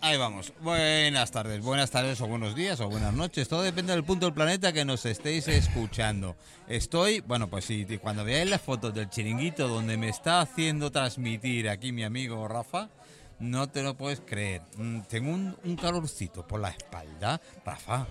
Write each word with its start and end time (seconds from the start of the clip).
Ahí 0.00 0.16
vamos. 0.16 0.52
Buenas 0.60 1.32
tardes, 1.32 1.60
buenas 1.60 1.90
tardes 1.90 2.20
o 2.20 2.28
buenos 2.28 2.54
días 2.54 2.80
o 2.80 2.88
buenas 2.88 3.12
noches. 3.14 3.48
Todo 3.48 3.62
depende 3.62 3.92
del 3.92 4.04
punto 4.04 4.26
del 4.26 4.34
planeta 4.34 4.72
que 4.72 4.84
nos 4.84 5.04
estéis 5.04 5.48
escuchando. 5.48 6.36
Estoy, 6.68 7.20
bueno, 7.20 7.48
pues 7.48 7.64
sí, 7.64 7.84
cuando 8.00 8.24
veáis 8.24 8.48
las 8.48 8.60
fotos 8.60 8.94
del 8.94 9.10
chiringuito 9.10 9.66
donde 9.66 9.96
me 9.96 10.08
está 10.08 10.40
haciendo 10.40 10.92
transmitir 10.92 11.68
aquí 11.68 11.90
mi 11.90 12.04
amigo 12.04 12.46
Rafa, 12.46 12.90
no 13.40 13.68
te 13.68 13.82
lo 13.82 13.96
puedes 13.96 14.20
creer. 14.20 14.62
Mm, 14.76 15.00
Tengo 15.08 15.32
un, 15.32 15.56
un 15.64 15.76
calorcito 15.76 16.46
por 16.46 16.60
la 16.60 16.70
espalda. 16.70 17.40
Rafa, 17.66 18.06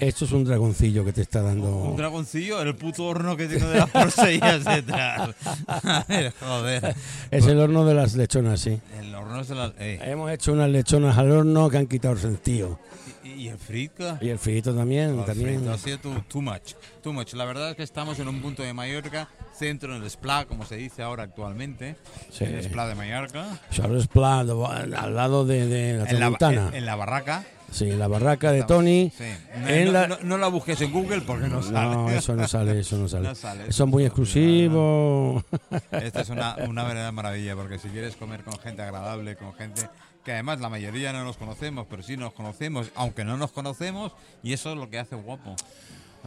Esto 0.00 0.24
es 0.24 0.32
un 0.32 0.44
dragoncillo 0.44 1.04
que 1.04 1.12
te 1.12 1.22
está 1.22 1.40
un 1.40 1.46
dando. 1.46 1.94
dragoncillo, 1.96 2.60
el 2.62 2.74
puto 2.76 3.04
horno 3.06 3.36
que 3.36 3.46
tengo 3.48 3.66
de 3.68 3.78
las 3.78 3.90
porcellas 3.90 4.64
detrás. 4.64 5.30
A 5.66 6.04
ver, 6.08 6.32
joder. 6.40 6.94
Es 7.30 7.46
el 7.46 7.58
horno 7.58 7.84
de 7.84 7.94
las 7.94 8.14
lechonas, 8.14 8.60
sí. 8.60 8.80
El 8.98 9.14
horno 9.14 9.42
se 9.44 9.54
las... 9.54 9.72
eh, 9.78 9.98
Hemos 10.02 10.30
hecho 10.30 10.52
unas 10.52 10.68
lechonas 10.70 11.16
al 11.18 11.30
horno 11.30 11.68
que 11.70 11.78
han 11.78 11.86
quitado 11.86 12.14
el 12.14 12.20
sentido. 12.20 12.78
¿Y, 13.24 13.48
el 13.48 13.58
frito? 13.58 14.18
Y 14.20 14.28
el 14.28 14.38
frito 14.38 14.74
también, 14.74 15.18
El 15.18 15.24
también. 15.24 15.56
frito 15.56 15.72
ha 15.72 15.78
sido 15.78 15.98
too, 15.98 16.24
too 16.28 16.42
much. 16.42 16.74
Too 17.02 17.12
much. 17.12 17.32
La 17.34 17.44
verdad 17.46 17.70
es 17.70 17.76
que 17.76 17.82
estamos 17.82 18.18
en 18.18 18.28
un 18.28 18.40
punto 18.40 18.62
de 18.62 18.72
Mallorca, 18.74 19.28
centro 19.58 19.96
en 19.96 20.02
el 20.02 20.10
Spla, 20.10 20.44
como 20.46 20.64
se 20.64 20.76
dice 20.76 21.02
ahora 21.02 21.24
actualmente. 21.24 21.96
Sí. 22.30 22.44
El 22.44 22.62
Spla 22.62 22.86
de 22.86 22.94
Mallorca. 22.94 23.46
Charles 23.70 24.06
Pla, 24.06 24.44
de- 24.44 24.96
al 24.96 25.14
lado 25.16 25.44
de, 25.46 25.66
de 25.66 25.94
la 25.94 26.04
En 26.04 26.12
la, 26.12 26.16
Tramontana. 26.18 26.68
en- 26.68 26.74
en 26.74 26.86
la 26.86 26.96
barraca. 26.96 27.44
Sí, 27.74 27.86
la 27.90 28.06
barraca 28.06 28.52
de 28.52 28.62
Tony. 28.62 29.10
Sí. 29.16 29.24
No, 29.60 29.68
En 29.68 29.84
no- 29.86 29.92
la- 29.92 30.06
no- 30.06 30.18
no 30.22 30.38
la 30.38 30.46
busques 30.48 30.80
en 30.80 30.92
Google 30.92 31.22
porque 31.22 31.48
no 31.48 31.60
sale. 31.60 31.94
No, 31.96 32.08
eso 32.10 32.36
no 32.36 32.46
sale, 32.46 32.78
eso 32.78 32.96
no 32.96 33.08
sale. 33.08 33.28
No 33.28 33.34
sale, 33.34 33.64
es 33.68 33.80
muy 33.86 34.04
exclusivo. 34.04 35.42
Esta 35.90 36.20
es 36.20 36.28
una, 36.28 36.56
una 36.68 36.84
verdadera 36.84 37.10
maravilla, 37.12 37.56
porque 37.56 37.78
si 37.78 37.88
quieres 37.88 38.14
comer 38.16 38.44
con 38.44 38.56
gente 38.60 38.82
agradable, 38.82 39.34
con 39.36 39.52
gente 39.54 39.82
que 40.24 40.32
además 40.32 40.60
la 40.60 40.68
mayoría 40.68 41.12
no 41.12 41.24
nos 41.24 41.36
conocemos, 41.36 41.86
pero 41.90 42.02
sí 42.02 42.16
nos 42.16 42.32
conocemos, 42.32 42.90
aunque 42.94 43.24
no 43.24 43.36
nos 43.36 43.50
conocemos, 43.50 44.12
y 44.42 44.52
eso 44.52 44.70
es 44.72 44.78
lo 44.78 44.88
que 44.88 44.98
hace 45.00 45.16
guapo. 45.16 45.56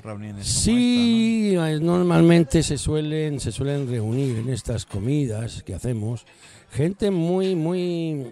Reuniones 0.03 0.45
como 0.47 0.59
Sí, 0.77 1.55
eh, 1.55 1.79
normalmente 1.81 2.61
se 2.61 2.77
suelen, 2.77 3.39
se 3.39 3.51
suelen 3.51 3.89
reunir 3.89 4.37
en 4.37 4.49
estas 4.49 4.85
comidas 4.85 5.63
que 5.63 5.73
hacemos 5.73 6.25
gente 6.71 7.09
muy, 7.09 7.55
muy, 7.55 8.27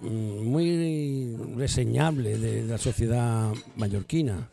mm, 0.00 0.44
muy 0.46 1.31
reseñable 1.66 2.38
de 2.38 2.64
la 2.64 2.76
sociedad 2.76 3.52
mallorquina. 3.76 4.48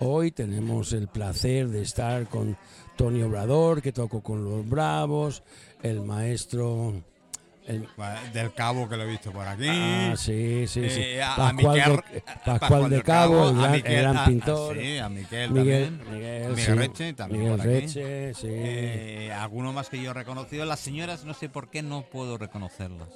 Hoy 0.00 0.32
tenemos 0.32 0.92
el 0.92 1.08
placer 1.08 1.68
de 1.68 1.80
estar 1.80 2.26
con 2.28 2.58
Tony 2.94 3.22
Obrador, 3.22 3.80
que 3.80 3.90
tocó 3.90 4.20
con 4.22 4.44
los 4.44 4.68
Bravos, 4.68 5.42
el 5.82 6.02
maestro, 6.02 6.92
el, 7.66 7.88
¿no? 7.96 8.04
Del 8.34 8.52
cabo 8.52 8.86
que 8.86 8.98
lo 8.98 9.04
he 9.04 9.06
visto 9.06 9.32
por 9.32 9.48
aquí. 9.48 9.64
ah, 9.66 10.12
sí, 10.18 10.66
sí, 10.66 10.90
sí, 10.90 11.00
Eh, 11.00 11.22
a- 11.22 11.32
a 11.32 11.36
Pascual, 11.52 11.78
Miquel- 11.80 12.04
de, 12.12 12.22
Pascual 12.44 12.90
de 12.90 13.02
Cabo, 13.02 13.48
el 13.48 13.56
gran, 13.56 13.72
Miquel- 13.72 13.86
el 13.94 14.02
gran 14.02 14.16
a- 14.18 14.22
a- 14.24 14.26
pintor. 14.26 14.76
sí, 14.78 14.98
a 14.98 15.08
Miquel, 15.08 15.50
Miguel, 15.52 15.84
también. 15.88 16.14
Miguel, 16.20 16.48
Miguel 16.50 16.56
sí. 16.66 16.72
Reche 16.72 17.12
también 17.14 17.42
Miguel 17.44 17.56
por 17.58 17.66
aquí. 17.66 17.80
Reche, 17.80 18.34
sí. 18.34 18.46
Eh, 18.50 19.32
alguno 19.32 19.72
más 19.72 19.88
que 19.88 20.02
yo 20.02 20.10
he 20.10 20.14
reconocido. 20.14 20.66
Las 20.66 20.80
señoras, 20.80 21.24
no 21.24 21.32
sé 21.32 21.48
por 21.48 21.70
qué 21.70 21.82
no 21.82 22.02
puedo 22.02 22.36
reconocerlas. 22.36 23.08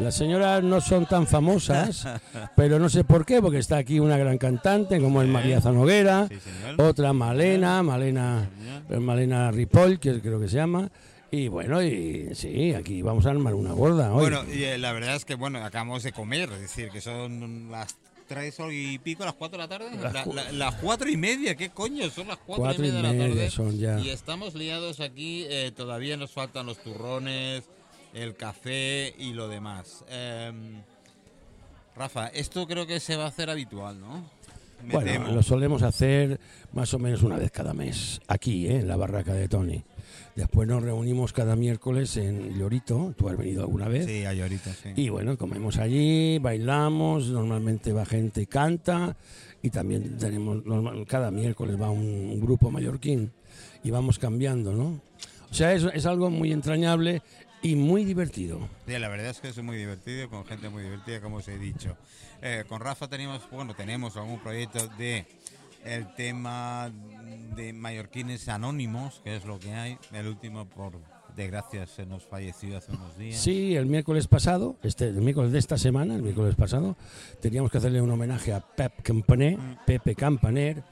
Las 0.00 0.14
señoras 0.16 0.62
no 0.62 0.80
son 0.80 1.06
tan 1.06 1.26
famosas, 1.26 2.06
pero 2.56 2.78
no 2.78 2.88
sé 2.88 3.04
por 3.04 3.26
qué, 3.26 3.40
porque 3.42 3.58
está 3.58 3.76
aquí 3.76 4.00
una 4.00 4.16
gran 4.16 4.38
cantante 4.38 4.98
como 5.00 5.20
es 5.22 5.28
María 5.28 5.60
Zanoguera, 5.60 6.26
Sí, 6.28 6.36
otra 6.78 7.12
Malena, 7.12 7.82
Malena, 7.82 8.48
Malena 8.88 9.50
Ripoll, 9.50 9.98
que 10.00 10.20
creo 10.20 10.40
que 10.40 10.48
se 10.48 10.56
llama. 10.56 10.90
Y 11.30 11.48
bueno, 11.48 11.80
y 11.82 12.30
sí, 12.34 12.74
aquí 12.74 13.02
vamos 13.02 13.24
a 13.26 13.30
armar 13.30 13.54
una 13.54 13.72
gorda 13.72 14.12
hoy. 14.12 14.22
Bueno, 14.30 14.42
y, 14.52 14.64
eh, 14.64 14.78
la 14.78 14.92
verdad 14.92 15.14
es 15.14 15.24
que 15.24 15.34
bueno, 15.36 15.62
acabamos 15.64 16.02
de 16.02 16.12
comer, 16.12 16.50
es 16.52 16.60
decir, 16.60 16.88
que 16.90 17.00
son 17.00 17.70
las 17.70 17.94
tres 18.26 18.56
y 18.72 18.98
pico, 18.98 19.24
las 19.24 19.34
cuatro 19.34 19.58
de 19.58 19.64
la 19.64 19.68
tarde. 19.68 19.90
Las 20.02 20.12
La- 20.12 20.24
cu- 20.24 20.32
la- 20.34 20.50
las 20.52 20.74
cuatro 20.76 21.08
y 21.08 21.16
media, 21.16 21.54
¿qué 21.56 21.68
coño? 21.70 22.08
Son 22.10 22.26
las 22.26 22.38
cuatro, 22.38 22.64
Cuatro 22.64 22.84
y 22.84 22.88
y 22.88 22.92
media 22.92 23.12
de 23.12 23.18
la 23.18 23.24
tarde. 23.28 23.50
son 23.50 23.78
ya. 23.78 24.00
Y 24.00 24.08
estamos 24.10 24.54
liados 24.54 24.98
aquí, 25.00 25.44
eh, 25.48 25.72
todavía 25.76 26.16
nos 26.16 26.30
faltan 26.32 26.66
los 26.66 26.78
turrones, 26.78 27.62
el 28.14 28.34
café 28.36 29.14
y 29.18 29.32
lo 29.32 29.48
demás. 29.48 30.04
Em, 30.08 30.82
Rafa, 31.96 32.28
esto 32.28 32.66
creo 32.66 32.86
que 32.86 33.00
se 33.00 33.16
va 33.16 33.24
a 33.24 33.28
hacer 33.28 33.50
habitual, 33.50 34.00
¿no? 34.00 34.24
Me 34.84 34.94
Bueno, 34.94 35.12
temo. 35.12 35.28
lo 35.28 35.42
solemos 35.42 35.82
hacer 35.82 36.40
más 36.72 36.94
o 36.94 36.98
menos 36.98 37.22
una 37.22 37.36
vez 37.36 37.50
cada 37.50 37.74
mes, 37.74 38.20
aquí, 38.28 38.66
¿eh? 38.66 38.76
en 38.80 38.88
la 38.88 38.96
barraca 38.96 39.34
de 39.34 39.46
Tony. 39.46 39.82
Después 40.34 40.66
nos 40.66 40.82
reunimos 40.82 41.32
cada 41.34 41.54
miércoles 41.54 42.16
en 42.16 42.58
Llorito, 42.58 43.12
tú 43.18 43.28
has 43.28 43.36
venido 43.36 43.62
alguna 43.62 43.88
vez. 43.88 44.06
Sí, 44.06 44.24
hay 44.24 44.40
ahorita, 44.40 44.72
sí. 44.72 44.90
Y 44.96 45.08
bueno, 45.10 45.36
comemos 45.36 45.76
allí, 45.76 46.38
bailamos, 46.38 47.26
normalmente 47.28 47.92
va 47.92 48.06
gente 48.06 48.40
y 48.42 48.46
canta 48.46 49.16
y 49.60 49.68
también 49.68 50.16
tenemos, 50.16 50.64
normal- 50.64 51.04
cada 51.06 51.30
miércoles 51.30 51.78
va 51.78 51.90
un, 51.90 52.00
un 52.00 52.40
grupo 52.40 52.70
mallorquín 52.70 53.30
y 53.84 53.90
vamos 53.90 54.18
cambiando, 54.18 54.72
¿no? 54.72 55.00
O 55.50 55.54
sea, 55.54 55.74
es, 55.74 55.84
es 55.92 56.06
algo 56.06 56.30
muy 56.30 56.52
entrañable 56.52 57.20
y 57.62 57.76
muy 57.76 58.04
divertido. 58.04 58.68
Sí, 58.86 58.98
la 58.98 59.08
verdad 59.08 59.30
es 59.30 59.40
que 59.40 59.48
es 59.48 59.62
muy 59.62 59.76
divertido, 59.76 60.28
con 60.28 60.44
gente 60.44 60.68
muy 60.68 60.82
divertida, 60.82 61.20
como 61.20 61.36
os 61.36 61.48
he 61.48 61.58
dicho. 61.58 61.96
Eh, 62.42 62.64
con 62.68 62.80
Rafa 62.80 63.08
teníamos, 63.08 63.48
bueno, 63.50 63.74
tenemos 63.74 64.16
algún 64.16 64.38
proyecto 64.40 64.88
de 64.98 65.26
el 65.84 66.14
tema 66.14 66.90
de 67.56 67.72
mallorquines 67.72 68.48
anónimos, 68.48 69.20
que 69.24 69.36
es 69.36 69.44
lo 69.44 69.58
que 69.58 69.72
hay. 69.72 69.98
El 70.12 70.26
último, 70.26 70.66
por 70.66 70.92
desgracia, 71.36 71.86
se 71.86 72.06
nos 72.06 72.24
falleció 72.24 72.76
hace 72.76 72.92
unos 72.92 73.16
días. 73.16 73.40
Sí, 73.40 73.74
el 73.76 73.86
miércoles 73.86 74.26
pasado, 74.26 74.76
este, 74.82 75.08
el 75.08 75.20
miércoles 75.20 75.52
de 75.52 75.58
esta 75.58 75.78
semana, 75.78 76.14
el 76.16 76.22
miércoles 76.22 76.54
pasado, 76.54 76.96
teníamos 77.40 77.70
que 77.70 77.78
hacerle 77.78 78.00
un 78.00 78.10
homenaje 78.10 78.52
a 78.52 78.60
Pep 78.60 79.02
Campaner, 79.02 79.58
Pepe 79.86 80.14
Campaner, 80.14 80.82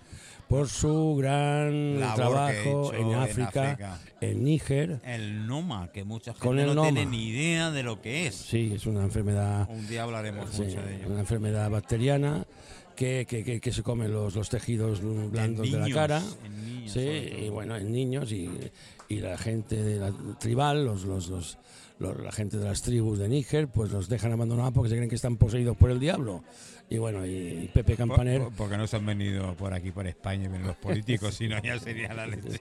por 0.49 0.69
su 0.69 1.17
gran 1.17 2.01
Labor 2.01 2.15
trabajo 2.17 2.93
hecho 2.93 2.95
en 2.95 3.09
en 3.09 3.15
África, 3.15 3.71
África. 3.73 3.99
en 4.21 4.45
Níger. 4.45 5.01
El 5.05 5.47
Noma, 5.47 5.91
que 5.93 6.05
mucha 6.05 6.33
gente 6.33 6.47
Con 6.47 6.59
el 6.59 6.67
no 6.69 6.75
Noma. 6.75 6.89
tiene 6.91 7.07
ni 7.07 7.29
idea 7.29 7.71
de 7.71 7.83
lo 7.83 8.01
que 8.01 8.27
es. 8.27 8.35
Sí, 8.35 8.73
es 8.75 8.87
una 8.87 9.03
enfermedad 9.03 9.69
Un 9.71 9.87
día 9.89 10.05
hablaremos 10.05 10.51
Sí, 10.51 10.63
mucho 10.63 10.81
de 10.83 10.97
ello. 10.97 11.09
una 11.09 11.21
enfermedad 11.21 11.71
bacteriana 11.71 12.47
que, 12.97 13.27
que, 13.29 13.45
que- 13.45 13.61
que 13.61 13.73
se 13.73 13.83
come 13.83 14.09
los, 14.09 14.35
los 14.35 14.49
tejidos 14.49 15.01
blandos 15.31 15.67
En 15.67 15.73
de 15.73 15.79
la 15.79 15.85
niños, 15.85 15.97
cara. 15.99 16.23
en 16.45 16.67
niños, 16.67 16.93
Sí, 16.93 17.01
y 17.01 17.49
bueno, 17.51 17.77
en 17.77 17.93
niños 17.93 18.33
y, 18.33 18.49
y 19.09 19.21
la 19.21 19.37
gente 19.39 19.77
de 19.83 19.99
la 20.01 20.13
tribal, 20.41 20.85
los, 20.85 21.05
los, 21.05 21.29
los- 21.29 21.59
la 22.01 22.33
gente 22.33 22.57
de 22.59 22.65
las 22.65 22.83
tribus 22.83 23.19
de 23.19 23.29
Níger, 23.29 23.69
pues 23.69 23.91
los 23.93 24.09
dejan 24.09 24.33
abandonados 24.33 24.73
porque 24.73 24.89
se 24.91 24.95
creen 24.97 25.09
que 25.11 25.17
están 25.17 25.37
poseídos 25.37 25.77
por 25.77 25.91
el 25.91 26.01
diablo. 26.01 26.43
Y 26.91 26.97
bueno, 26.97 27.27
y 27.27 27.69
Pepe 27.75 27.97
Campaner, 27.97 28.41
Por- 28.45 28.53
Porque 28.55 28.77
no 28.79 28.87
se 28.87 28.97
han 28.97 29.05
venido 29.05 29.53
por 29.57 29.75
aquí, 29.75 29.91
por 29.91 30.07
España, 30.07 30.49
los 30.59 30.75
políticos, 30.77 31.35
si 31.39 31.47
no 31.47 31.63
ya 31.63 31.79
sería 31.79 32.15
la 32.15 32.27
leche. 32.27 32.59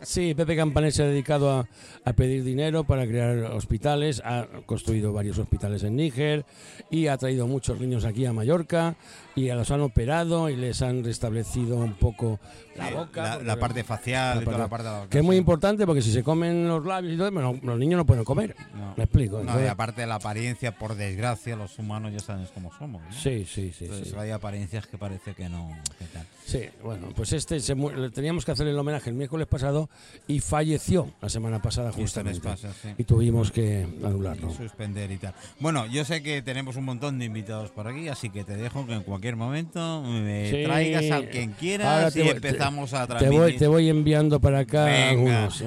sí, 0.00 0.34
Pepe 0.34 0.56
Campaner 0.56 0.90
se 0.92 1.02
ha 1.02 1.06
dedicado 1.06 1.50
a, 1.52 1.68
a 2.04 2.12
pedir 2.14 2.44
dinero 2.44 2.84
para 2.84 3.06
crear 3.06 3.36
hospitales, 3.52 4.22
ha 4.24 4.46
construido 4.64 5.12
varios 5.12 5.38
hospitales 5.38 5.82
en 5.82 5.96
Níger 5.96 6.46
y 6.90 7.08
ha 7.08 7.18
traído 7.18 7.46
muchos 7.46 7.78
niños 7.78 8.06
aquí 8.06 8.24
a 8.24 8.32
Mallorca 8.32 8.96
y 9.34 9.50
a 9.50 9.54
los 9.54 9.70
han 9.70 9.82
operado 9.82 10.48
y 10.48 10.56
les 10.56 10.80
han 10.82 11.04
restablecido 11.04 11.76
un 11.76 11.94
poco 11.94 12.40
la 12.76 12.90
boca. 12.90 13.38
la, 13.42 13.56
parte 13.58 13.84
facial 13.84 14.36
la 14.38 14.42
y 14.42 14.44
toda 14.46 14.58
la 14.58 14.68
parte- 14.68 14.84
de 14.86 14.90
la 14.92 14.98
boca. 15.00 15.10
Que 15.10 15.18
es 15.18 15.24
muy 15.24 15.36
importante 15.36 15.84
porque 15.86 16.00
si 16.02 16.10
se 16.10 16.22
comen 16.24 16.66
los 16.68 16.84
labios 16.86 17.14
y 17.14 17.16
todo, 17.18 17.30
bueno, 17.30 17.58
los 17.62 17.78
niños 17.78 17.98
no 17.98 18.06
pueden 18.06 18.24
comer. 18.24 18.56
No. 18.74 18.94
Me 18.96 19.04
explico. 19.04 19.42
No, 19.42 19.62
y 19.62 19.66
aparte 19.66 20.00
de 20.00 20.06
la 20.06 20.14
apariencia, 20.16 20.72
por 20.72 20.94
desgracia, 20.94 21.54
los 21.54 21.78
humanos 21.78 22.12
ya 22.12 22.20
sabes 22.20 22.50
cómo 22.52 22.72
somos. 22.78 23.02
¿no? 23.02 23.12
sí, 23.12 23.44
sí, 23.48 23.57
sí. 23.76 23.84
Entonces 23.84 24.08
sí. 24.08 24.14
hay 24.18 24.30
apariencias 24.30 24.86
que 24.86 24.96
parece 24.98 25.34
que 25.34 25.48
no. 25.48 25.68
que 25.98 26.04
tal. 26.06 26.26
Sí, 26.46 26.60
bueno, 26.82 27.08
pues 27.14 27.32
este 27.34 27.60
se 27.60 27.74
mu- 27.74 27.90
le 27.90 28.08
teníamos 28.10 28.46
que 28.46 28.52
hacer 28.52 28.66
el 28.66 28.78
homenaje 28.78 29.10
el 29.10 29.16
miércoles 29.16 29.46
pasado 29.46 29.90
y 30.26 30.40
falleció 30.40 31.10
la 31.20 31.28
semana 31.28 31.60
pasada 31.60 31.92
justamente. 31.92 32.40
pasa, 32.40 32.72
sí. 32.72 32.88
Y 32.96 33.04
tuvimos 33.04 33.50
que 33.52 33.86
anularlo. 34.02 34.50
Suspender 34.54 35.10
y 35.10 35.18
tal. 35.18 35.34
Bueno, 35.60 35.84
yo 35.86 36.06
sé 36.06 36.22
que 36.22 36.40
tenemos 36.40 36.76
un 36.76 36.84
montón 36.86 37.18
de 37.18 37.26
invitados 37.26 37.70
por 37.70 37.86
aquí, 37.86 38.08
así 38.08 38.30
que 38.30 38.44
te 38.44 38.56
dejo 38.56 38.86
que 38.86 38.94
en 38.94 39.02
cualquier 39.02 39.36
momento 39.36 40.02
me 40.04 40.50
Sí. 40.50 40.62
traigas 40.64 41.10
al 41.10 41.28
quien 41.28 41.52
quieras 41.52 41.86
Ahora 41.86 42.10
te 42.10 42.20
y 42.20 42.22
voy- 42.22 42.32
empezamos 42.32 42.94
a 42.94 43.00
Te 43.02 43.06
transmitir. 43.08 43.38
voy, 43.40 43.56
te 43.58 43.66
voy 43.66 43.88
enviando 43.90 44.40
para 44.40 44.60
acá 44.60 44.84
Venga, 44.86 45.44
algunos. 45.44 45.62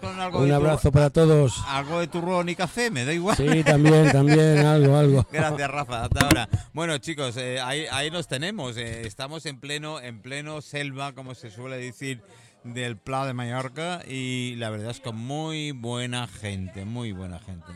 con 0.00 0.20
algo 0.20 0.40
Un 0.40 0.48
tu- 0.48 0.54
abrazo 0.54 0.92
para 0.92 1.08
todos. 1.10 1.54
Algo 1.66 1.98
de 2.00 2.08
turrón 2.08 2.48
y 2.50 2.54
café, 2.54 2.90
me 2.90 3.06
da 3.06 3.14
igual. 3.14 3.36
Sí, 3.38 3.62
también, 3.64 4.10
también, 4.12 4.58
algo, 4.66 4.96
algo. 4.96 5.26
Gracias, 5.32 5.70
Rafa. 5.70 6.04
Hasta 6.04 6.26
ahora. 6.26 6.48
Bueno, 6.74 6.98
chicos, 6.98 7.19
eh, 7.28 7.60
ahí, 7.60 7.86
ahí 7.90 8.10
nos 8.10 8.28
tenemos. 8.28 8.76
eh, 8.76 9.06
estamos 9.06 9.46
en 9.46 9.60
pleno, 9.60 10.00
en 10.00 10.20
pleno 10.22 10.60
selva, 10.62 11.12
como 11.12 11.34
se 11.34 11.50
suele 11.50 11.76
decir, 11.76 12.22
del 12.64 12.96
Pla 12.96 13.26
de 13.26 13.34
Mallorca. 13.34 14.02
Y 14.06 14.54
la 14.56 14.70
verdad 14.70 14.90
es 14.90 15.00
que 15.00 15.12
muy 15.12 15.72
buena 15.72 16.26
gente, 16.26 16.84
muy 16.84 17.12
buena 17.12 17.38
gente. 17.38 17.72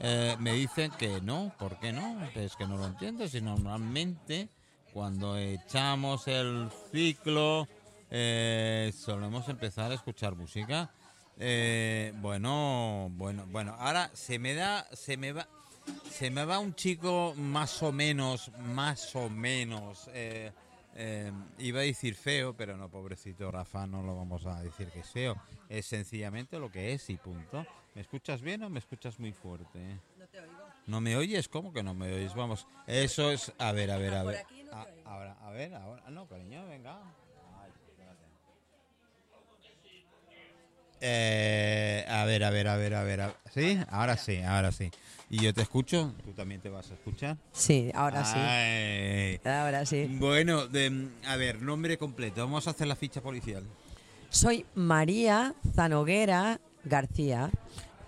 Eh, 0.00 0.36
me 0.40 0.54
dicen 0.54 0.90
que 0.98 1.20
no, 1.20 1.52
¿por 1.58 1.78
qué 1.78 1.92
no? 1.92 2.18
Es 2.34 2.56
que 2.56 2.66
no 2.66 2.76
lo 2.76 2.86
entiendo. 2.86 3.28
Si 3.28 3.40
normalmente 3.40 4.48
cuando 4.92 5.36
echamos 5.36 6.26
el 6.28 6.68
ciclo 6.90 7.68
solemos 8.94 9.48
empezar 9.48 9.90
a 9.90 9.94
escuchar 9.94 10.34
música. 10.34 10.90
Eh, 11.44 12.12
bueno, 12.20 13.08
bueno, 13.14 13.44
bueno. 13.48 13.74
Ahora 13.78 14.10
se 14.14 14.38
me 14.38 14.54
da, 14.54 14.86
se 14.92 15.16
me 15.16 15.32
va, 15.32 15.48
se 16.08 16.30
me 16.30 16.44
va 16.44 16.60
un 16.60 16.72
chico 16.76 17.34
más 17.36 17.82
o 17.82 17.90
menos, 17.90 18.52
más 18.58 19.16
o 19.16 19.28
menos. 19.28 20.08
eh, 20.14 20.52
eh, 20.94 21.32
iba 21.58 21.80
a 21.80 21.82
decir 21.82 22.14
feo, 22.14 22.54
pero 22.54 22.76
no, 22.76 22.88
pobrecito 22.88 23.50
Rafa, 23.50 23.86
no 23.88 24.02
lo 24.02 24.14
vamos 24.14 24.46
a 24.46 24.62
decir 24.62 24.88
que 24.92 25.00
es 25.00 25.10
feo. 25.10 25.34
Es 25.68 25.86
sencillamente 25.86 26.60
lo 26.60 26.70
que 26.70 26.92
es 26.92 27.10
y 27.10 27.16
punto. 27.16 27.66
¿Me 27.96 28.02
escuchas 28.02 28.40
bien 28.40 28.62
o 28.62 28.70
me 28.70 28.78
escuchas 28.78 29.18
muy 29.18 29.32
fuerte? 29.32 29.98
No 30.18 30.26
te 30.28 30.38
oigo. 30.40 30.52
¿No 30.86 31.00
me 31.00 31.16
oyes? 31.16 31.48
¿Cómo 31.48 31.72
que 31.72 31.82
no 31.82 31.92
me 31.92 32.12
oyes? 32.14 32.34
Vamos, 32.34 32.68
eso 32.86 33.32
es... 33.32 33.52
A 33.58 33.72
ver, 33.72 33.90
a 33.90 33.96
ver, 33.98 34.14
a 34.14 34.22
Por 34.22 34.32
ver. 34.32 34.46
A- 34.70 34.84
oigo. 34.84 35.08
ahora, 35.10 35.36
a 35.42 35.50
ver, 35.50 35.74
ahora... 35.74 36.08
No, 36.10 36.26
cariño, 36.28 36.66
venga. 36.68 36.98
Ay, 37.62 37.70
espérate. 37.88 38.26
Eh, 41.04 42.06
a 42.08 42.24
ver, 42.24 42.44
a 42.44 42.50
ver, 42.50 42.68
a 42.68 42.76
ver, 42.76 42.94
a 42.94 43.02
ver. 43.02 43.20
a- 43.22 43.34
¿Sí? 43.52 43.78
Ahora 43.90 44.16
sí, 44.16 44.40
ahora 44.40 44.70
sí. 44.70 44.88
¿Y 45.28 45.38
yo 45.42 45.52
te 45.52 45.62
escucho? 45.62 46.12
¿Tú 46.24 46.30
también 46.32 46.60
te 46.60 46.68
vas 46.68 46.90
a 46.90 46.94
escuchar? 46.94 47.36
Sí, 47.52 47.90
ahora 47.94 48.24
sí. 48.24 49.40
Ahora 49.48 49.84
sí. 49.84 50.06
Bueno, 50.20 50.68
de- 50.68 51.08
a 51.26 51.36
ver, 51.36 51.60
nombre 51.60 51.98
completo. 51.98 52.42
Vamos 52.42 52.66
a 52.68 52.70
hacer 52.70 52.86
la 52.86 52.94
ficha 52.96 53.20
policial. 53.20 53.64
Soy 54.30 54.64
María 54.74 55.54
Zanoguera 55.74 56.60
García. 56.84 57.50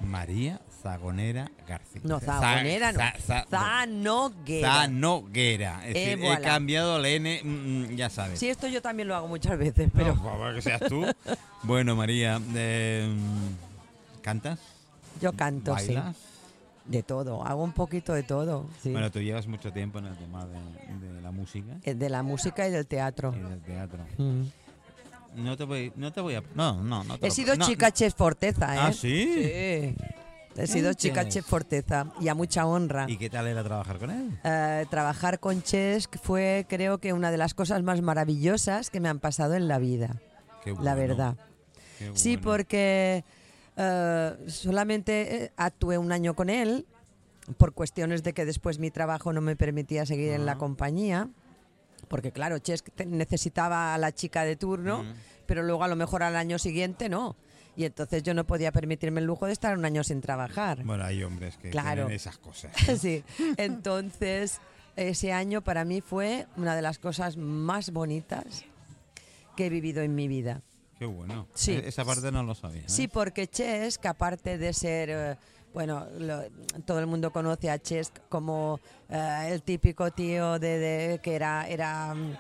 María 0.01 0.61
Zagonera 0.85 1.51
García. 1.67 2.03
No, 2.05 2.21
Za- 2.21 2.39
Zagonera 2.41 2.93
no. 2.93 2.99
za- 2.99 3.15
za- 3.27 3.47
Zanoguera. 3.51 4.69
Zanoguera. 4.75 5.81
Es 5.89 5.97
Eh, 5.97 6.17
decir, 6.17 6.25
he 6.31 6.41
cambiado 6.43 6.99
la 6.99 7.09
N, 7.09 7.41
mm, 7.43 7.49
mm, 7.49 7.97
ya 7.97 8.11
sabes. 8.11 8.39
Sí, 8.39 8.51
esto 8.51 8.69
yo 8.69 8.83
también 8.83 9.09
lo 9.09 9.15
hago 9.17 9.27
muchas 9.27 9.57
veces, 9.59 9.89
pero 9.97 10.15
No, 10.15 10.23
favor, 10.23 10.55
que 10.55 10.61
seas 10.63 10.83
tú. 10.89 11.03
bueno, 11.63 11.97
María, 11.97 12.39
eh, 12.55 13.09
¿cantas? 14.23 14.59
yo 15.23 15.33
canto, 15.33 15.77
sí. 15.79 15.87
¿Bailas? 15.95 16.17
De 16.85 17.03
todo, 17.03 17.43
hago 17.47 17.65
un 17.65 17.73
poquito 17.73 18.13
de 18.13 18.23
todo. 18.25 18.67
sí. 18.83 18.93
Bueno, 18.93 19.11
tú 19.11 19.19
llevas 19.21 19.47
mucho 19.47 19.73
tiempo 19.73 19.99
en 20.01 20.05
el 20.07 20.17
tema 20.19 20.45
de, 20.45 21.07
de 21.15 21.23
la 21.23 21.31
música 21.31 21.73
Eh, 21.83 21.95
De 21.95 22.11
la 22.11 22.23
música 22.23 22.69
y 22.69 22.71
del 22.71 22.87
teatro. 22.87 23.35
y 23.35 23.41
del 23.41 23.61
teatro. 23.63 24.01
Mm. 24.19 24.43
No 25.37 25.57
te 25.57 25.65
voy, 25.65 25.93
no 25.97 26.13
te 26.13 26.21
voy 26.21 26.35
a... 26.35 26.43
No, 26.55 26.83
no, 26.83 27.03
no 27.05 27.19
te 27.19 27.27
He 27.27 27.31
lo- 27.31 27.35
sido 27.35 27.57
no, 27.57 27.67
chica 27.67 27.91
chef 27.91 28.15
Forteza, 28.15 28.75
¿eh? 28.77 28.79
¿Ah, 28.81 28.93
sí? 28.93 29.25
Sí. 29.35 30.05
He 30.57 30.67
sido 30.67 30.93
chica 30.93 31.29
chef 31.29 31.45
Forteza 31.47 32.13
y 32.21 32.29
a 32.29 32.35
mucha 32.35 32.65
honra. 32.67 33.07
¿Y 33.09 33.17
qué 33.17 33.29
tal 33.29 33.47
era 33.49 33.65
trabajar 33.65 33.99
con 33.99 34.11
él? 34.11 34.39
Eh, 34.45 34.87
trabajar 34.91 35.41
con 35.41 35.63
Chesk 35.63 36.17
fue, 36.23 36.65
creo 36.69 36.99
que, 36.99 37.13
una 37.13 37.31
de 37.31 37.37
las 37.39 37.55
cosas 37.55 37.83
más 37.83 38.01
maravillosas 38.03 38.91
que 38.91 39.01
me 39.01 39.09
han 39.09 39.19
pasado 39.19 39.55
en 39.55 39.67
la 39.69 39.79
vida, 39.79 40.21
Qué 40.63 40.71
la 40.71 40.77
bueno, 40.95 40.97
verdad. 40.97 41.37
qué 41.99 42.13
Sí, 42.15 42.37
porque 42.37 43.25
eh, 43.77 44.37
solamente 44.47 45.45
eh, 45.45 45.53
actué 45.57 45.99
un 45.99 46.13
año 46.13 46.35
con 46.35 46.49
él 46.51 46.87
por 47.59 47.73
cuestiones 47.75 48.23
de 48.23 48.33
que 48.33 48.45
después 48.45 48.79
mi 48.79 48.91
trabajo 48.91 49.33
no 49.33 49.41
me 49.41 49.57
permitía 49.57 50.07
seguir 50.07 50.33
en 50.33 50.47
la 50.47 50.53
Ah. 50.53 50.59
compañía. 50.59 51.29
Porque 52.09 52.33
claro, 52.33 52.59
Chesk 52.59 52.89
necesitaba 53.07 53.95
a 53.95 53.99
la 53.99 54.13
chica 54.13 54.45
de 54.45 54.57
turno, 54.57 55.05
pero 55.47 55.63
luego 55.63 55.83
a 55.85 55.89
lo 55.89 55.97
mejor 55.97 56.23
al 56.23 56.37
año 56.37 56.59
siguiente 56.59 57.09
no. 57.09 57.35
Y 57.77 57.85
entonces 57.85 58.23
yo 58.23 58.35
no 58.35 58.45
podía 58.45 58.71
permitirme 58.73 59.21
el 59.21 59.27
lujo 59.27 59.47
de 59.47 59.53
estar 59.53 59.77
un 59.77 59.85
año 59.85 60.05
sin 60.05 60.21
trabajar. 60.21 60.85
Bueno, 60.85 61.05
hay 61.05 61.23
hombres 61.25 61.57
que 61.57 61.71
Claro. 61.71 62.03
tienen 62.07 62.13
esas 62.13 62.39
cosas. 62.39 62.73
sí. 63.01 63.25
Entonces, 63.57 64.61
ese 64.97 65.33
año 65.33 65.61
para 65.63 65.85
mí 65.85 66.01
fue 66.01 66.47
una 66.57 66.77
de 66.77 66.83
las 66.83 66.99
cosas 66.99 67.37
más 67.37 67.91
bonitas 67.91 68.65
que 69.57 69.67
he 69.67 69.71
vivido 69.71 70.03
en 70.03 70.15
mi 70.15 70.29
vida. 70.29 70.63
Qué 70.99 71.07
bueno. 71.07 71.49
Sí. 71.55 71.73
E- 71.73 71.89
Esa 71.89 72.05
parte 72.05 72.31
no 72.31 72.43
lo 72.45 72.55
sabía. 72.55 72.83
¿eh? 72.83 72.85
Sí, 72.87 73.09
porque 73.09 73.49
Chesk, 73.49 74.07
aparte 74.07 74.57
de 74.59 74.73
ser, 74.73 75.11
eh, 75.11 75.37
bueno, 75.73 76.07
lo- 76.19 76.45
todo 76.87 77.01
el 77.01 77.07
mundo 77.09 77.33
conoce 77.33 77.69
a 77.71 77.79
Chesk 77.81 78.15
como 78.29 78.79
eh, 79.09 79.49
el 79.51 79.63
típico 79.63 80.13
tío 80.13 80.61
de, 80.61 80.79
de- 80.79 81.19
que 81.19 81.35
era, 81.35 81.67
era, 81.69 82.15
mm, 82.15 82.37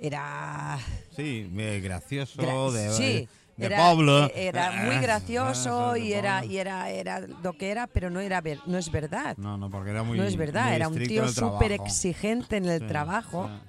era, 0.00 0.78
Sí, 1.14 1.50
eh, 1.56 1.80
gracioso, 1.82 2.40
gra- 2.40 2.70
de, 2.72 2.90
sí, 2.92 3.28
de 3.58 3.70
Pablo. 3.70 4.26
eh, 4.26 4.32
era 4.48 4.70
muy 4.72 4.96
Ah, 4.96 5.00
gracioso 5.00 5.96
y 5.96 6.12
era, 6.12 6.44
y 6.44 6.58
era, 6.58 6.90
era 6.90 7.20
lo 7.20 7.52
que 7.56 7.70
era, 7.70 7.86
pero 7.86 8.08
no 8.10 8.20
era, 8.20 8.40
ver- 8.40 8.60
no 8.66 8.78
es 8.78 8.90
verdad. 8.90 9.36
No, 9.36 9.56
no, 9.56 9.68
porque 9.70 9.90
era 9.90 10.02
muy. 10.02 10.16
no 10.18 10.24
es 10.24 10.36
verdad, 10.36 10.66
muy 10.66 10.76
era 10.76 10.88
un 10.88 10.94
tío 11.06 11.28
súper 11.28 11.72
exigente 11.72 12.56
en 12.56 12.66
el 12.66 12.80
Sí, 12.80 12.86
trabajo. 12.86 13.48
sí. 13.48 13.68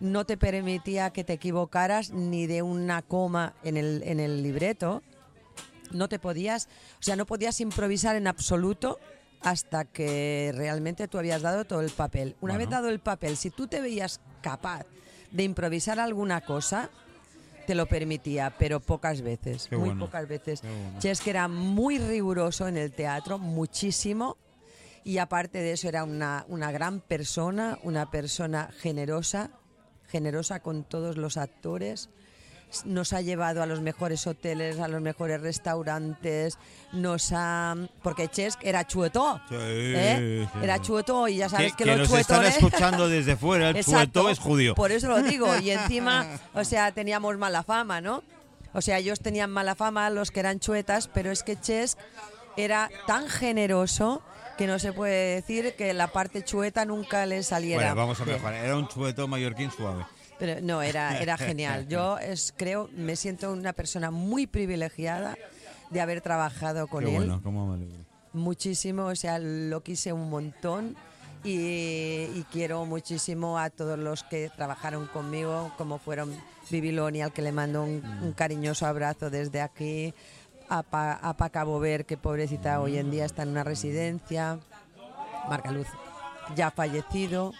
no 0.00 0.24
te 0.24 0.36
permitía 0.36 1.10
que 1.10 1.24
te 1.24 1.32
equivocaras 1.34 2.10
ni 2.10 2.46
de 2.46 2.62
una 2.62 3.02
coma 3.02 3.54
en 3.62 3.76
el, 3.76 4.02
en 4.04 4.20
el 4.20 4.42
libreto. 4.42 5.02
No 5.92 6.08
te 6.08 6.18
podías, 6.18 6.66
o 6.98 7.02
sea, 7.02 7.14
no 7.16 7.26
podías 7.26 7.60
improvisar 7.60 8.16
en 8.16 8.26
absoluto 8.26 8.98
hasta 9.40 9.84
que 9.84 10.52
realmente 10.56 11.06
tú 11.08 11.18
habías 11.18 11.42
dado 11.42 11.64
todo 11.64 11.80
el 11.82 11.90
papel. 11.90 12.34
Una 12.40 12.56
vez 12.56 12.68
dado 12.70 12.88
el 12.88 12.98
papel, 13.00 13.36
si 13.36 13.50
tú 13.50 13.66
te 13.66 13.80
veías 13.80 14.18
capaz 14.40 14.84
de 15.30 15.42
improvisar 15.44 16.00
alguna 16.00 16.40
cosa, 16.40 16.90
te 17.66 17.74
lo 17.74 17.86
permitía, 17.86 18.54
pero 18.58 18.80
pocas 18.80 19.22
veces, 19.22 19.66
Qué 19.68 19.76
muy 19.76 19.90
bueno, 19.90 20.04
pocas 20.06 20.28
veces. 20.28 20.62
bueno. 20.62 20.98
Chesk 20.98 21.26
era 21.26 21.48
muy 21.48 21.98
riguroso 21.98 22.68
en 22.68 22.76
el 22.76 22.92
teatro, 22.92 23.38
muchísimo. 23.38 24.36
Y 25.04 25.18
aparte 25.18 25.58
de 25.58 25.72
eso 25.72 25.88
era 25.88 26.04
una, 26.04 26.46
una 26.48 26.72
gran 26.72 27.00
persona, 27.00 27.78
una 27.82 28.10
persona 28.10 28.70
generosa, 28.78 29.50
generosa 30.06 30.60
con 30.60 30.84
todos 30.84 31.16
los 31.18 31.36
actores. 31.36 32.08
Nos 32.84 33.12
ha 33.12 33.20
llevado 33.20 33.62
a 33.62 33.66
los 33.66 33.80
mejores 33.80 34.26
hoteles, 34.26 34.78
a 34.80 34.88
los 34.88 35.00
mejores 35.00 35.40
restaurantes, 35.40 36.58
nos 36.92 37.30
ha... 37.32 37.76
Porque 38.02 38.28
Chesk 38.28 38.60
era 38.62 38.86
chueto, 38.86 39.40
Sí, 39.48 39.56
¿eh? 39.58 40.48
sí, 40.52 40.58
Era 40.62 40.80
chueto 40.80 41.28
y 41.28 41.36
ya 41.36 41.48
sabes 41.48 41.74
que, 41.74 41.84
que, 41.84 41.96
los 41.96 42.10
nos 42.10 42.18
están 42.18 42.44
escuchando 42.44 43.08
desde 43.08 43.36
fuera, 43.36 43.70
el 43.70 43.76
Exacto, 43.76 44.22
chueto 44.22 44.30
es 44.30 44.38
judío. 44.38 44.74
Por 44.74 44.92
eso 44.92 45.08
lo 45.08 45.22
digo. 45.22 45.56
Y 45.58 45.70
encima, 45.70 46.26
o 46.54 46.64
sea, 46.64 46.92
teníamos 46.92 47.36
mala 47.38 47.62
fama, 47.62 48.00
¿no? 48.00 48.22
O 48.72 48.80
sea, 48.80 48.98
ellos 48.98 49.20
tenían 49.20 49.50
mala 49.50 49.74
fama, 49.74 50.10
los 50.10 50.30
que 50.30 50.40
eran 50.40 50.58
chuetas, 50.58 51.08
pero 51.08 51.30
es 51.30 51.42
que 51.44 51.58
Chesk 51.58 51.98
era 52.56 52.90
tan 53.06 53.28
generoso 53.28 54.22
que 54.56 54.66
no 54.66 54.78
se 54.78 54.92
puede 54.92 55.34
decir 55.36 55.74
que 55.76 55.92
la 55.94 56.08
parte 56.08 56.44
chueta 56.44 56.84
nunca 56.84 57.26
le 57.26 57.42
saliera. 57.42 57.82
Bueno, 57.82 57.96
vamos 57.96 58.20
a 58.20 58.24
mejorar. 58.24 58.64
Era 58.64 58.76
un 58.76 58.88
chueto 58.88 59.26
mallorquín 59.28 59.70
suave. 59.70 60.04
Pero 60.38 60.60
no, 60.60 60.82
era, 60.82 61.18
era 61.20 61.36
genial. 61.36 61.86
Yo 61.88 62.18
es, 62.18 62.52
creo, 62.56 62.88
me 62.96 63.16
siento 63.16 63.52
una 63.52 63.72
persona 63.72 64.10
muy 64.10 64.46
privilegiada 64.46 65.36
de 65.90 66.00
haber 66.00 66.20
trabajado 66.20 66.86
con 66.88 67.04
Qué 67.04 67.10
él 67.10 67.16
bueno, 67.16 67.40
cómo 67.42 67.66
me 67.68 67.74
alegro. 67.74 68.04
muchísimo, 68.32 69.06
o 69.06 69.14
sea, 69.16 69.38
lo 69.38 69.82
quise 69.82 70.12
un 70.12 70.28
montón 70.30 70.96
y, 71.44 71.50
y 72.34 72.46
quiero 72.50 72.84
muchísimo 72.86 73.58
a 73.58 73.70
todos 73.70 73.98
los 73.98 74.24
que 74.24 74.50
trabajaron 74.56 75.06
conmigo, 75.06 75.72
como 75.76 75.98
fueron 75.98 76.34
Bibiloni, 76.70 77.22
al 77.22 77.32
que 77.32 77.42
le 77.42 77.52
mando 77.52 77.84
un, 77.84 78.02
un 78.22 78.32
cariñoso 78.32 78.86
abrazo 78.86 79.30
desde 79.30 79.60
aquí, 79.60 80.14
a, 80.68 80.82
Pa, 80.82 81.12
a 81.12 81.36
Paca 81.36 81.62
Bover, 81.64 82.06
que 82.06 82.16
pobrecita 82.16 82.80
hoy 82.80 82.96
en 82.96 83.10
día 83.10 83.26
está 83.26 83.42
en 83.42 83.50
una 83.50 83.62
residencia, 83.62 84.58
Marca 85.48 85.70
Luz, 85.70 85.86
ya 86.56 86.70
fallecido, 86.70 87.52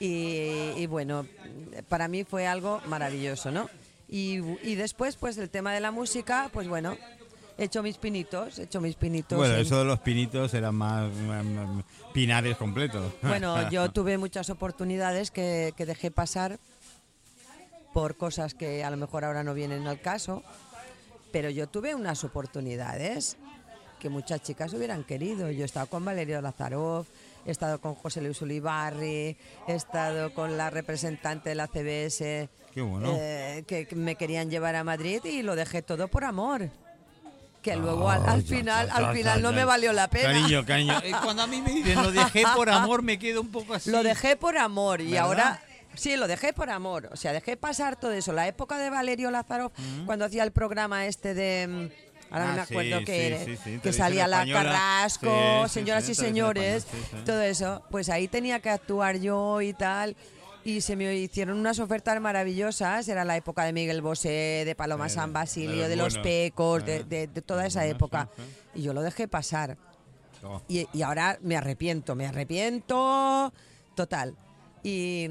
y, 0.00 0.72
y 0.76 0.86
bueno, 0.86 1.26
para 1.88 2.08
mí 2.08 2.24
fue 2.24 2.46
algo 2.46 2.80
maravilloso, 2.86 3.50
¿no? 3.50 3.68
Y, 4.08 4.38
y 4.62 4.74
después, 4.74 5.16
pues 5.16 5.38
el 5.38 5.50
tema 5.50 5.72
de 5.72 5.80
la 5.80 5.90
música, 5.90 6.50
pues 6.52 6.68
bueno, 6.68 6.96
he 7.56 7.64
hecho 7.64 7.82
mis 7.82 7.96
pinitos, 7.98 8.58
he 8.58 8.64
hecho 8.64 8.80
mis 8.80 8.96
pinitos. 8.96 9.38
Bueno, 9.38 9.54
en- 9.54 9.60
eso 9.62 9.78
de 9.78 9.84
los 9.84 10.00
pinitos 10.00 10.52
eran 10.54 10.74
más, 10.74 11.10
pinares 12.12 12.56
completos. 12.56 13.12
Bueno, 13.22 13.70
yo 13.70 13.90
tuve 13.90 14.18
muchas 14.18 14.50
oportunidades 14.50 15.30
que, 15.30 15.72
que 15.76 15.86
dejé 15.86 16.10
pasar 16.10 16.58
por 17.92 18.16
cosas 18.16 18.54
que 18.54 18.82
a 18.84 18.90
lo 18.90 18.96
mejor 18.96 19.24
ahora 19.24 19.44
no 19.44 19.54
vienen 19.54 19.86
al 19.86 20.00
caso, 20.00 20.42
pero 21.32 21.48
yo 21.50 21.68
tuve 21.68 21.94
unas 21.94 22.24
oportunidades 22.24 23.36
que 24.00 24.08
muchas 24.08 24.42
chicas 24.42 24.72
hubieran 24.74 25.04
querido. 25.04 25.50
Yo 25.50 25.62
he 25.62 25.64
estado 25.64 25.86
con 25.86 26.04
Valerio 26.04 26.40
Lazarov, 26.42 27.06
he 27.46 27.50
estado 27.50 27.80
con 27.80 27.94
José 27.94 28.20
Luis 28.22 28.40
Ulibarri, 28.42 29.36
he 29.66 29.74
estado 29.74 30.32
con 30.34 30.56
la 30.56 30.70
representante 30.70 31.50
de 31.50 31.54
la 31.54 31.66
CBS 31.66 32.48
Qué 32.72 32.80
bueno. 32.80 33.12
eh, 33.18 33.64
que 33.66 33.86
me 33.94 34.16
querían 34.16 34.50
llevar 34.50 34.76
a 34.76 34.84
Madrid 34.84 35.24
y 35.24 35.42
lo 35.42 35.54
dejé 35.56 35.82
todo 35.82 36.08
por 36.08 36.24
amor. 36.24 36.70
Que 37.62 37.76
luego 37.76 38.10
al, 38.10 38.28
al 38.28 38.42
final, 38.42 38.90
al 38.92 39.14
final 39.16 39.40
no 39.40 39.50
me 39.50 39.64
valió 39.64 39.92
la 39.94 40.08
pena. 40.08 40.32
Cariño, 40.32 40.64
cariño. 40.66 40.98
Eh, 41.02 41.12
Cuando 41.22 41.42
a 41.44 41.46
mí 41.46 41.62
me 41.62 41.72
dicen 41.72 42.02
lo 42.02 42.12
dejé 42.12 42.44
por 42.54 42.68
amor, 42.68 43.02
me 43.02 43.18
quedo 43.18 43.40
un 43.40 43.50
poco 43.50 43.72
así. 43.74 43.90
Lo 43.90 44.02
dejé 44.02 44.36
por 44.36 44.58
amor 44.58 45.00
y 45.00 45.16
ahora 45.16 45.62
sí, 45.94 46.14
lo 46.16 46.26
dejé 46.28 46.52
por 46.52 46.68
amor. 46.68 47.08
O 47.10 47.16
sea, 47.16 47.32
dejé 47.32 47.56
pasar 47.56 47.96
todo 47.96 48.12
eso. 48.12 48.34
La 48.34 48.46
época 48.48 48.76
de 48.76 48.90
Valerio 48.90 49.30
Lázaro, 49.30 49.72
cuando 50.04 50.26
hacía 50.26 50.44
el 50.44 50.52
programa 50.52 51.06
este 51.06 51.32
de. 51.32 51.90
Ahora 52.34 52.46
no 52.46 52.52
Ah, 52.52 52.54
me 52.56 52.60
acuerdo 52.62 52.98
sí, 52.98 53.04
qué 53.04 53.26
era, 53.28 53.44
sí, 53.44 53.56
sí, 53.62 53.78
que 53.78 53.92
salía 53.92 54.26
la. 54.26 54.44
Carrasco, 54.44 55.68
señoras 55.68 56.08
y 56.08 56.14
señores, 56.14 56.86
todo 57.24 57.40
eso. 57.42 57.82
Pues 57.90 58.08
ahí 58.08 58.26
tenía 58.28 58.60
que 58.60 58.70
actuar 58.70 59.18
yo 59.20 59.60
y 59.60 59.72
tal. 59.72 60.16
Y 60.64 60.80
se 60.80 60.96
me 60.96 61.14
hicieron 61.14 61.58
unas 61.58 61.78
ofertas 61.78 62.20
maravillosas. 62.20 63.06
Era 63.08 63.24
la 63.24 63.36
época 63.36 63.64
de 63.64 63.72
Miguel 63.72 64.00
Bosé, 64.02 64.62
de 64.64 64.74
Paloma 64.76 65.08
Sí, 65.08 65.14
San 65.16 65.32
Basilio, 65.32 65.88
de 65.88 65.94
los. 65.96 66.18
Pecos, 66.18 66.84
de, 66.84 66.98
Sí. 66.98 67.04
de- 67.08 67.26
de 67.28 67.42
toda 67.42 67.66
esa 67.66 67.86
época. 67.86 68.28
Y 68.74 68.82
yo 68.82 68.92
lo 68.94 69.02
dejé 69.02 69.28
pasar. 69.28 69.76
Oh. 70.42 70.60
Y, 70.68 70.86
y 70.92 71.02
ahora 71.02 71.38
me 71.42 71.56
arrepiento, 71.56 72.14
me 72.16 72.26
arrepiento 72.26 73.52
total. 73.94 74.34
Y, 74.82 75.28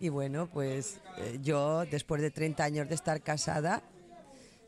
y 0.00 0.08
bueno, 0.08 0.48
pues 0.52 0.98
eh, 1.18 1.38
yo 1.42 1.84
después 1.84 2.22
de 2.22 2.30
30 2.30 2.64
años 2.64 2.88
de 2.88 2.94
estar 2.94 3.20
casada, 3.20 3.82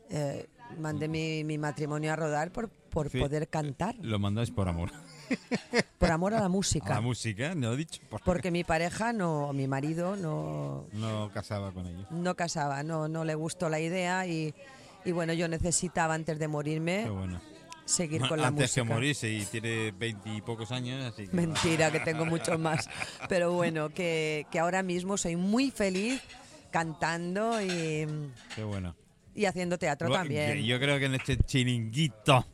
eh, 0.09 0.47
mandé 0.79 1.07
mi, 1.07 1.43
mi 1.43 1.57
matrimonio 1.57 2.13
a 2.13 2.15
rodar 2.15 2.51
por, 2.51 2.69
por 2.69 3.09
Sí. 3.09 3.19
poder 3.19 3.47
cantar, 3.47 3.95
Lo 4.01 4.19
mandáis 4.19 4.51
por 4.51 4.67
amor. 4.67 4.91
por 5.97 6.11
amor 6.11 6.33
a 6.33 6.39
la 6.39 6.45
A 6.47 6.49
música. 6.49 6.89
la 6.95 7.01
música, 7.01 7.55
no 7.55 7.73
he 7.73 7.77
dicho. 7.77 8.01
Por... 8.09 8.21
Porque 8.21 8.51
mi 8.51 8.63
pareja, 8.63 9.13
no, 9.13 9.53
mi 9.53 9.67
marido, 9.67 10.15
no, 10.15 10.85
No 10.93 11.31
casaba 11.33 11.71
con 11.71 11.87
ellos. 11.87 12.05
no 12.11 12.35
casaba, 12.35 12.83
no, 12.83 13.07
no 13.07 13.23
le 13.23 13.35
gustó 13.35 13.69
la 13.69 13.79
idea 13.79 14.25
y, 14.27 14.53
y 15.05 15.11
bueno, 15.11 15.33
yo 15.33 15.47
necesitaba 15.47 16.13
antes 16.13 16.37
de 16.39 16.47
morirme 16.47 17.03
Qué 17.05 17.09
bueno. 17.09 17.39
seguir 17.85 18.19
Bueno, 18.19 18.29
con 18.29 18.41
la 18.41 18.47
Antes 18.47 18.63
música. 18.71 18.83
que 18.87 18.93
morirse 18.93 19.29
y 19.31 19.45
tiene 19.45 19.91
veintipocos 19.91 20.71
años, 20.71 21.03
así 21.05 21.27
que... 21.27 21.35
Mentira, 21.35 21.91
que 21.91 21.99
tengo 22.01 22.25
muchos 22.25 22.59
más. 22.59 22.89
Pero 23.29 23.53
bueno, 23.53 23.89
que, 23.89 24.45
que 24.51 24.59
ahora 24.59 24.83
mismo 24.83 25.17
soy 25.17 25.35
muy 25.37 25.71
feliz 25.71 26.21
cantando 26.71 27.61
y, 27.61 28.07
Qué 28.55 28.63
bueno. 28.63 28.95
Y 29.33 29.45
haciendo 29.45 29.77
teatro 29.77 30.07
Bueno, 30.09 30.23
también. 30.23 30.63
Yo 30.63 30.77
creo 30.79 30.99
que 30.99 31.05
en 31.05 31.15
este 31.15 31.37
chiringuito, 31.37 32.45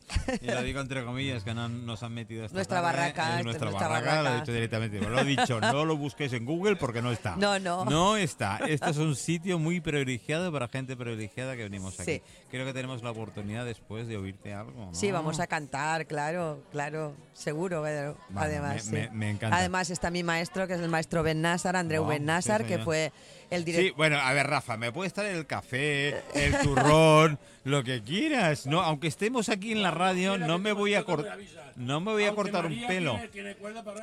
y 0.42 0.46
lo 0.48 0.62
digo 0.62 0.80
entre 0.80 1.04
comillas, 1.04 1.44
que 1.44 1.54
no- 1.54 1.68
nos 1.70 2.04
han 2.04 2.14
metido 2.14 2.46
esta 2.46 2.56
Nuestra 2.56 2.82
tarde, 2.82 2.98
barraca, 2.98 3.24
es 3.24 3.30
esta- 3.32 3.44
nuestra, 3.44 3.70
nuestra 3.72 3.88
barraca, 3.88 4.22
lo 4.22 4.30
he 4.30 4.40
dicho 4.40 4.52
directamente. 4.54 5.00
Lo 5.02 5.20
he 5.20 5.24
dicho, 5.24 5.60
no 5.60 5.86
lo 5.86 5.98
busquéis 5.98 6.34
en 6.34 6.46
Google 6.46 6.76
porque 6.76 7.02
no 7.02 7.12
está. 7.12 7.36
No, 7.36 7.58
no. 7.60 7.86
No 7.86 8.16
está. 8.18 8.58
Este 8.68 8.90
es 8.90 8.98
un 8.98 9.16
sitio 9.16 9.58
muy 9.60 9.80
privilegiado 9.82 10.52
para 10.52 10.68
gente 10.68 10.96
privilegiada 10.96 11.56
que 11.56 11.64
venimos 11.64 12.00
aquí. 12.00 12.12
Sí. 12.14 12.22
Creo 12.52 12.66
que 12.66 12.74
tenemos 12.74 13.02
la 13.04 13.12
oportunidad 13.12 13.66
después 13.66 14.08
de 14.08 14.18
oírte 14.18 14.54
algo. 14.54 14.86
¿no? 14.88 14.94
Sí, 14.94 15.12
vamos 15.12 15.40
a 15.40 15.48
cantar, 15.48 16.06
claro, 16.06 16.64
claro, 16.72 17.16
seguro. 17.34 17.82
pero 17.84 18.18
Vale, 18.30 18.58
además, 18.58 18.76
me- 18.76 18.82
sí. 18.82 18.92
me- 18.92 19.18
me 19.18 19.30
encanta. 19.32 19.58
Además 19.58 19.90
está 19.90 20.12
mi 20.12 20.24
maestro, 20.24 20.68
que 20.68 20.74
es 20.76 20.80
el 20.80 20.90
maestro 20.90 21.24
Ben 21.24 21.42
Nassar, 21.42 21.76
Andreu 21.76 22.02
Wow, 22.04 22.10
Ben 22.12 22.26
Nassar, 22.26 22.62
sí, 22.62 22.68
que 22.68 22.78
fue 22.80 23.12
el 23.50 23.60
Sí, 23.66 23.72
director. 23.72 23.98
bueno, 23.98 24.18
a 24.20 24.34
ver, 24.34 24.48
Rafa, 24.48 24.78
me 24.78 24.92
puedes 24.92 25.14
traer 25.14 25.36
el 25.36 25.46
café, 25.46 26.22
el 26.34 26.58
turrón, 26.64 27.40
lo 27.64 27.84
que 27.84 28.02
quieras. 28.04 28.66
No, 28.66 28.82
aunque 28.82 29.08
estemos 29.08 29.50
aquí 29.50 29.72
en 29.72 29.82
la 29.82 29.92
radio, 29.92 30.38
no 30.38 30.60
me 30.60 30.72
voy 30.74 30.96
a 30.96 31.04
cortar, 31.04 31.38
no 31.76 32.00
me 32.02 32.12
voy 32.12 32.26
a 32.26 32.34
cortar 32.36 32.66
un 32.66 32.86
pelo. 32.88 33.20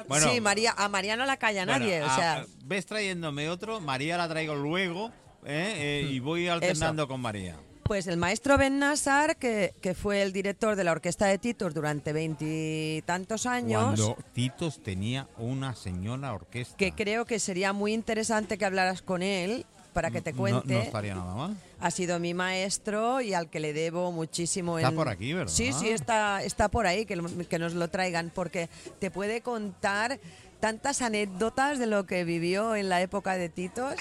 Bueno, 0.09 0.29
sí, 0.31 0.41
María, 0.41 0.75
a 0.77 0.89
María 0.89 1.17
no 1.17 1.27
la 1.27 1.37
calla 1.37 1.65
bueno, 1.65 1.79
nadie, 1.81 2.03
o 2.03 2.07
a- 2.07 2.17
sea, 2.17 2.33
a- 2.41 2.47
ves 2.65 2.87
trayéndome 2.87 3.49
otro, 3.49 3.81
María 3.81 4.17
la 4.17 4.29
traigo 4.29 4.55
luego 4.55 5.11
¿eh? 5.45 6.03
Eh, 6.05 6.09
y 6.11 6.21
voy 6.21 6.49
alternando 6.49 7.07
con 7.09 7.21
María. 7.21 7.57
Pues 7.85 8.07
el 8.07 8.17
maestro 8.17 8.57
Ben 8.57 8.79
Nassar, 8.79 9.37
que, 9.37 9.75
que 9.83 9.95
fue 9.95 10.23
el 10.23 10.33
director 10.33 10.75
de 10.75 10.85
la 10.85 10.93
orquesta 10.93 11.27
de 11.27 11.37
Titos 11.37 11.75
durante 11.75 12.15
veintitantos 12.15 13.45
años, 13.45 13.83
Cuando 13.83 14.17
Titos 14.33 14.83
tenía 14.83 15.29
una 15.37 15.75
señora 15.75 16.33
orquesta. 16.33 16.77
que 16.79 16.93
creo 16.93 17.27
que 17.27 17.39
sería 17.39 17.75
muy 17.75 17.93
interesante 17.93 18.57
que 18.57 18.65
hablaras 18.65 19.03
con 19.03 19.23
él 19.23 19.67
para 19.93 20.11
que 20.11 20.23
te 20.23 20.33
No- 20.33 20.39
cuente. 20.39 20.75
No, 20.75 20.81
estaría 20.81 21.15
nada 21.15 21.35
mal. 21.35 21.57
ha 21.79 21.91
sido 21.91 22.19
mi 22.19 22.33
maestro 22.33 23.21
y 23.21 23.35
al 23.35 23.51
que 23.51 23.61
le 23.61 23.75
debo 23.75 24.11
muchísimo. 24.13 24.79
Está 24.79 24.89
en- 24.89 24.97
por 24.97 25.09
aquí, 25.11 25.35
¿verdad? 25.35 25.53
Sí, 25.53 25.73
sí, 25.75 25.91
está, 25.91 26.43
está 26.43 26.69
por 26.69 26.87
ahí, 26.87 27.05
que, 27.05 27.17
lo- 27.17 27.29
que 27.49 27.59
nos 27.59 27.75
lo 27.75 27.89
traigan, 27.89 28.33
porque 28.35 28.71
te 28.99 29.11
puede 29.11 29.43
contar 29.43 30.19
tantas 30.59 31.03
anécdotas 31.03 31.79
de 31.79 31.87
lo 31.87 32.07
que 32.07 32.25
vivió 32.25 32.75
en 32.77 32.89
la 32.89 33.03
época 33.03 33.37
de 33.37 33.51
Titos, 33.51 33.95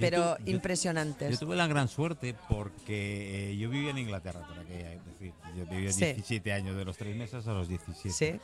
pero 0.00 0.36
tu- 0.36 0.44
yo- 0.44 0.50
impresionantes. 0.52 1.30
Yo 1.30 1.38
tuve 1.46 1.56
la 1.56 1.66
gran 1.66 1.88
suerte 1.88 2.34
porque 2.48 3.50
eh, 3.52 3.56
yo 3.56 3.68
vivía 3.70 3.90
en 3.90 3.98
Inglaterra 3.98 4.40
por 4.46 4.58
aquella, 4.58 4.92
es 4.94 5.04
decir, 5.04 5.32
yo 5.56 5.66
vivía 5.66 5.92
Sí. 5.92 6.04
17 6.06 6.52
años, 6.52 6.76
de 6.76 6.84
los 6.84 6.96
3 6.96 7.14
meses 7.16 7.46
a 7.46 7.52
los 7.52 7.68
17. 7.68 8.10
Sí. 8.12 8.40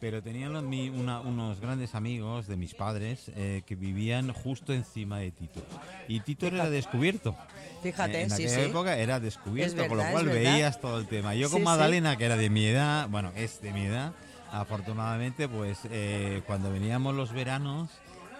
Pero 0.00 0.22
tenían 0.22 0.54
los- 0.54 0.64
una- 0.64 1.20
unos 1.20 1.60
grandes 1.60 1.94
amigos 1.94 2.46
de 2.46 2.56
mis 2.56 2.72
padres 2.72 3.30
eh, 3.36 3.60
que 3.66 3.76
vivían 3.76 4.32
justo 4.32 4.72
encima 4.72 5.18
de 5.18 5.30
Tito. 5.30 5.60
Y 6.08 6.20
Tito 6.20 6.46
era 6.46 6.56
Fíjate. 6.56 6.70
descubierto. 6.70 7.36
Fíjate, 7.82 8.18
Eh, 8.18 8.22
en 8.22 8.30
sí, 8.30 8.44
aquella 8.44 8.54
sí. 8.64 8.70
época 8.70 8.96
era 8.96 9.20
descubierto, 9.20 9.82
Es 9.82 9.88
con 9.88 9.98
lo 9.98 10.02
verdad, 10.04 10.12
cual 10.12 10.26
verdad. 10.26 10.52
veías 10.54 10.80
todo 10.80 10.98
el 10.98 11.06
tema. 11.06 11.34
Yo 11.34 11.50
con 11.50 11.58
sí. 11.60 11.64
Magdalena, 11.66 12.16
que 12.16 12.24
era 12.24 12.36
de 12.38 12.48
mi 12.48 12.64
edad, 12.64 13.08
bueno, 13.10 13.30
es 13.36 13.60
de 13.60 13.72
mi 13.74 13.84
edad, 13.86 14.12
afortunadamente, 14.52 15.48
pues 15.48 15.78
eh, 15.90 16.42
cuando 16.46 16.72
veníamos 16.72 17.14
los 17.14 17.32
veranos, 17.32 17.90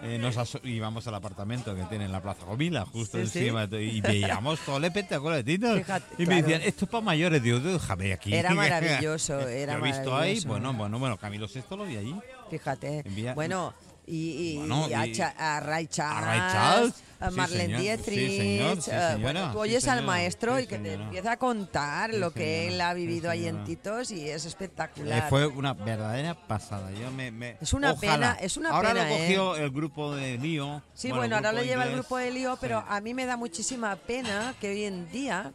eh, 0.02 0.19
nos 0.19 0.59
íbamos 0.64 1.07
al 1.07 1.14
apartamento 1.14 1.75
que 1.75 1.83
tiene 1.85 2.07
en 2.07 2.12
la 2.12 2.23
Plaza 2.23 2.45
Gomila, 2.47 2.85
justo 2.87 3.19
Sí, 3.19 3.26
sí. 3.26 3.38
encima, 3.40 3.69
todo, 3.69 3.80
y 3.80 4.00
veíamos 4.00 4.59
todo 4.61 4.78
el 4.78 4.85
espectáculo 4.85 5.35
de 5.37 5.45
Tito. 5.45 5.75
Fíjate, 5.76 6.23
y 6.23 6.26
me 6.26 6.42
decían, 6.42 6.62
esto 6.62 6.85
es 6.87 6.90
para 6.90 7.04
mayores, 7.04 7.42
digo, 7.42 7.59
déjame 7.61 8.12
aquí. 8.12 8.35
Era 8.35 8.54
maravilloso, 8.54 9.40
era 9.49 9.76
Lo 9.78 9.85
he 9.85 9.88
visto 9.88 10.00
ahí, 10.11 10.12
maravilloso. 10.40 10.49
bueno, 10.49 10.73
bueno, 10.75 10.99
bueno, 10.99 11.16
Camilo 11.19 11.49
Sesto 11.49 11.76
lo 11.76 11.85
vi 11.85 11.97
allí. 11.97 12.14
Fíjate. 12.50 13.02
Envía- 13.07 13.35
bueno, 13.35 13.75
y, 13.87 13.90
y- 14.14 14.57
Bueno, 14.59 14.88
y 14.88 14.93
a, 14.95 15.07
y- 15.07 15.12
Cha- 15.12 15.35
a 15.38 15.61
Ray 15.61 15.87
Charles, 15.87 16.25
Ray 16.26 16.52
Charles, 16.52 16.95
a 17.21 17.31
Marlene 17.31 17.76
sí, 17.76 17.83
Dietrich. 17.83 18.37
señor, 18.38 18.83
sí, 18.83 18.90
eh, 18.90 18.95
señora, 18.95 19.17
bueno, 19.19 19.47
tú 19.49 19.52
sí, 19.52 19.59
oyes 19.59 19.88
al 19.88 20.02
maestro 20.05 20.59
y 20.59 20.67
que 20.67 20.79
te 20.79 20.95
empieza 20.95 21.33
a 21.33 21.37
contar 21.38 22.14
lo 22.14 22.33
que 22.33 22.40
señora, 22.67 22.75
él 22.75 22.81
ha 22.81 22.95
vivido 22.95 23.31
ahí 23.31 23.47
en. 23.47 23.64
Titos 23.64 24.11
y 24.11 24.29
es 24.29 24.45
Eh, 24.45 24.49
espectacular. 24.49 25.29
fue 25.29 25.47
una 25.47 25.75
verdadera 25.75 26.35
pasada. 26.35 26.90
Yo 26.93 27.11
me, 27.11 27.31
me- 27.31 27.57
Es 27.61 27.73
una 27.75 27.93
ojalá. 27.93 28.12
pena, 28.14 28.37
es 28.40 28.57
una 28.57 28.71
ahora 28.71 28.88
pena, 28.95 29.05
lo 29.09 29.14
¿eh? 29.14 29.19
cogió 29.19 29.57
el 29.57 29.71
grupo 29.71 30.14
de 30.14 30.38
Lío. 30.38 30.83
Sí, 30.95 31.12
bueno, 31.12 31.37
ahora 31.37 31.52
lo 31.52 31.62
lleva 31.62 31.85
el 31.85 31.93
grupo 31.93 32.17
de 32.17 32.31
Lío, 32.31 32.57
pero 32.61 32.85
a 32.88 33.00
mí 33.00 33.12
me 33.14 33.26
da 33.26 33.37
muchísima 33.37 33.95
pena 33.97 34.55
que 34.61 34.71
hoy 34.71 34.85
en 34.85 35.11
día 35.12 35.52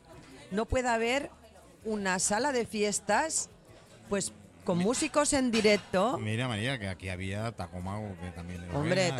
no 0.51 0.65
pueda 0.65 0.93
haber 0.93 1.31
una 1.83 2.19
sala 2.19 2.51
de 2.51 2.65
fiestas, 2.65 3.49
pues 4.09 4.31
con 4.65 4.79
músicos 4.79 5.31
en 5.33 5.51
directo. 5.51 6.17
Mira, 6.17 6.47
María, 6.47 6.77
que 6.79 6.89
aquí 6.89 7.07
había 7.09 7.51
Tacomago, 7.53 8.15
que 8.21 8.31
también 8.31 8.63
era 8.63 8.77
Hombre, 8.77 9.11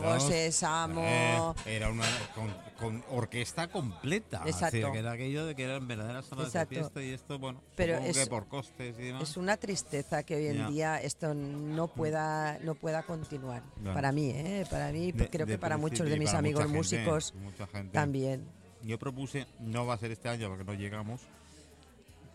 Dos. 0.00 0.22
Sésamo. 0.28 1.54
Era 1.66 1.90
una 1.90 2.04
con, 2.34 2.54
con 2.78 3.04
orquesta 3.10 3.68
completa. 3.68 4.42
Exacto. 4.46 4.76
Así 4.76 4.92
que 4.92 4.98
era 4.98 5.12
aquello 5.12 5.46
de 5.46 5.54
que 5.56 5.64
eran 5.64 5.88
verdaderas 5.88 6.26
salas 6.26 6.52
de 6.52 6.66
fiesta 6.66 7.02
y 7.02 7.10
esto, 7.10 7.38
bueno, 7.38 7.60
Pero 7.74 7.96
es- 7.96 8.16
que 8.18 8.26
por 8.26 8.46
costes 8.46 8.96
y 8.98 9.02
demás. 9.02 9.22
Es 9.22 9.36
una 9.36 9.56
tristeza 9.56 10.22
que 10.22 10.36
hoy 10.36 10.46
en 10.46 10.68
día 10.68 11.00
esto 11.00 11.34
no 11.34 11.88
pueda 11.88 12.58
no 12.62 12.74
pueda 12.74 13.02
continuar. 13.02 13.62
Para 13.82 14.12
mí, 14.12 14.30
¿eh? 14.30 14.66
Para 14.70 14.92
mí, 14.92 15.10
De- 15.12 15.28
creo 15.28 15.46
de 15.46 15.54
que 15.54 15.58
para 15.58 15.76
muchos 15.78 16.08
de 16.08 16.18
mis 16.18 16.34
amigos 16.34 16.62
gente, 16.64 16.76
músicos 16.76 17.34
mucha 17.34 17.66
gente. 17.66 17.92
también. 17.92 18.46
Yo 18.82 18.98
propuse, 18.98 19.46
no 19.60 19.86
va 19.86 19.94
a 19.94 19.98
ser 19.98 20.10
este 20.10 20.28
año 20.28 20.48
porque 20.48 20.64
no 20.64 20.74
llegamos, 20.74 21.22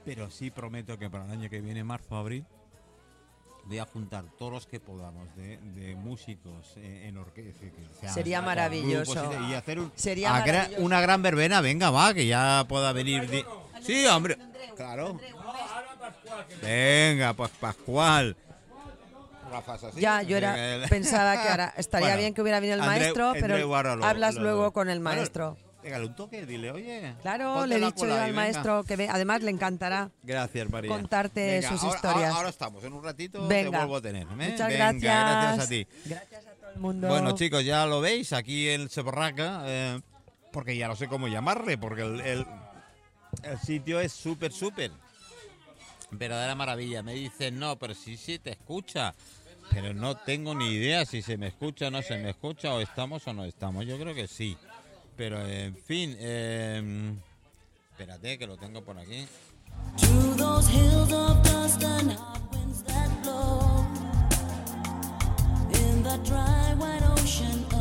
pero 0.08 0.32
sí 0.32 0.52
prometo 0.52 0.98
que 0.98 1.10
para 1.10 1.26
el 1.26 1.32
año 1.32 1.50
que 1.50 1.60
viene, 1.60 1.84
marzo, 1.84 2.16
abril, 2.16 2.46
voy 3.66 3.78
a 3.80 3.86
juntar 3.86 4.24
todos 4.40 4.54
los 4.54 4.66
que 4.66 4.80
podamos 4.80 5.36
de, 5.36 5.58
de 5.58 5.96
músicos 5.98 6.74
eh, 6.78 7.08
en 7.10 7.18
orquesta. 7.18 8.14
Sería 8.14 8.42
maravilloso. 8.42 9.30
y, 9.50 9.52
y 9.52 9.54
hacer 9.54 9.80
un- 9.80 9.92
Sería 9.96 10.30
a 10.34 10.40
gra- 10.46 10.46
maravilloso. 10.54 10.84
una 10.86 11.02
gran 11.02 11.22
verbena, 11.22 11.60
venga, 11.60 11.90
va, 11.90 12.14
que 12.14 12.26
ya 12.26 12.64
pueda 12.70 12.94
venir. 12.94 13.46
Sí, 13.82 14.06
hombre, 14.06 14.38
claro. 14.78 15.20
Venga, 16.64 17.34
pues 17.34 17.52
Pascual. 17.60 18.38
Ya, 19.98 20.22
yo 20.22 20.38
era, 20.38 20.56
pensaba 20.90 21.42
que 21.42 21.50
ahora 21.50 21.74
estaría 21.78 22.08
Bueno, 22.08 22.20
bien 22.20 22.34
que 22.34 22.42
hubiera 22.42 22.60
venido 22.62 22.76
el 22.76 22.82
Andreu- 22.82 22.86
maestro, 22.86 23.28
Andreu 23.30 23.42
pero 23.48 23.76
ahora 23.76 23.96
lo- 23.98 24.06
hablas 24.06 24.36
lo- 24.36 24.42
luego 24.44 24.72
con 24.72 24.90
el 24.90 25.00
Bueno, 25.00 25.18
maestro. 25.18 25.58
Pégale 25.82 26.06
un 26.08 26.16
toque, 26.16 26.46
dile, 26.46 26.72
oye. 26.72 27.14
Claro, 27.22 27.66
le 27.66 27.76
he 27.76 27.80
dicho 27.80 28.06
yo 28.06 28.20
al 28.20 28.34
maestro 28.34 28.84
que 28.84 28.96
ve, 28.96 29.08
además 29.10 29.42
le 29.44 29.52
encantará. 29.52 30.10
Gracias, 30.24 30.70
María. 30.70 30.90
contarte 30.92 31.62
sus 31.62 31.84
ahora- 31.84 31.96
historias. 31.96 32.24
Ahora, 32.26 32.36
ahora 32.36 32.50
estamos, 32.50 32.84
en 32.84 32.94
un 32.94 33.04
ratito 33.04 33.48
Venga. 33.48 33.72
te 33.72 33.78
vuelvo 33.78 33.96
a 33.98 34.02
tener. 34.02 34.24
¿eh? 34.24 34.26
Muchas 34.26 34.68
Venga, 34.68 34.92
gracias. 34.92 35.02
gracias 35.02 35.66
a 35.66 35.70
ti. 35.70 35.88
Gracias 36.06 36.46
a 36.48 36.52
todo 36.56 36.70
el 36.72 36.80
mundo. 36.80 37.08
Bueno, 37.08 37.32
chicos, 37.34 37.64
ya 37.64 37.86
lo 37.86 38.02
veis 38.02 38.34
aquí 38.34 38.68
en 38.70 38.90
Seborraca, 38.90 39.64
eh, 39.66 40.02
porque 40.52 40.76
ya 40.76 40.88
no 40.88 40.96
sé 40.96 41.08
cómo 41.08 41.28
llamarle, 41.28 41.78
porque 41.78 42.02
el, 42.02 42.20
el- 42.22 42.46
el 43.44 43.60
sitio 43.60 44.00
es 44.00 44.12
súper, 44.12 44.52
súper. 44.52 44.92
Verdadera 46.12 46.56
maravilla. 46.56 47.04
Me 47.04 47.14
dicen, 47.14 47.60
no, 47.60 47.78
pero 47.78 47.94
sí, 47.94 48.18
sí, 48.18 48.40
te 48.40 48.52
escucha. 48.52 49.14
Pero 49.70 49.94
no 49.94 50.16
tengo 50.16 50.56
ni 50.56 50.70
idea 50.70 51.06
si 51.06 51.22
se 51.22 51.38
me 51.38 51.48
escucha 51.48 51.88
o 51.88 51.92
no 51.92 52.02
se 52.02 52.18
me 52.18 52.30
escucha, 52.30 52.74
o 52.74 52.80
estamos 52.80 53.28
o 53.28 53.34
no 53.34 53.44
estamos. 53.44 53.86
Yo 53.86 54.00
creo 54.00 54.16
que 54.16 54.28
sí. 54.28 54.58
Pero, 55.18 55.44
en 55.46 55.76
fin, 55.76 56.16
eh, 56.20 57.14
espérate 57.92 58.38
que 58.38 58.46
lo 58.46 58.56
tengo 58.56 58.84
por 58.84 58.98
aquí. 59.00 59.28
In 65.74 66.04
that 66.04 66.24
dry 66.24 66.74
white 66.78 67.04
ocean 67.04 67.77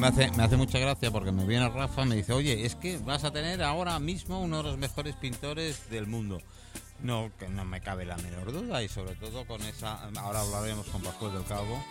me 0.00 0.06
hace, 0.06 0.30
me 0.30 0.42
hace 0.42 0.56
mucha 0.56 0.78
gracia 0.78 1.10
porque 1.10 1.30
me 1.30 1.44
viene 1.44 1.68
Rafa 1.68 2.02
y 2.02 2.06
me 2.06 2.16
dice, 2.16 2.32
oye, 2.32 2.64
es 2.64 2.74
que 2.74 2.96
vas 2.98 3.22
a 3.24 3.32
tener 3.32 3.62
ahora 3.62 3.98
mismo 3.98 4.40
uno 4.40 4.58
de 4.58 4.62
los 4.62 4.78
mejores 4.78 5.14
pintores 5.16 5.90
del 5.90 6.06
mundo. 6.06 6.40
No, 7.02 7.30
que 7.38 7.48
no 7.48 7.64
me 7.66 7.80
cabe 7.82 8.06
la 8.06 8.16
menor 8.16 8.50
duda 8.50 8.82
y 8.82 8.88
sobre 8.88 9.14
todo 9.16 9.46
con 9.46 9.60
esa, 9.62 10.08
ahora 10.18 10.40
hablaremos 10.40 10.86
con 10.86 11.02
Pascual 11.02 11.32
del 11.32 11.44
Cabo, 11.44 11.82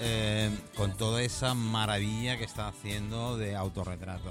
eh, 0.00 0.50
con 0.76 0.96
toda 0.96 1.20
esa 1.22 1.54
maravilla 1.54 2.38
que 2.38 2.44
está 2.44 2.68
haciendo 2.68 3.36
de 3.36 3.56
autorretrato. 3.56 4.30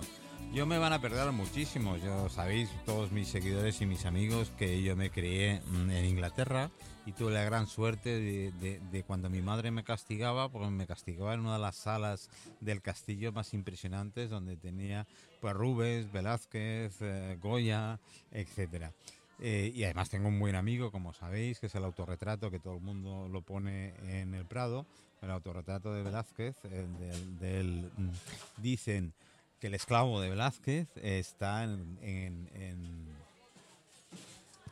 Yo 0.54 0.66
me 0.66 0.80
van 0.80 0.92
a 0.94 1.00
perder 1.00 1.32
muchísimo, 1.34 1.98
yo 1.98 2.30
sabéis, 2.30 2.70
todos 2.86 3.12
mis 3.12 3.28
seguidores 3.28 3.80
y 3.82 3.86
mis 3.86 4.06
amigos, 4.06 4.52
que 4.58 4.82
yo 4.82 4.96
me 4.96 5.12
crié 5.12 5.62
mm, 5.68 5.92
en 5.92 6.06
Inglaterra 6.06 6.72
y 7.06 7.12
tuve 7.12 7.32
la 7.34 7.44
gran 7.44 7.68
suerte 7.68 8.10
de, 8.20 8.52
de- 8.54 8.80
de 8.92 9.04
cuando 9.04 9.30
mi 9.30 9.42
madre 9.44 9.70
me 9.70 9.84
castigaba, 9.84 10.50
porque 10.50 10.70
me 10.72 10.88
castigaba 10.88 11.34
en 11.36 11.42
una 11.42 11.54
de 11.54 11.60
las 11.60 11.76
salas 11.76 12.30
del 12.60 12.82
castillo 12.82 13.32
más 13.32 13.54
impresionantes, 13.54 14.30
donde 14.32 14.58
tenía 14.58 15.06
pues 15.42 15.54
Rubens, 15.54 16.12
Velázquez, 16.12 16.96
eh, 17.02 17.38
Goya, 17.40 18.00
etcétera. 18.32 18.94
Eh, 19.40 19.72
y 19.76 19.84
además 19.84 20.10
tengo 20.10 20.28
un 20.30 20.40
buen 20.40 20.56
amigo, 20.56 20.92
como 20.92 21.14
sabéis, 21.14 21.60
que 21.60 21.68
es 21.68 21.76
el 21.76 21.84
autorretrato 21.84 22.50
que 22.50 22.60
todo 22.60 22.76
el 22.78 22.82
mundo 22.82 23.30
lo 23.32 23.42
pone 23.44 23.94
en 24.22 24.34
el 24.34 24.46
Prado, 24.46 24.88
el 25.22 25.30
autorretrato 25.30 25.94
de 25.94 26.02
Velázquez, 26.02 26.56
el 26.66 26.98
del, 26.98 27.40
del, 27.40 27.92
mm, 27.98 28.10
dicen 28.64 29.14
que 29.60 29.68
el 29.68 29.74
esclavo 29.74 30.22
de 30.22 30.30
Velázquez 30.30 30.88
está 30.98 31.64
en, 31.64 31.98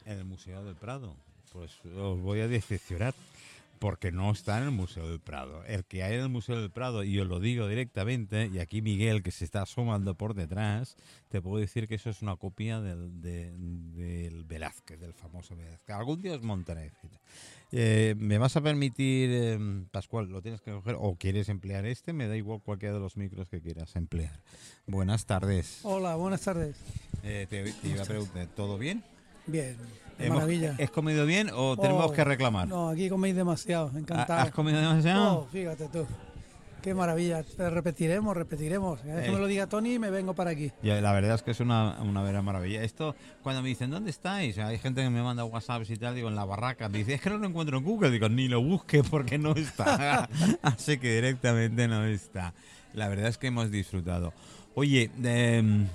el 0.05 0.25
Museo 0.25 0.63
del 0.63 0.75
Prado. 0.75 1.15
Pues 1.51 1.71
os 1.97 2.19
voy 2.21 2.41
a 2.41 2.47
decepcionar, 2.47 3.13
porque 3.79 4.11
no 4.11 4.31
está 4.31 4.57
en 4.57 4.65
el 4.65 4.71
Museo 4.71 5.07
del 5.09 5.19
Prado. 5.19 5.63
El 5.65 5.85
que 5.85 6.03
hay 6.03 6.15
en 6.15 6.21
el 6.21 6.29
Museo 6.29 6.59
del 6.59 6.69
Prado, 6.69 7.03
y 7.03 7.17
os 7.19 7.27
lo 7.27 7.39
digo 7.39 7.67
directamente, 7.67 8.49
y 8.53 8.59
aquí 8.59 8.81
Miguel, 8.81 9.23
que 9.23 9.31
se 9.31 9.45
está 9.45 9.61
asomando 9.63 10.15
por 10.15 10.33
detrás, 10.33 10.97
te 11.29 11.41
puedo 11.41 11.57
decir 11.59 11.87
que 11.87 11.95
eso 11.95 12.09
es 12.09 12.21
una 12.21 12.35
copia 12.35 12.81
del, 12.81 13.21
de- 13.21 13.51
del 13.57 14.43
Velázquez, 14.43 14.99
del 14.99 15.13
famoso 15.13 15.55
Velázquez. 15.55 15.95
Algún 15.95 16.21
día 16.21 16.33
os 16.35 16.41
montaré. 16.43 16.91
Eh, 17.77 18.15
¿Me 18.17 18.37
vas 18.37 18.55
a 18.55 18.61
permitir, 18.61 19.29
eh, 19.33 19.59
Pascual, 19.91 20.29
lo 20.29 20.41
tienes 20.41 20.61
que 20.61 20.71
coger 20.71 20.95
o 20.97 21.15
quieres 21.17 21.49
emplear 21.49 21.85
este? 21.85 22.13
Me 22.13 22.25
da 22.25 22.37
igual 22.37 22.61
cualquiera 22.63 22.93
de 22.95 23.01
los 23.01 23.17
micros 23.17 23.49
que 23.49 23.59
quieras 23.61 23.97
emplear. 23.97 24.39
Buenas 24.87 25.25
tardes. 25.25 25.79
Hola, 25.83 26.15
buenas 26.15 26.39
tardes. 26.39 26.77
Eh, 27.23 27.47
te, 27.49 27.63
te 27.73 27.87
iba 27.89 28.03
a 28.03 28.05
preguntar, 28.05 28.47
¿todo 28.55 28.77
bien? 28.77 29.03
Bien, 29.45 29.75
de 30.17 30.29
maravilla. 30.29 30.75
¿Es 30.77 30.89
comido 30.89 31.25
bien 31.25 31.49
o 31.53 31.75
tenemos 31.75 32.05
Oh, 32.11 32.13
que 32.13 32.23
reclamar? 32.23 32.65
No, 32.69 32.87
aquí 32.87 33.09
coméis 33.09 33.35
demasiado, 33.35 33.91
encantado. 33.97 34.39
¿Has 34.43 34.51
comido 34.51 34.79
demasiado? 34.79 35.39
Oh, 35.39 35.45
fíjate 35.51 35.89
tú. 35.89 36.05
Qué 36.85 36.93
maravilla. 36.93 37.43
Repetiremos, 37.57 38.37
repetiremos. 38.37 38.99
Cada 39.01 39.15
vez 39.15 39.23
que 39.23 39.29
Eh. 39.31 39.33
me 39.33 39.39
lo 39.39 39.47
diga 39.47 39.65
Tony, 39.65 39.97
me 39.97 40.11
vengo 40.11 40.35
para 40.35 40.51
aquí. 40.51 40.71
Ya, 40.83 41.01
la 41.01 41.13
verdad 41.13 41.33
es 41.33 41.41
que 41.41 41.49
es 41.49 41.59
una, 41.59 41.99
una 42.03 42.21
vera 42.21 42.43
maravilla. 42.43 42.83
Esto, 42.83 43.15
cuando 43.41 43.63
me 43.63 43.69
dicen, 43.69 43.89
¿dónde 43.89 44.11
estáis? 44.11 44.59
Hay 44.59 44.77
gente 44.77 45.01
que 45.01 45.09
me 45.09 45.23
manda 45.23 45.43
WhatsApps 45.45 45.89
y 45.89 45.97
tal, 45.97 46.13
digo, 46.13 46.29
en 46.29 46.35
la 46.35 46.45
barraca. 46.45 46.87
Me 46.87 46.99
dice, 46.99 47.15
es 47.15 47.21
que 47.21 47.31
no 47.31 47.39
lo 47.39 47.47
encuentro 47.47 47.79
en 47.79 47.83
Google. 47.83 48.11
Digo, 48.11 48.29
ni 48.29 48.47
lo 48.47 48.61
busque 48.61 49.03
porque 49.03 49.39
no 49.39 49.53
está. 49.53 50.29
Así 50.61 50.99
que 50.99 51.15
directamente 51.15 51.87
no 51.87 52.05
está. 52.05 52.53
La 52.93 53.07
verdad 53.07 53.29
es 53.29 53.39
que 53.39 53.47
hemos 53.47 53.71
disfrutado. 53.71 54.31
Oye, 54.75 55.09
em, 55.23 55.87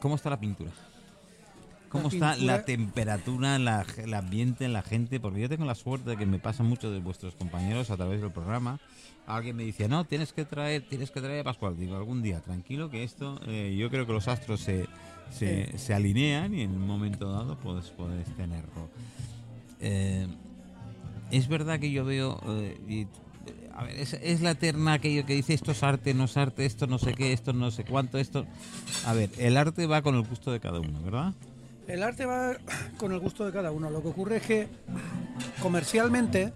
¿cómo 0.00 0.16
está 0.16 0.28
la 0.28 0.38
pintura? 0.38 0.70
¿Cómo 1.88 2.08
La 2.10 2.14
está 2.32 2.36
la 2.36 2.64
temperatura, 2.64 3.58
la- 3.58 3.84
el 3.98 4.12
ambiente, 4.14 4.68
la 4.68 4.82
gente? 4.82 5.18
Porque 5.20 5.40
yo 5.40 5.48
tengo 5.48 5.64
la 5.64 5.74
suerte 5.74 6.10
de 6.10 6.16
que 6.18 6.24
me 6.26 6.38
pasa 6.38 6.62
mucho 6.62 6.90
de 6.90 7.00
vuestros 7.00 7.34
compañeros 7.34 7.90
a 7.90 7.96
través 7.96 8.20
del 8.20 8.30
programa. 8.32 8.78
Alguien 9.26 9.56
me 9.56 9.62
dice, 9.62 9.88
no, 9.88 10.04
tienes 10.04 10.32
que 10.32 10.44
traer, 10.44 10.82
tienes 10.88 11.10
que 11.10 11.20
traer 11.20 11.40
a 11.40 11.44
Pascual. 11.44 11.76
Digo, 11.76 11.96
algún 11.96 12.22
día, 12.22 12.40
tranquilo, 12.40 12.90
que 12.90 13.04
esto, 13.04 13.40
eh, 13.46 13.76
yo 13.78 13.88
creo 13.88 14.06
que 14.06 14.12
los 14.12 14.28
astros 14.28 14.60
se, 14.60 14.86
se, 15.30 15.78
se 15.78 15.94
alinean 15.94 16.54
y 16.54 16.62
en 16.62 16.72
un 16.72 16.86
momento 16.86 17.30
dado 17.30 17.56
puedes, 17.56 17.90
puedes 17.90 18.26
tenerlo. 18.36 18.88
Eh, 19.80 20.26
es 21.30 21.48
verdad 21.48 21.80
que 21.80 21.90
yo 21.90 22.04
veo, 22.04 22.40
eh, 22.46 22.80
y, 22.88 23.00
eh, 23.02 23.06
a 23.74 23.84
ver, 23.84 23.96
es, 23.96 24.12
es 24.14 24.42
la 24.42 24.52
eterna 24.52 24.94
aquello 24.94 25.24
que 25.24 25.34
dice 25.34 25.54
esto 25.54 25.72
es 25.72 25.82
arte, 25.82 26.14
no 26.14 26.24
es 26.24 26.36
arte, 26.36 26.66
esto 26.66 26.86
no 26.86 26.98
sé 26.98 27.14
qué, 27.14 27.32
esto 27.32 27.52
no 27.52 27.70
sé 27.70 27.84
cuánto, 27.84 28.18
esto... 28.18 28.46
A 29.06 29.14
ver, 29.14 29.30
el 29.38 29.56
arte 29.56 29.86
va 29.86 30.02
con 30.02 30.14
el 30.14 30.22
gusto 30.22 30.52
de 30.52 30.60
cada 30.60 30.78
uno, 30.80 31.00
¿verdad? 31.02 31.32
El 31.88 32.02
arte 32.02 32.26
va 32.26 32.56
con 32.98 33.12
el 33.12 33.18
gusto 33.18 33.44
de 33.44 33.52
cada 33.52 33.72
uno. 33.72 33.90
Lo 33.90 34.02
que 34.02 34.08
ocurre 34.08 34.36
es 34.36 34.42
que 34.42 34.68
comercialmente 35.60 36.52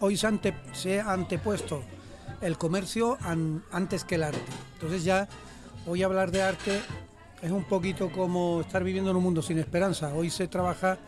hoy 0.00 0.16
se, 0.16 0.26
ante- 0.26 0.54
se 0.72 1.00
ha 1.00 1.12
antepuesto 1.12 1.82
el 2.40 2.56
comercio 2.58 3.18
an- 3.20 3.62
antes 3.72 4.04
que 4.04 4.14
el 4.16 4.22
arte. 4.24 4.40
Entonces 4.74 5.04
ya 5.04 5.28
hoy 5.86 6.02
hablar 6.02 6.30
de 6.30 6.42
arte 6.42 6.80
es 7.42 7.50
un 7.50 7.64
poquito 7.64 8.10
como 8.10 8.60
estar 8.62 8.82
viviendo 8.84 9.10
en 9.10 9.16
un 9.16 9.22
mundo 9.22 9.42
sin 9.42 9.58
esperanza. 9.58 10.12
Hoy 10.14 10.30
se 10.30 10.48
trabaja, 10.48 10.98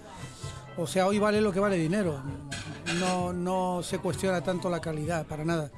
o 0.76 0.86
sea, 0.86 1.06
hoy 1.06 1.18
vale 1.18 1.40
lo 1.40 1.52
que 1.52 1.60
vale 1.60 1.76
dinero. 1.76 2.20
No, 3.00 3.32
no 3.32 3.82
se 3.82 3.98
cuestiona 3.98 4.42
tanto 4.42 4.68
la 4.68 4.80
calidad, 4.80 5.26
para 5.26 5.44
nada. 5.44 5.70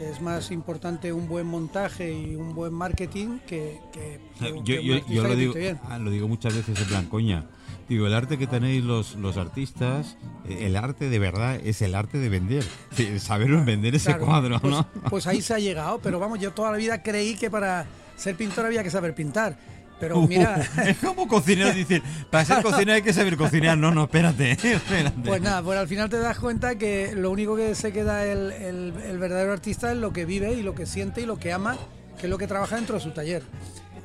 Es 0.00 0.20
más 0.20 0.50
importante 0.50 1.12
un 1.12 1.28
buen 1.28 1.46
montaje 1.46 2.12
y 2.12 2.34
un 2.34 2.54
buen 2.54 2.72
marketing 2.72 3.38
que, 3.46 3.78
que- 3.92 4.20
que 4.38 4.52
un- 4.52 4.64
Yo, 4.64 4.74
que 5.06 5.14
lo, 5.28 5.36
digo, 5.36 5.52
ah, 5.84 5.98
lo 5.98 6.10
digo 6.10 6.28
muchas 6.28 6.54
veces 6.54 6.78
en 6.80 6.86
plan 6.88 7.06
coña. 7.06 7.44
Digo, 7.92 8.06
el 8.06 8.14
arte 8.14 8.38
que 8.38 8.46
tenéis 8.46 8.82
los, 8.82 9.16
los 9.16 9.36
artistas, 9.36 10.16
eh, 10.48 10.60
el 10.66 10.76
arte 10.76 11.10
de 11.10 11.18
verdad 11.18 11.60
es 11.62 11.82
el 11.82 11.94
arte 11.94 12.16
de 12.18 12.30
vender. 12.30 12.64
Sí, 12.96 13.18
Saber 13.18 13.50
vender 13.64 13.94
ese 13.94 14.06
Claro, 14.12 14.24
cuadro, 14.24 14.58
pues, 14.60 14.72
¿no? 14.72 14.86
Pues 15.10 15.26
ahí 15.26 15.42
se 15.42 15.52
ha 15.52 15.58
llegado, 15.58 16.00
pero 16.02 16.18
vamos, 16.18 16.38
yo 16.40 16.52
toda 16.52 16.70
la 16.70 16.78
vida 16.78 17.02
creí 17.02 17.34
que 17.36 17.50
para 17.50 17.84
ser 18.16 18.34
pintor 18.34 18.64
había 18.64 18.82
que 18.82 18.88
saber 18.90 19.14
pintar. 19.14 19.58
Pero 20.00 20.18
Uh, 20.20 20.26
mira, 20.26 20.56
es 20.86 20.96
como 20.96 21.28
cocinero 21.28 21.68
decir, 21.74 22.02
para 22.30 22.46
ser 22.46 22.62
cocinero 22.62 22.94
hay 22.94 23.02
que 23.02 23.12
saber 23.12 23.36
cocinar. 23.36 23.76
No, 23.76 23.90
no, 23.92 24.04
espérate, 24.04 24.52
espérate. 24.62 25.20
pues 25.24 25.42
nada, 25.42 25.62
pues 25.62 25.78
al 25.78 25.86
final 25.86 26.08
te 26.08 26.18
das 26.18 26.38
cuenta 26.38 26.76
que 26.76 27.12
lo 27.14 27.30
único 27.30 27.54
que 27.56 27.74
se 27.74 27.92
queda 27.92 28.24
el, 28.24 28.52
el- 28.52 28.94
el 29.06 29.18
verdadero 29.18 29.52
artista 29.52 29.92
es 29.92 29.98
lo 29.98 30.14
que 30.14 30.24
vive 30.24 30.54
y 30.54 30.62
lo 30.62 30.74
que 30.74 30.86
siente 30.86 31.20
y 31.20 31.26
lo 31.26 31.38
que 31.38 31.52
ama, 31.52 31.76
que 32.18 32.26
es 32.26 32.30
lo 32.30 32.38
que 32.38 32.46
trabaja 32.46 32.76
dentro 32.76 32.94
de 32.94 33.02
su 33.02 33.10
taller. 33.10 33.42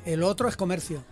El 0.04 0.22
otro 0.22 0.46
es 0.46 0.56
comercio. 0.58 1.02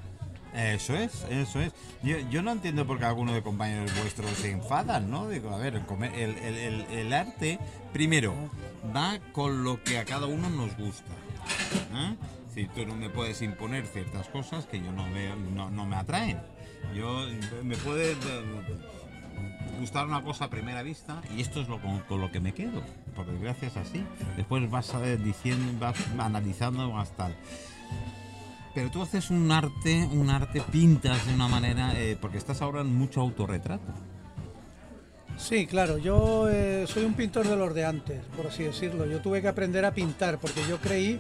Eso 0.57 0.95
es, 0.97 1.25
eso 1.31 1.61
es. 1.61 1.73
Yo, 2.03 2.17
yo 2.31 2.41
no 2.43 2.51
entiendo 2.53 2.87
por 2.87 2.99
qué 2.99 3.05
algunos 3.05 3.35
de 3.35 3.43
compañeros 3.43 3.91
vuestros 4.01 4.31
se 4.31 4.51
enfadan, 4.53 5.11
¿no? 5.11 5.29
Digo, 5.29 5.51
a 5.55 5.59
ver, 5.59 5.83
el, 6.15 6.39
el- 6.39 6.81
el- 6.91 7.13
arte, 7.13 7.59
primero, 7.93 8.35
va 8.95 9.19
con 9.33 9.65
lo 9.65 9.83
que 9.85 9.99
a 9.99 10.05
cada 10.07 10.27
uno 10.27 10.49
nos 10.49 10.75
gusta. 10.79 11.13
¿eh? 11.95 12.17
Si 12.55 12.65
tú 12.69 12.87
no 12.87 12.97
me 12.97 13.11
puedes 13.11 13.43
imponer 13.43 13.87
ciertas 13.87 14.29
cosas 14.29 14.65
que 14.65 14.81
yo 14.81 14.91
no 14.93 15.05
veo, 15.13 15.37
no, 15.55 15.69
no 15.71 15.85
me 15.85 15.97
atraen. 15.97 16.39
Yo 16.95 17.27
me 17.63 17.77
puede 17.77 18.13
eh, 18.13 18.17
gustar 19.79 20.07
una 20.07 20.23
cosa 20.23 20.47
a 20.47 20.51
primera 20.51 20.83
vista 20.83 21.21
y 21.37 21.43
esto 21.43 21.61
es 21.61 21.69
lo 21.69 21.81
con, 21.83 22.03
lo 22.21 22.31
que 22.33 22.41
me 22.41 22.55
quedo. 22.55 22.83
Por 23.15 23.27
desgracia 23.27 23.69
es 23.69 23.77
así. 23.77 24.03
Después 24.37 24.71
vas 24.71 24.91
eh, 25.03 25.19
diciendo, 25.23 25.79
vas 25.79 25.97
analizando 26.19 26.91
más 26.91 27.11
tal. 27.17 27.37
Pero 28.77 28.91
tú 28.91 29.01
haces 29.01 29.31
un 29.31 29.51
arte, 29.51 30.07
un 30.13 30.29
arte, 30.29 30.61
pintas 30.71 31.27
de 31.27 31.33
una 31.35 31.49
manera, 31.49 31.99
eh, 31.99 32.15
porque 32.21 32.37
estás 32.37 32.61
ahora 32.61 32.83
en 32.83 32.95
mucho 32.95 33.23
autorretrato. 33.23 33.83
Sí, 35.39 35.67
claro, 35.67 35.97
yo 35.97 36.47
eh, 36.51 36.85
soy 36.87 37.05
un 37.07 37.15
pintor 37.15 37.49
de 37.49 37.57
los 37.57 37.75
de 37.75 37.87
antes, 37.87 38.21
por 38.37 38.49
así 38.49 38.65
decirlo. 38.65 39.07
Yo 39.07 39.21
tuve 39.23 39.41
que 39.41 39.49
aprender 39.49 39.83
a 39.87 39.95
pintar 39.95 40.39
porque 40.39 40.61
yo 40.69 40.77
creí 40.77 41.19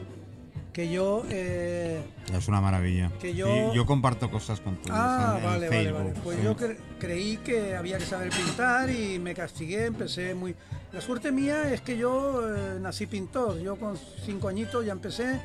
que 0.74 0.90
yo... 0.90 1.22
eh, 1.30 2.02
Es 2.30 2.46
una 2.46 2.60
maravilla. 2.60 3.10
Que 3.20 3.34
yo- 3.34 3.46
Sí, 3.46 3.74
yo 3.74 3.86
comparto 3.86 4.30
cosas 4.30 4.60
con 4.60 4.76
tu 4.76 4.90
Ah, 4.92 5.36
en 5.38 5.44
vale, 5.44 5.68
vale, 5.68 5.68
Facebook, 5.68 5.98
vale. 6.02 6.20
Pues 6.22 6.36
sí. 6.36 6.44
yo 6.44 6.56
cre- 6.56 6.76
creí 6.98 7.38
que 7.38 7.74
había 7.74 7.96
que 7.96 8.04
saber 8.04 8.28
pintar 8.28 8.90
y 8.90 9.18
me 9.18 9.34
castigué, 9.34 9.86
empecé 9.86 10.34
muy... 10.34 10.54
La 10.92 11.00
suerte 11.00 11.32
mía 11.32 11.72
es 11.72 11.80
que 11.80 11.96
yo 11.96 12.54
eh, 12.54 12.78
nací 12.82 13.06
pintor, 13.06 13.58
yo 13.60 13.76
con 13.76 13.96
cinco 14.26 14.48
añitos 14.48 14.84
ya 14.84 14.92
empecé, 14.92 15.40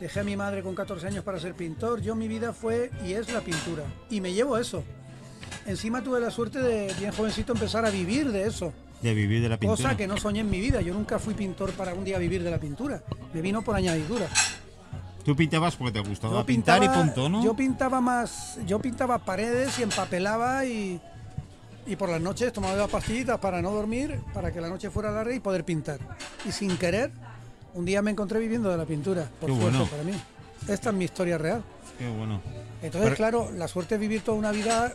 dejé 0.00 0.20
a 0.20 0.24
mi 0.24 0.36
madre 0.36 0.62
con 0.62 0.74
14 0.74 1.06
años 1.06 1.24
para 1.24 1.38
ser 1.40 1.54
pintor, 1.54 2.00
yo 2.00 2.14
mi 2.14 2.28
vida 2.28 2.52
fue 2.52 2.90
y 3.04 3.12
es 3.12 3.32
la 3.32 3.40
pintura. 3.40 3.84
Y 4.10 4.20
me 4.20 4.32
llevo 4.32 4.58
eso. 4.58 4.82
Encima 5.66 6.02
tuve 6.02 6.20
la 6.20 6.30
suerte 6.30 6.60
de 6.60 6.92
bien 6.98 7.12
jovencito 7.12 7.52
empezar 7.52 7.84
a 7.84 7.90
vivir 7.90 8.30
de 8.30 8.46
eso, 8.46 8.72
De 9.02 9.14
vivir 9.14 9.42
de 9.42 9.48
la 9.48 9.58
pintura. 9.58 9.76
cosa 9.76 9.96
que 9.96 10.06
no 10.06 10.16
soñé 10.16 10.40
en 10.40 10.50
mi 10.50 10.60
vida. 10.60 10.80
Yo 10.80 10.94
nunca 10.94 11.18
fui 11.18 11.34
pintor 11.34 11.72
para 11.72 11.94
un 11.94 12.04
día 12.04 12.18
vivir 12.18 12.42
de 12.42 12.50
la 12.50 12.58
pintura, 12.58 13.02
me 13.32 13.40
vino 13.40 13.62
por 13.62 13.74
añadidura. 13.74 14.26
Tú 15.24 15.34
pintabas 15.34 15.74
porque 15.74 16.00
te 16.00 16.08
gustaba 16.08 16.34
Yo 16.34 16.46
pintar 16.46 16.84
y 16.84 16.88
punto, 16.88 17.28
¿no? 17.28 17.42
Yo 17.42 17.54
pintaba 17.56 18.00
más, 18.00 18.58
yo 18.64 18.78
pintaba 18.78 19.18
paredes 19.18 19.76
y 19.80 19.82
empapelaba 19.82 20.64
y, 20.64 21.00
y 21.84 21.96
por 21.96 22.08
las 22.08 22.20
noches 22.20 22.52
tomaba 22.52 22.76
las 22.76 22.88
pastillitas 22.88 23.36
para 23.40 23.60
no 23.60 23.72
dormir, 23.72 24.20
para 24.32 24.52
que 24.52 24.60
la 24.60 24.68
noche 24.68 24.88
fuera 24.88 25.10
larga 25.10 25.34
y 25.34 25.40
poder 25.40 25.64
pintar. 25.64 25.98
Y 26.44 26.52
sin 26.52 26.76
querer, 26.76 27.10
un 27.76 27.84
día 27.84 28.02
me 28.02 28.10
encontré 28.10 28.40
viviendo 28.40 28.70
de 28.70 28.76
la 28.78 28.86
pintura, 28.86 29.30
por 29.40 29.50
Qué 29.50 29.56
suerte 29.56 29.78
bueno. 29.78 29.90
para 29.90 30.02
mí. 30.02 30.12
Esta 30.66 30.90
es 30.90 30.96
mi 30.96 31.04
historia 31.04 31.38
real. 31.38 31.62
Qué 31.98 32.08
bueno. 32.08 32.40
Entonces, 32.82 33.10
Pero- 33.10 33.16
claro, 33.16 33.50
la 33.54 33.68
suerte 33.68 33.94
es 33.94 34.00
vivir 34.00 34.22
toda 34.22 34.38
una 34.38 34.50
vida 34.50 34.92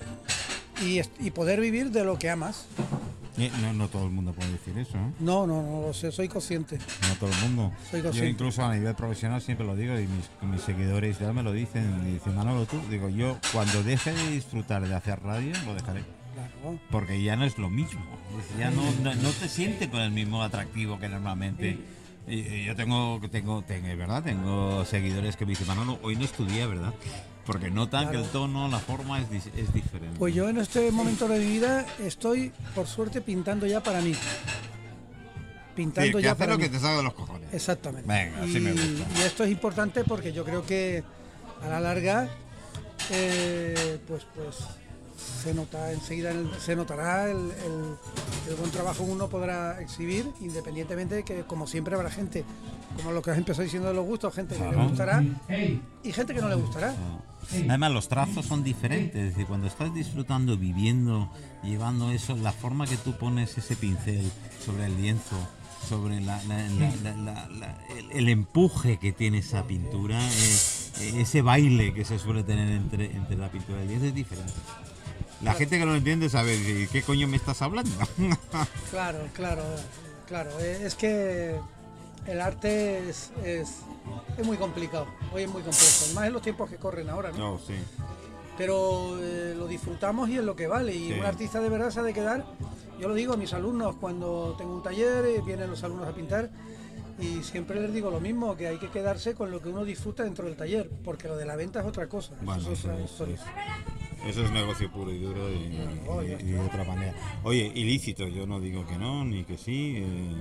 y, 0.84 1.30
poder 1.32 1.62
vivir 1.62 1.92
de 1.92 2.04
lo 2.04 2.18
que 2.18 2.30
amas. 2.30 2.66
Eh, 3.38 3.52
no, 3.62 3.72
no 3.74 3.88
todo 3.88 4.06
el 4.06 4.12
mundo 4.12 4.34
puede 4.34 4.52
decir 4.52 4.78
eso, 4.78 4.98
¿eh? 4.98 5.12
No, 5.20 5.48
no, 5.48 5.62
no 5.62 5.82
lo 5.88 5.94
sé, 5.94 6.12
soy 6.12 6.28
consciente. 6.28 6.78
No 7.08 7.16
todo 7.20 7.30
el 7.30 7.38
mundo. 7.50 7.72
Soy 7.90 8.00
Yo 8.00 8.06
consciente. 8.06 8.30
incluso 8.32 8.64
a 8.64 8.74
nivel 8.74 8.94
profesional 8.96 9.42
siempre 9.42 9.66
lo 9.66 9.76
digo 9.76 9.98
y 9.98 10.08
mis, 10.08 10.30
mis 10.52 10.62
seguidores 10.62 11.18
ya 11.20 11.32
me 11.32 11.42
lo 11.44 11.52
dicen. 11.54 12.02
Y 12.08 12.14
dicen, 12.14 12.36
Manolo, 12.36 12.66
tú, 12.66 12.80
digo, 12.90 13.10
yo 13.10 13.38
cuando 13.54 13.84
deje 13.84 14.12
de 14.12 14.32
disfrutar 14.32 14.86
de 14.88 14.94
hacer 14.94 15.22
radio, 15.24 15.54
lo 15.66 15.76
dejaré. 15.76 16.04
Claro. 16.34 16.80
Porque 16.90 17.22
ya 17.24 17.36
no 17.36 17.46
es 17.46 17.58
lo 17.58 17.70
mismo. 17.70 18.02
Ya 18.60 18.70
no, 18.72 18.82
no, 19.04 19.14
no 19.16 19.30
te 19.30 19.48
sientes 19.48 19.88
con 19.90 20.02
el 20.02 20.12
mismo 20.12 20.44
atractivo 20.44 21.00
que 21.00 21.08
normalmente. 21.08 21.80
Yo 22.28 22.76
tengo, 22.76 23.20
tengo, 23.32 23.62
tengo, 23.64 23.88
es 23.88 23.98
verdad, 23.98 24.24
tengo 24.24 24.86
seguidores 24.86 25.36
que 25.36 25.46
me 25.46 25.52
dicen, 25.52 25.68
Manolo, 25.68 26.00
hoy 26.04 26.16
no 26.16 26.24
estudié, 26.26 26.66
¿verdad? 26.68 26.94
Porque 27.46 27.72
notan 27.72 28.12
que 28.12 28.18
el 28.18 28.26
tono, 28.26 28.68
la 28.68 28.80
forma 28.80 29.20
es, 29.20 29.48
es 29.48 29.74
diferente. 29.74 30.18
Pues 30.20 30.34
yo 30.36 30.48
en 30.48 30.58
este 30.58 30.92
momento 30.92 31.28
de 31.28 31.40
mi 31.40 31.46
vida 31.46 31.86
estoy, 32.00 32.52
por 32.76 32.88
suerte, 32.88 33.20
pintando 33.22 33.66
ya 33.66 33.82
para 33.82 34.00
mí. 34.02 34.14
Sí, 34.14 34.20
Pintando 35.76 36.18
que 36.18 36.24
ya 36.24 36.36
para 36.36 36.52
lo 36.52 36.58
mí. 36.58 36.66
que 36.66 36.70
te 36.70 36.80
salga 36.80 36.98
de 36.98 37.04
los 37.04 37.14
cojones. 37.14 37.52
Exactamente. 37.54 38.08
Venga, 38.08 38.44
así 38.44 38.58
y, 38.58 38.60
me 38.60 38.72
gusta. 38.74 39.20
y 39.20 39.22
esto 39.24 39.44
es 39.46 39.52
importante 39.52 40.04
porque 40.04 40.32
yo 40.34 40.44
creo 40.46 40.66
que 40.66 41.04
a 41.64 41.68
la 41.68 41.80
larga, 41.80 42.30
eh, 43.10 43.98
pues, 44.08 44.28
pues 44.36 44.58
se 45.44 45.54
nota 45.54 45.92
enseguida, 45.92 46.32
el- 46.32 46.50
se 46.60 46.76
notará 46.76 47.30
el, 47.30 47.38
el- 47.38 47.96
el 48.50 48.56
buen 48.56 48.72
trabajo 48.72 49.06
que 49.06 49.12
uno 49.12 49.28
podrá 49.30 49.80
exhibir, 49.82 50.28
independientemente 50.42 51.16
de 51.16 51.24
que, 51.24 51.44
como 51.44 51.68
siempre, 51.68 51.96
habrá 51.96 52.10
gente, 52.10 52.44
como 52.98 53.12
lo 53.12 53.22
que 53.22 53.32
has 53.32 53.38
empezado 53.38 53.64
diciendo 53.64 53.88
de 53.90 53.94
los 53.96 54.06
gustos, 54.06 54.34
gente 54.34 54.56
que 54.56 54.62
le 54.62 54.76
gustará 54.90 55.24
y 56.04 56.12
gente 56.12 56.34
que 56.34 56.42
no 56.42 56.50
le 56.50 56.56
gustará. 56.56 56.94
Además, 57.70 57.92
los 57.92 58.08
trazos 58.08 58.46
son 58.46 58.64
diferentes. 58.64 59.16
Es 59.22 59.30
decir, 59.32 59.46
cuando 59.48 59.68
estás 59.68 59.94
disfrutando, 59.94 60.58
viviendo, 60.58 61.30
llevando 61.64 62.12
eso, 62.12 62.36
la 62.38 62.52
forma 62.52 62.86
que 62.86 62.98
tú 62.98 63.18
pones 63.18 63.58
ese 63.58 63.76
pincel 63.76 64.32
sobre 64.64 64.86
el 64.86 64.96
lienzo, 64.96 65.36
sobre 65.90 66.22
la- 66.22 66.42
la- 66.44 66.68
la- 66.70 66.96
la- 67.04 67.16
la- 67.18 67.48
la- 67.50 67.78
el, 67.98 68.12
el 68.12 68.30
empuje 68.30 69.00
que 69.00 69.12
tiene 69.12 69.40
esa 69.40 69.64
pintura, 69.66 70.20
eh, 70.24 71.14
ese 71.16 71.42
baile 71.42 71.94
que 71.94 72.06
se 72.06 72.20
suele 72.20 72.44
tener 72.44 72.70
entre, 72.72 73.08
entre 73.16 73.36
la 73.36 73.50
pintura 73.50 73.80
y 73.80 73.82
el 73.84 73.88
lienzo 73.88 74.06
es 74.06 74.14
diferente. 74.16 74.54
La 75.44 75.54
gente 75.54 75.80
que 75.80 75.86
no 75.86 75.92
lo 75.92 75.98
entiende 75.98 76.30
sabe, 76.30 76.58
¿de 76.58 76.88
qué 76.88 77.02
coño 77.02 77.28
me 77.28 77.38
estás 77.38 77.62
hablando? 77.62 77.92
Claro, 78.92 79.20
claro, 79.34 79.64
claro. 80.28 80.52
Eh, 80.60 80.82
Es 80.86 80.96
que 80.96 81.56
el 82.28 82.42
arte 82.42 83.10
es, 83.10 83.32
es, 83.44 83.78
es 84.38 84.46
muy 84.46 84.58
complicado. 84.58 85.08
Hoy 85.34 85.44
es 85.44 85.50
muy 85.50 85.62
complejo. 85.64 86.14
Más 86.14 86.28
en 86.28 86.34
los 86.34 86.42
tiempos 86.42 86.70
que 86.70 86.76
corren 86.78 87.10
ahora, 87.10 87.32
¿no? 87.32 87.38
no, 87.54 87.60
sí. 87.60 87.74
Pero 88.58 89.18
eh, 89.20 89.56
lo 89.58 89.66
disfrutamos 89.68 90.30
y 90.30 90.38
es 90.38 90.44
lo 90.44 90.56
que 90.56 90.68
vale. 90.68 90.94
Y 90.94 91.08
Sí. 91.14 91.20
un 91.20 91.26
artista 91.26 91.60
de 91.60 91.70
verdad 91.70 91.90
se 91.90 92.02
ha 92.02 92.04
de 92.04 92.14
quedar. 92.14 92.46
Yo 93.00 93.08
lo 93.08 93.16
digo 93.16 93.34
a 93.34 93.38
mis 93.38 93.54
alumnos 93.54 93.96
cuando 93.96 94.54
tengo 94.58 94.76
un 94.76 94.84
taller, 94.84 95.26
eh, 95.26 95.42
vienen 95.44 95.70
los 95.72 95.84
alumnos 95.84 96.08
a 96.08 96.12
pintar. 96.14 96.52
Y 97.20 97.42
siempre 97.44 97.80
les 97.80 97.94
digo 97.94 98.12
lo 98.12 98.20
mismo, 98.20 98.56
que 98.58 98.68
hay 98.68 98.78
que 98.78 98.90
quedarse 98.90 99.34
con 99.36 99.50
lo 99.52 99.62
que 99.62 99.70
uno 99.70 99.86
disfruta 99.86 100.24
dentro 100.24 100.46
del 100.46 100.56
taller, 100.56 100.90
porque 101.04 101.28
lo 101.28 101.38
de 101.38 101.46
la 101.46 101.56
venta 101.56 101.80
es 101.80 101.86
otra 101.86 102.08
cosa. 102.08 102.34
Bueno, 102.42 102.62
es 102.72 102.80
otra 102.86 103.00
historia. 103.00 103.38
Eso 104.26 104.46
es 104.46 104.52
negocio 104.52 104.92
puro 104.92 105.12
y 105.12 105.20
duro 105.20 105.50
y, 105.52 105.70
de 105.70 106.60
otra 106.60 106.84
manera. 106.84 107.14
Oye, 107.44 107.72
ilícito, 107.74 108.28
yo 108.28 108.46
no 108.46 108.60
digo 108.60 108.86
que 108.86 108.98
no, 108.98 109.26
ni 109.26 109.44
que 109.44 109.58
sí. 109.58 109.96
eh, 109.98 110.36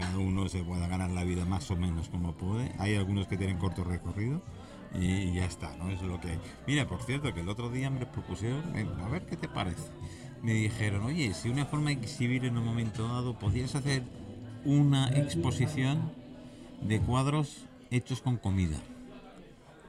cada 0.00 0.18
uno 0.18 0.48
se 0.48 0.64
pueda 0.64 0.88
ganar 0.88 1.10
la 1.10 1.24
vida 1.24 1.44
más 1.44 1.70
o 1.70 1.76
menos 1.76 2.08
como 2.08 2.32
puede. 2.32 2.72
Hay 2.78 2.96
algunos 2.96 3.26
que 3.26 3.36
tienen 3.36 3.58
corto 3.58 3.84
recorrido 3.84 4.42
y 4.94 5.32
ya 5.34 5.44
está, 5.44 5.76
¿no? 5.76 5.90
Eso 5.90 6.04
es 6.04 6.10
lo 6.10 6.20
que 6.20 6.30
hay. 6.30 6.38
Mira, 6.66 6.88
por 6.88 7.02
cierto, 7.02 7.32
que 7.32 7.40
el 7.40 7.48
otro 7.48 7.70
día 7.70 7.90
me 7.90 8.06
propusieron, 8.06 8.76
eh, 8.76 8.88
a 9.04 9.08
ver 9.08 9.26
qué 9.26 9.36
te 9.36 9.48
parece. 9.48 9.90
Me 10.42 10.54
dijeron, 10.54 11.04
oye, 11.04 11.32
si 11.34 11.50
una 11.50 11.66
forma 11.66 11.90
de 11.90 11.96
exhibir 11.96 12.44
en 12.44 12.56
un 12.56 12.64
momento 12.64 13.06
dado, 13.06 13.38
podrías 13.38 13.74
hacer 13.74 14.02
una 14.64 15.08
exposición 15.10 16.12
de 16.80 16.98
cuadros 17.00 17.66
hechos 17.90 18.22
con 18.22 18.38
comida, 18.38 18.78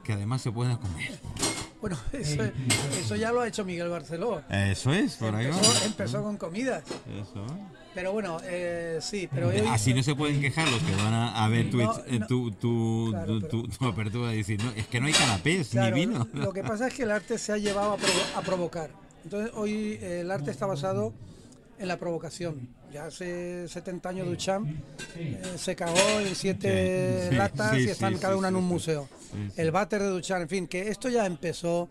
que 0.04 0.12
además 0.12 0.42
se 0.42 0.52
pueda 0.52 0.78
comer. 0.78 1.18
Bueno, 1.82 1.98
eso, 2.12 2.42
eso 2.98 3.16
ya 3.16 3.30
lo 3.32 3.42
ha 3.42 3.48
hecho 3.48 3.64
Miguel 3.66 3.88
Barceló. 3.90 4.40
Eso 4.48 4.92
es, 4.94 5.16
por 5.16 5.34
ahí 5.34 5.48
va. 5.48 5.56
Empezó, 5.56 5.84
empezó 5.84 6.22
con 6.22 6.36
comidas. 6.38 6.82
Eso. 7.20 7.44
Pero 7.94 8.12
bueno, 8.12 8.38
eh, 8.44 9.00
sí, 9.02 9.28
pero 9.30 9.48
hoy, 9.48 9.58
Así 9.68 9.92
no 9.92 10.02
se 10.02 10.14
pueden 10.14 10.40
quejar 10.40 10.66
los 10.70 10.80
que 10.82 10.94
van 10.94 11.12
a, 11.12 11.44
a 11.44 11.48
ver 11.48 11.68
tu, 11.70 11.76
No, 11.76 11.92
eh, 12.06 12.18
no. 12.20 12.26
tu, 12.26 12.50
tu, 12.52 13.08
Claro, 13.10 13.26
tu- 13.26 13.40
pero- 13.40 13.48
tu- 13.64 13.68
tu 13.68 13.86
apertura 13.86 14.32
y 14.32 14.38
decir, 14.38 14.64
no, 14.64 14.70
es 14.70 14.86
que 14.86 14.98
no 14.98 15.08
hay 15.08 15.12
canapés 15.12 15.68
Claro, 15.68 15.94
ni 15.96 16.06
vino. 16.06 16.26
Lo 16.32 16.54
que 16.54 16.62
pasa 16.62 16.86
es 16.86 16.94
que 16.94 17.02
el 17.02 17.10
arte 17.10 17.36
se 17.36 17.52
ha 17.52 17.58
llevado 17.58 17.92
a, 17.92 17.96
provo- 17.98 18.36
a 18.36 18.40
provocar. 18.40 18.90
Entonces 19.24 19.52
hoy 19.54 19.98
eh, 20.00 20.20
el 20.20 20.30
arte 20.30 20.50
está 20.50 20.64
basado 20.64 21.12
en 21.78 21.88
la 21.88 21.98
provocación. 21.98 22.68
Ya 22.92 23.06
hace 23.06 23.66
70 23.68 24.08
años 24.08 24.26
Duchamp 24.26 24.68
eh, 25.16 25.40
se 25.56 25.74
cagó 25.74 25.98
en 26.20 26.34
siete 26.34 27.28
Sí, 27.30 27.36
latas 27.36 27.76
sí, 27.76 27.84
y 27.84 27.88
están 27.88 28.14
sí, 28.14 28.20
cada 28.20 28.36
una 28.36 28.48
en 28.48 28.56
un 28.56 28.64
museo. 28.64 29.08
El 29.56 29.70
váter 29.70 30.02
de 30.02 30.08
Duchamp, 30.08 30.42
en 30.42 30.48
fin, 30.48 30.66
que 30.68 30.88
esto 30.88 31.08
ya 31.08 31.24
empezó 31.26 31.88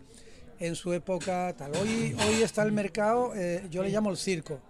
en 0.60 0.76
su 0.76 0.92
época 0.92 1.54
tal. 1.58 1.72
Hoy, 1.76 2.16
hoy 2.28 2.42
está 2.42 2.62
el 2.62 2.70
mercado, 2.72 3.32
eh, 3.34 3.66
yo 3.70 3.82
le 3.82 3.90
llamo 3.90 4.10
el 4.10 4.16
circo. 4.16 4.60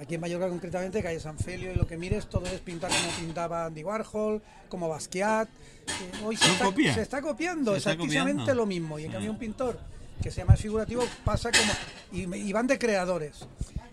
Aquí 0.00 0.14
en 0.14 0.20
Mallorca 0.20 0.48
concretamente, 0.48 1.02
calle 1.02 1.18
San 1.18 1.38
Felio, 1.38 1.72
y 1.72 1.74
lo 1.74 1.86
que 1.86 1.96
mires 1.96 2.28
todo 2.28 2.44
es 2.46 2.60
pintar 2.60 2.90
como 2.90 3.10
pintaba 3.18 3.64
Andy 3.66 3.82
Warhol, 3.82 4.40
como 4.68 4.88
Basquiat. 4.88 5.48
Eh, 5.48 6.24
hoy 6.24 6.36
se 6.36 6.44
¿Son 6.44 6.52
está, 6.52 6.64
copias? 6.66 6.94
se 6.94 7.02
está 7.02 7.22
copiando 7.22 7.72
Se 7.72 7.78
está 7.78 7.92
exactamente 7.92 8.32
copiando. 8.42 8.54
lo 8.54 8.66
mismo. 8.66 8.98
Y 8.98 9.06
en 9.06 9.12
cambio 9.12 9.30
un 9.32 9.38
pintor 9.38 9.80
que 10.22 10.30
sea 10.30 10.44
más 10.44 10.60
figurativo 10.60 11.02
pasa 11.24 11.50
como... 11.50 11.72
Y 12.12 12.52
van 12.52 12.66
de 12.66 12.78
creadores. 12.78 13.46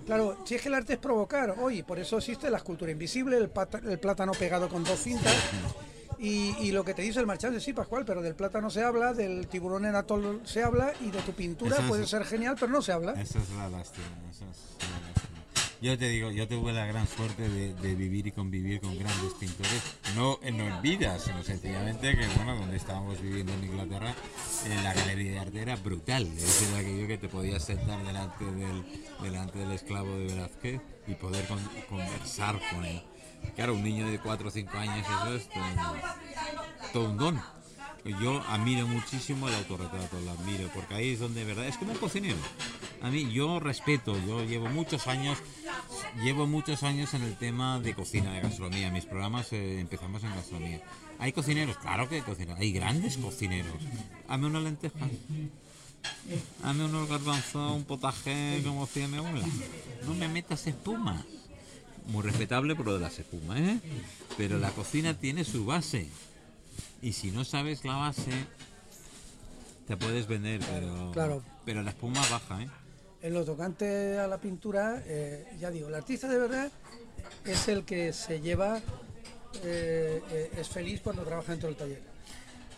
Claro, 0.06 0.38
si 0.46 0.56
es 0.56 0.62
que 0.62 0.68
el 0.68 0.76
arte 0.76 0.94
es 0.94 1.00
provocar, 1.00 1.56
hoy, 1.60 1.82
por 1.84 1.98
eso 2.00 2.18
existe 2.18 2.50
la 2.50 2.58
escultura 2.58 2.92
invisible, 2.92 3.38
el, 3.38 3.50
pata- 3.50 3.82
el 3.84 4.00
plátano 4.00 4.34
pegado 4.34 4.70
con 4.70 4.84
dos 4.84 5.00
cintas. 5.00 5.34
Y, 6.20 6.56
y 6.60 6.72
lo 6.72 6.86
que 6.86 6.94
te 6.94 7.02
dice 7.02 7.20
el 7.20 7.26
marchante, 7.26 7.60
sí, 7.60 7.74
Pascual, 7.74 8.06
pero 8.06 8.22
del 8.22 8.36
plátano 8.36 8.70
se 8.70 8.84
habla, 8.84 9.14
del 9.14 9.48
tiburón 9.48 9.86
en 9.86 9.96
atol 9.96 10.42
se 10.46 10.64
habla 10.64 10.94
y 11.02 11.12
de 11.12 11.20
tu 11.22 11.34
pintura 11.34 11.78
es- 11.78 11.84
puede 11.86 12.06
ser 12.08 12.24
genial, 12.24 12.56
pero 12.60 12.72
no 12.72 12.82
se 12.82 12.92
habla. 12.92 13.12
Esa 13.14 13.40
es 13.40 13.50
la 13.50 13.68
lástima. 13.70 14.06
esa 14.32 14.46
es 14.46 14.90
la 14.90 15.08
lástima. 15.08 15.35
Yo 15.82 15.98
te 15.98 16.08
digo, 16.10 16.32
yo 16.32 16.48
tuve 16.48 16.74
la 16.74 16.86
gran 16.86 17.06
suerte 17.08 17.48
de, 17.48 17.96
vivir 17.96 18.28
y 18.28 18.32
convivir 18.32 18.80
con 18.82 18.98
grandes 18.98 19.34
pintores, 19.34 19.82
no, 20.16 20.40
eh, 20.42 20.52
no 20.52 20.66
en 20.66 20.82
vida, 20.82 21.20
sino 21.20 21.44
sencillamente 21.44 22.18
que, 22.18 22.26
bueno, 22.38 22.56
donde 22.56 22.78
estábamos 22.78 23.22
viviendo 23.22 23.54
en 23.54 23.66
Inglaterra, 23.66 24.12
eh, 24.66 24.80
la 24.84 24.94
galería 24.94 25.32
de 25.34 25.40
arte 25.40 25.62
era 25.62 25.76
brutal. 25.76 26.24
Es 26.26 26.42
decir, 26.42 26.76
aquello 26.76 27.08
que 27.08 27.18
te 27.18 27.28
podías 27.28 27.64
sentar 27.64 28.04
delante 28.06 28.46
del, 28.46 28.84
delante 29.22 29.60
del 29.60 29.72
esclavo 29.74 30.16
de 30.18 30.26
Velázquez 30.28 30.82
y 31.08 31.14
poder 31.16 31.46
con- 31.48 31.70
conversar 31.90 32.60
con 32.74 32.84
él. 32.86 33.04
Claro, 33.56 33.76
un 33.76 33.84
niño 33.84 34.10
de 34.10 34.18
4 34.18 34.48
o 34.48 34.52
5 34.52 34.78
años, 34.78 35.06
eso 35.06 35.36
es 35.36 35.48
todo 36.94 37.10
un 37.10 37.18
don. 37.18 37.55
Yo 38.06 38.40
admiro 38.48 38.86
muchísimo 38.86 39.48
el 39.50 39.56
autorretrato, 39.56 40.20
lo 40.22 40.32
admiro, 40.32 40.70
porque 40.76 40.94
ahí 40.94 41.14
es 41.14 41.20
donde 41.20 41.40
de 41.40 41.48
verdad 41.48 41.68
es 41.68 41.76
como 41.78 41.94
un 41.94 41.98
cocinero. 41.98 42.38
A 43.02 43.10
mí 43.10 43.34
yo 43.34 43.60
respeto, 43.60 44.16
yo 44.28 44.44
llevo 44.44 44.68
muchos 44.70 45.08
años, 45.08 45.40
llevo 46.24 46.46
muchos 46.46 46.84
años 46.84 47.16
en 47.16 47.24
el 47.24 47.36
tema 47.36 47.80
de 47.80 47.96
cocina, 47.96 48.32
de 48.34 48.42
gastronomía. 48.42 48.92
Mis 48.92 49.06
programas 49.06 49.52
eh, 49.54 49.80
empezamos 49.80 50.24
en 50.24 50.36
gastronomía. 50.36 50.84
Hay 51.18 51.34
cocineros, 51.34 51.78
claro 51.78 52.08
que 52.08 52.16
hay 52.18 52.22
cocineros, 52.22 52.60
hay 52.60 52.72
grandes 52.74 53.18
cocineros. 53.18 53.74
Hazme 54.28 54.48
una 54.48 54.60
lenteja, 54.60 55.00
hazme 56.64 56.86
unos 56.86 57.10
garbanzos, 57.10 57.72
un 57.72 57.86
potaje 57.86 58.62
como 58.64 58.84
hacía 58.84 59.08
mi 59.08 59.18
abuela. 59.18 59.48
No 60.06 60.14
me 60.14 60.28
metas 60.28 60.68
espuma. 60.68 61.26
Muy 62.08 62.22
respetable 62.22 62.76
por 62.76 62.86
lo 62.86 62.94
de 62.94 63.00
las 63.00 63.18
espumas, 63.18 63.60
¿eh? 63.60 63.80
Pero 64.38 64.60
la 64.60 64.70
cocina 64.70 65.16
tiene 65.16 65.44
su 65.44 65.66
base. 65.66 66.08
Y 67.02 67.14
si 67.14 67.32
no 67.32 67.44
sabes 67.46 67.84
la 67.86 67.96
base, 67.96 68.32
te 69.88 69.98
puedes 69.98 70.28
vender, 70.28 70.62
pero, 70.74 71.12
Claro. 71.12 71.44
pero 71.66 71.84
la 71.84 71.92
espuma 71.92 72.22
baja, 72.30 72.64
¿eh? 72.64 72.68
En 73.22 73.34
lo 73.34 73.44
tocante 73.44 74.20
a 74.20 74.28
la 74.28 74.38
pintura, 74.40 75.02
eh, 75.06 75.46
ya 75.60 75.72
digo, 75.72 75.88
el 75.88 75.96
artista 75.96 76.28
de 76.28 76.38
verdad 76.38 76.72
es 77.44 77.68
el 77.68 77.84
que 77.84 78.14
se 78.14 78.40
lleva, 78.40 78.78
eh, 79.64 80.22
eh, 80.32 80.52
es 80.58 80.70
feliz 80.70 81.02
cuando 81.02 81.24
trabaja 81.24 81.52
dentro 81.52 81.70
del 81.70 81.78
taller. 81.78 82.02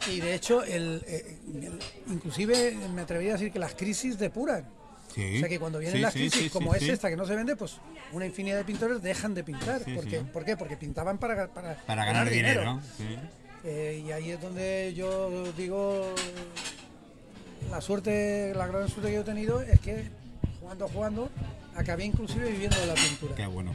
Y 0.10 0.20
de 0.22 0.36
hecho, 0.36 0.64
el, 0.64 1.04
el- 1.08 1.80
inclusive 2.08 2.78
me 2.94 3.02
atrevería 3.02 3.32
a 3.32 3.34
decir 3.38 3.52
que 3.52 3.60
las 3.60 3.74
crisis 3.76 4.18
depuran. 4.18 4.66
Sí. 5.14 5.38
O 5.38 5.40
sea 5.40 5.50
que 5.50 5.60
cuando 5.60 5.80
vienen 5.80 5.98
Sí, 5.98 6.02
las 6.02 6.14
crisis, 6.14 6.44
sí, 6.44 6.50
como 6.50 6.76
es 6.76 6.84
esta 6.84 7.10
que 7.10 7.16
no 7.18 7.26
se 7.26 7.36
vende, 7.36 7.56
pues 7.56 7.78
una 8.14 8.26
infinidad 8.26 8.58
de 8.58 8.64
pintores 8.64 9.02
dejan 9.02 9.34
de 9.34 9.44
pintar. 9.44 9.84
Sí, 9.84 9.94
¿Por, 9.96 10.06
qué? 10.08 10.20
¿Por 10.22 10.46
qué? 10.46 10.56
Porque 10.56 10.78
pintaban 10.78 11.18
para, 11.18 11.48
para, 11.48 11.76
Para 11.86 12.06
ganar 12.06 12.30
dinero. 12.30 12.80
sí. 12.98 13.18
Eh, 13.70 14.02
y 14.08 14.12
ahí 14.14 14.32
es 14.32 14.42
donde 14.42 14.94
yo 14.96 15.52
digo 15.58 16.06
la 17.70 17.82
suerte, 17.82 18.54
la 18.56 18.66
gran 18.68 18.88
suerte 18.88 19.10
que 19.10 19.16
yo 19.16 19.22
he 19.22 19.26
tenido 19.26 19.62
es 19.62 19.78
que 19.82 20.06
jugando, 20.62 20.88
jugando, 20.88 21.30
acabé 21.76 22.06
inclusive 22.06 22.50
viviendo 22.50 22.78
de 22.80 22.88
la 22.88 22.94
pintura. 22.94 23.36
Qué 23.36 23.46
bueno. 23.46 23.74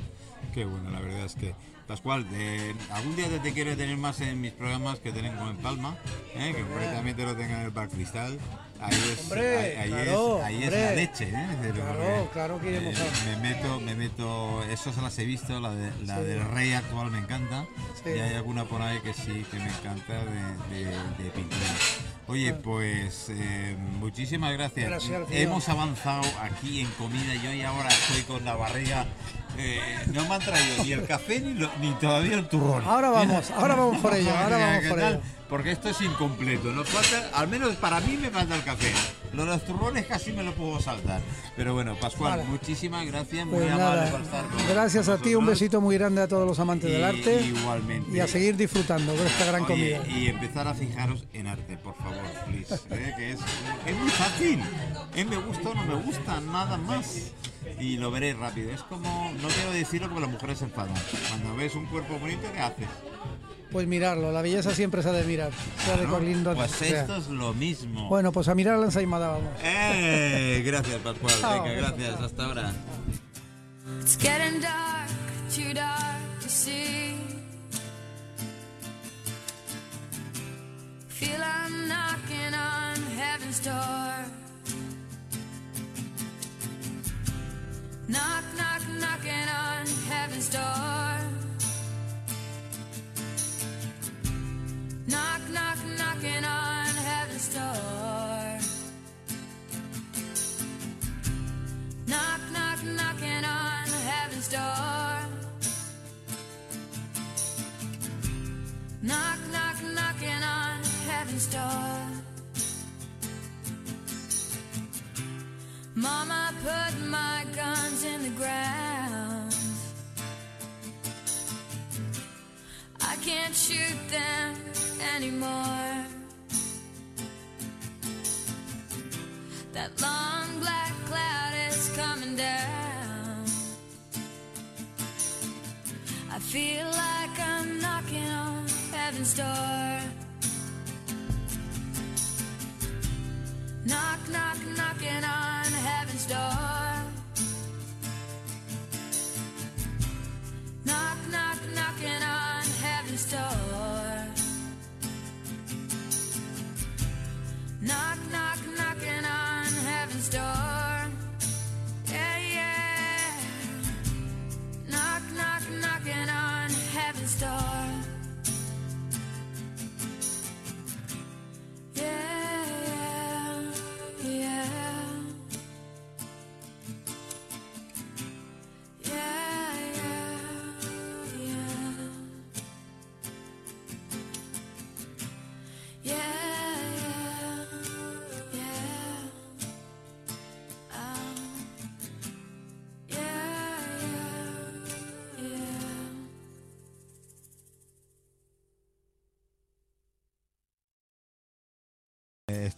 Qué 0.54 0.64
bueno, 0.64 0.90
la 0.90 1.00
verdad 1.00 1.26
es 1.26 1.34
que. 1.34 1.54
Pascual, 1.86 2.26
de- 2.30 2.74
algún 2.90 3.16
día 3.16 3.26
te, 3.42 3.52
quiero 3.52 3.76
tener 3.76 3.96
más 3.98 4.20
en 4.22 4.40
mis 4.40 4.52
programas 4.52 4.98
que 5.00 5.12
tengo 5.12 5.50
en 5.50 5.56
Palma, 5.58 5.96
¿eh? 6.34 6.52
que 6.56 6.62
concretamente 6.62 7.24
lo 7.24 7.36
tenga 7.36 7.58
en 7.58 7.66
el 7.66 7.70
Bar 7.70 7.88
Cristal. 7.90 8.38
Ahí 8.82 8.94
es, 9.12 9.20
Hombre, 9.22 9.78
ahí, 9.78 9.88
claro, 9.90 10.38
es, 10.38 10.44
ahí 10.44 10.64
es 10.64 10.72
la 10.72 10.90
leche, 10.94 11.28
¿eh? 11.28 11.46
Pero, 11.62 11.74
Claro, 11.74 12.30
claro 12.32 12.60
que 12.60 12.76
eh, 12.90 12.94
Me 13.26 13.36
meto, 13.48 13.80
me 13.80 13.94
meto, 13.94 14.62
eso 14.64 14.92
se 14.92 15.00
las 15.00 15.16
he 15.18 15.24
visto, 15.24 15.60
la, 15.60 15.70
de, 15.70 15.90
la 16.04 16.18
Sí. 16.18 16.24
del 16.24 16.44
rey 16.50 16.72
actual 16.72 17.10
me 17.10 17.18
encanta, 17.18 17.66
Sí. 18.02 18.10
y 18.10 18.18
hay 18.18 18.34
alguna 18.34 18.64
por 18.64 18.82
ahí 18.82 18.98
que 19.00 19.12
sí, 19.14 19.46
que 19.50 19.58
me 19.58 19.68
encanta 19.68 20.24
de, 20.24 20.74
de, 20.76 20.84
de 21.22 21.30
pintura. 21.30 21.66
Oye, 22.28 22.54
pues 22.54 23.26
eh, 23.30 23.76
muchísimas 23.98 24.52
gracias. 24.52 24.88
Hemos 25.30 25.68
avanzado 25.68 26.22
aquí 26.40 26.80
en 26.80 26.86
comida. 26.92 27.34
Yo 27.42 27.52
y 27.52 27.62
ahora 27.62 27.88
estoy 27.88 28.22
con 28.22 28.44
la 28.44 28.54
barriga. 28.54 29.06
eh, 29.58 29.80
no 30.14 30.24
me 30.26 30.34
han 30.36 30.40
traído 30.40 30.82
ni 30.84 30.92
el 30.92 31.04
café 31.06 31.40
ni, 31.40 31.52
lo- 31.54 31.70
ni 31.80 31.92
todavía 31.94 32.34
el 32.34 32.48
turrón. 32.48 32.82
Ahora 32.86 33.10
vamos, 33.10 33.50
ahora 33.50 33.74
vamos 33.74 33.98
por 33.98 34.14
ello, 34.14 34.30
ahora 34.34 34.56
vamos 34.66 34.82
¿qué 34.82 34.88
por 34.88 35.00
ello. 35.00 35.20
Porque 35.48 35.72
esto 35.72 35.90
es 35.90 36.00
incompleto. 36.00 36.72
Nos 36.72 36.88
falta, 36.88 37.36
al 37.38 37.48
menos 37.48 37.74
para 37.76 38.00
mí 38.00 38.16
me 38.16 38.30
falta 38.30 38.54
el 38.56 38.64
café. 38.64 38.92
Lo 39.32 39.44
de 39.44 39.50
los 39.52 39.64
turrones 39.64 40.04
casi 40.06 40.32
me 40.32 40.42
lo 40.42 40.52
puedo 40.54 40.78
saltar. 40.80 41.20
Pero 41.56 41.72
bueno, 41.74 41.94
Pascual, 41.96 42.32
Vale. 42.38 42.44
muchísimas 42.44 43.06
gracias. 43.06 43.46
Muy 43.46 43.60
Pues 43.60 43.72
amable 43.72 44.10
por 44.10 44.20
estar 44.20 44.44
con 44.46 44.68
gracias 44.68 45.08
a 45.08 45.18
ti, 45.18 45.34
un 45.34 45.46
besito 45.46 45.80
muy 45.80 45.96
grande 45.96 46.20
a 46.22 46.28
todos 46.28 46.46
los 46.46 46.58
amantes 46.58 46.90
Y- 46.90 46.92
del 46.92 47.04
arte 47.04 47.40
Igualmente. 47.42 48.10
y 48.16 48.20
a 48.20 48.26
seguir 48.26 48.56
disfrutando 48.56 49.12
de 49.14 49.26
esta 49.26 49.44
gran 49.46 49.62
Oye, 49.62 49.98
comida. 49.98 50.18
y 50.18 50.26
empezar 50.28 50.68
a 50.68 50.74
fijaros 50.74 51.24
en 51.32 51.46
arte, 51.46 51.76
por 51.78 51.94
favor, 51.96 52.18
please. 52.46 52.74
¿eh? 52.90 53.14
Que 53.16 53.30
es, 53.32 53.40
es 53.86 53.96
muy 53.96 54.10
fácil. 54.10 54.60
¿Eh? 55.14 55.24
Me 55.24 55.36
gusta 55.36 55.70
o 55.70 55.74
no 55.74 55.84
me 55.84 55.94
gusta, 56.02 56.40
nada 56.40 56.76
más. 56.76 57.32
Y 57.80 57.96
lo 57.96 58.10
veréis 58.10 58.36
rápido. 58.36 58.70
Es 58.70 58.82
como, 58.82 59.32
no 59.40 59.48
quiero 59.48 59.72
decirlo 59.72 60.08
porque 60.08 60.20
las 60.22 60.30
mujeres 60.30 60.58
se 60.58 60.64
enfadan. 60.64 60.94
Cuando 61.28 61.56
ves 61.56 61.74
un 61.74 61.86
cuerpo 61.86 62.18
bonito, 62.18 62.42
¿qué 62.52 62.60
haces? 62.60 62.88
Pues 63.72 63.86
mirarlo, 63.86 64.30
la 64.32 64.42
belleza 64.42 64.74
siempre 64.74 65.02
se 65.02 65.08
ha 65.08 65.12
de 65.12 65.24
mirar, 65.24 65.50
sea 65.84 65.96
de 65.96 66.04
¿No? 66.04 66.10
cual 66.10 66.24
lindo 66.26 66.54
Pues 66.54 66.70
sea. 66.72 67.00
esto 67.02 67.16
es 67.16 67.28
lo 67.28 67.54
mismo. 67.54 68.08
Bueno, 68.08 68.30
pues 68.32 68.48
a 68.48 68.54
mirar 68.54 68.78
la 68.78 68.84
ensaimada 68.86 69.28
vamos. 69.28 69.50
¡Eh! 69.62 70.62
Gracias, 70.64 70.96
Pascual. 71.00 71.34
Chao. 71.40 71.62
Venga, 71.64 71.74
gracias. 71.88 72.20
Hasta 72.20 72.44
ahora. 72.44 72.72
It's 74.02 74.16
getting 74.18 74.60
dark, 74.60 75.08
too 75.54 75.72
dark 75.74 76.40
to 76.42 76.48
see. 76.48 77.14
Feel 81.08 81.40
I'm 81.40 81.88
knocking 81.88 82.54
on 82.54 82.96
heaven's 83.16 83.60
door. 83.64 84.41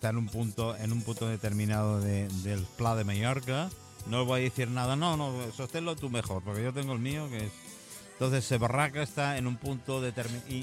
Está 0.05 0.11
en 0.11 0.19
un 0.19 0.27
punto, 0.29 0.77
en 0.77 0.93
un 0.93 1.01
punto 1.01 1.27
determinado 1.27 1.99
de- 1.99 2.29
del 2.43 2.61
Pla 2.77 2.95
de 2.95 3.05
Mallorca. 3.05 3.71
No 4.07 4.21
os 4.21 4.27
voy 4.27 4.40
a 4.43 4.45
decir 4.45 4.69
nada. 4.69 4.97
No, 4.97 5.17
no, 5.17 5.33
sosténlo 5.57 5.97
tú 5.97 6.11
mejor, 6.11 6.43
porque 6.43 6.62
yo 6.62 6.75
tengo 6.75 6.93
el 6.93 6.99
mío, 6.99 7.27
que 7.31 7.47
es. 7.47 7.53
Entonces, 8.12 8.45
Sebarraca 8.45 9.03
está 9.03 9.38
en 9.38 9.47
un 9.47 9.57
punto 9.57 10.03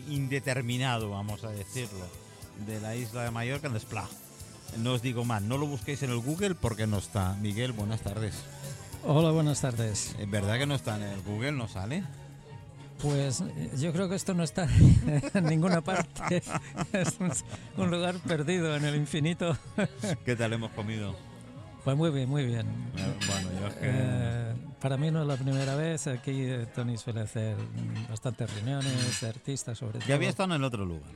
indeterminado, 0.07 1.09
vamos 1.09 1.43
a 1.43 1.49
decirlo, 1.49 2.05
de 2.67 2.79
la 2.81 2.95
isla 2.95 3.23
de 3.23 3.31
Mallorca 3.31 3.65
en 3.65 3.73
Despla. 3.73 4.07
No 4.77 4.93
os 4.93 5.01
digo 5.01 5.25
más, 5.25 5.41
no 5.41 5.57
lo 5.57 5.65
busquéis 5.65 6.03
en 6.03 6.11
el 6.11 6.19
Google 6.19 6.53
porque 6.53 6.85
no 6.85 6.99
está. 6.99 7.33
Miguel, 7.41 7.71
buenas 7.71 8.01
tardes. 8.01 8.35
Hola, 9.03 9.31
buenas 9.31 9.59
tardes. 9.59 10.15
¿Es 10.19 10.29
verdad 10.29 10.59
que 10.59 10.67
no 10.67 10.75
está 10.75 10.97
en 10.97 11.01
el 11.01 11.21
Google? 11.23 11.53
¿No 11.53 11.67
sale? 11.67 12.03
Pues 13.01 13.41
eh, 13.41 13.71
yo 13.77 13.91
creo 13.93 14.07
que 14.09 14.15
esto 14.15 14.33
no 14.33 14.43
está 14.43 14.67
en 15.33 15.45
ninguna 15.45 15.81
parte. 15.81 16.43
Es 16.93 17.17
un, 17.19 17.31
un 17.77 17.91
lugar 17.91 18.15
perdido 18.19 18.75
en 18.75 18.85
el 18.85 18.95
infinito. 18.95 19.57
¿Qué 20.25 20.35
tal 20.35 20.53
hemos 20.53 20.71
comido? 20.71 21.15
Pues 21.83 21.97
muy 21.97 22.11
bien, 22.11 22.29
muy 22.29 22.45
bien. 22.45 22.67
Eh, 22.97 23.13
Bueno, 23.27 23.49
yo 23.59 23.67
es 23.67 23.73
que. 23.75 23.79
Eh, 23.83 24.53
para 24.79 24.97
mí 24.97 25.09
no 25.09 25.21
es 25.21 25.27
la 25.27 25.35
primera 25.37 25.75
vez. 25.75 26.05
Aquí 26.07 26.47
Tony 26.75 26.97
suele 26.97 27.21
hacer 27.21 27.55
bastantes 28.09 28.53
reuniones 28.53 29.21
de 29.21 29.27
artistas, 29.29 29.77
sobre 29.77 29.99
todo. 29.99 30.07
Ya 30.07 30.15
había 30.15 30.29
estado 30.29 30.49
en 30.49 30.55
el 30.57 30.63
otro 30.63 30.85
lugar. 30.85 31.11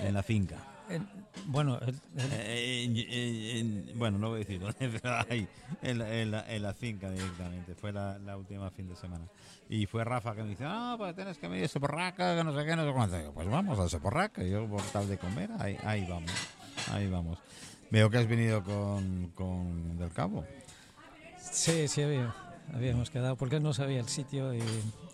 En 0.00 0.14
la 0.14 0.22
finca. 0.22 0.56
En- 0.88 1.08
bueno, 1.46 1.78
el- 1.80 1.88
el- 2.16 2.32
Eh, 2.32 2.84
en- 2.84 2.96
en- 2.96 3.88
en- 3.90 3.98
bueno, 3.98 4.18
no 4.18 4.28
voy 4.30 4.36
a 4.36 4.38
decir 4.40 4.58
dónde, 4.60 4.76
pero 5.02 5.16
ahí, 5.30 5.46
en, 5.82 5.98
la, 5.98 6.14
en 6.14 6.30
la- 6.30 6.52
en 6.54 6.62
la 6.62 6.72
finca 6.74 7.10
directamente. 7.10 7.74
Fue 7.74 7.92
la, 7.92 8.18
la 8.18 8.36
última 8.36 8.70
fin 8.70 8.88
de 8.88 8.96
semana. 8.96 9.24
Y 9.68 9.86
fue 9.86 10.02
Rafa 10.04 10.34
que 10.34 10.42
me 10.42 10.50
dice, 10.50 10.64
ah, 10.66 10.94
pues 10.96 11.14
tienes 11.14 11.36
que 11.38 11.46
venir 11.48 11.64
a 11.66 11.68
Soporraca, 11.68 12.34
que 12.36 12.42
no 12.44 12.58
sé 12.58 12.64
qué, 12.64 12.74
no 12.74 12.86
sé 12.86 12.92
cuánto. 12.92 13.18
Digo, 13.18 13.32
pues 13.32 13.48
vamos 13.48 13.78
a 13.78 13.88
Soporraca. 13.88 14.42
Y 14.42 14.50
yo, 14.50 14.66
por 14.66 14.80
tal 14.82 15.08
de 15.08 15.18
comer, 15.18 15.50
ahí, 15.58 15.76
ahí 15.84 16.06
vamos. 16.08 16.30
Ahí 16.90 17.08
vamos. 17.08 17.38
Veo 17.90 18.08
que 18.10 18.18
has 18.18 18.26
venido 18.28 18.62
con, 18.64 19.30
con 19.34 19.98
Del 19.98 20.10
Cabo. 20.12 20.44
sí, 21.38 21.86
sí 21.88 22.02
había, 22.02 22.34
habíamos 22.72 23.10
quedado 23.10 23.36
porque 23.36 23.60
no 23.60 23.72
sabía 23.72 24.00
el 24.00 24.08
sitio 24.08 24.54
y 24.54 24.60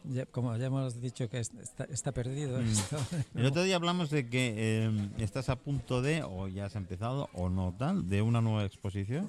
ya- 0.04 0.26
como 0.26 0.56
ya 0.56 0.66
hemos 0.66 1.00
dicho 1.00 1.28
que 1.28 1.40
es- 1.40 1.52
está, 1.62 1.84
está 1.84 2.12
perdido 2.12 2.60
Mm. 2.60 2.68
esto. 2.68 2.96
El 3.34 3.46
otro 3.46 3.62
día 3.62 3.76
hablamos 3.76 4.10
de 4.10 4.28
que 4.28 4.54
eh, 4.56 5.08
estás 5.18 5.48
a 5.48 5.56
punto 5.56 6.02
de, 6.02 6.22
o 6.22 6.48
ya 6.48 6.66
has 6.66 6.76
empezado, 6.76 7.28
o 7.32 7.48
no 7.48 7.74
tal, 7.78 8.08
de 8.08 8.22
una 8.22 8.40
nueva 8.40 8.64
exposición. 8.64 9.28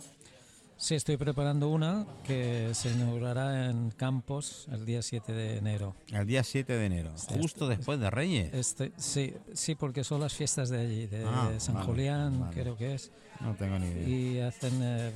Sí, 0.77 0.95
estoy 0.95 1.17
preparando 1.17 1.69
una 1.69 2.05
que 2.23 2.71
se 2.73 2.91
inaugurará 2.91 3.69
en 3.69 3.91
Campos 3.91 4.67
el 4.71 4.85
día 4.85 5.01
7 5.01 5.31
de 5.33 5.57
enero. 5.57 5.95
El 6.11 6.27
día 6.27 6.43
7 6.43 6.73
de 6.77 6.85
enero, 6.85 7.11
justo 7.29 7.67
después 7.67 7.99
de 7.99 8.09
Reyes. 8.09 8.53
Este, 8.53 8.91
sí, 8.97 9.33
sí, 9.53 9.75
porque 9.75 10.03
son 10.03 10.19
las 10.21 10.33
fiestas 10.33 10.69
de 10.69 10.79
allí, 10.81 11.07
de 11.07 11.23
Ah, 11.25 11.51
San 11.59 11.75
vale, 11.75 11.85
Julián, 11.85 12.39
vale. 12.41 12.61
creo 12.61 12.77
que 12.77 12.93
es. 12.95 13.09
No 13.39 13.55
tengo 13.55 13.79
ni 13.79 13.87
idea. 13.87 14.07
Y 14.09 14.39
hacen. 14.39 14.73
eh, 14.81 15.11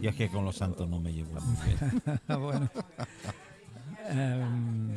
Yo 0.00 0.10
es 0.10 0.16
que 0.16 0.28
con 0.30 0.44
los 0.44 0.56
santos 0.56 0.88
no 0.88 0.98
me 0.98 1.12
llevo 1.12 1.40
muy 1.40 2.36
bueno. 2.38 2.70
Em, 4.08 4.88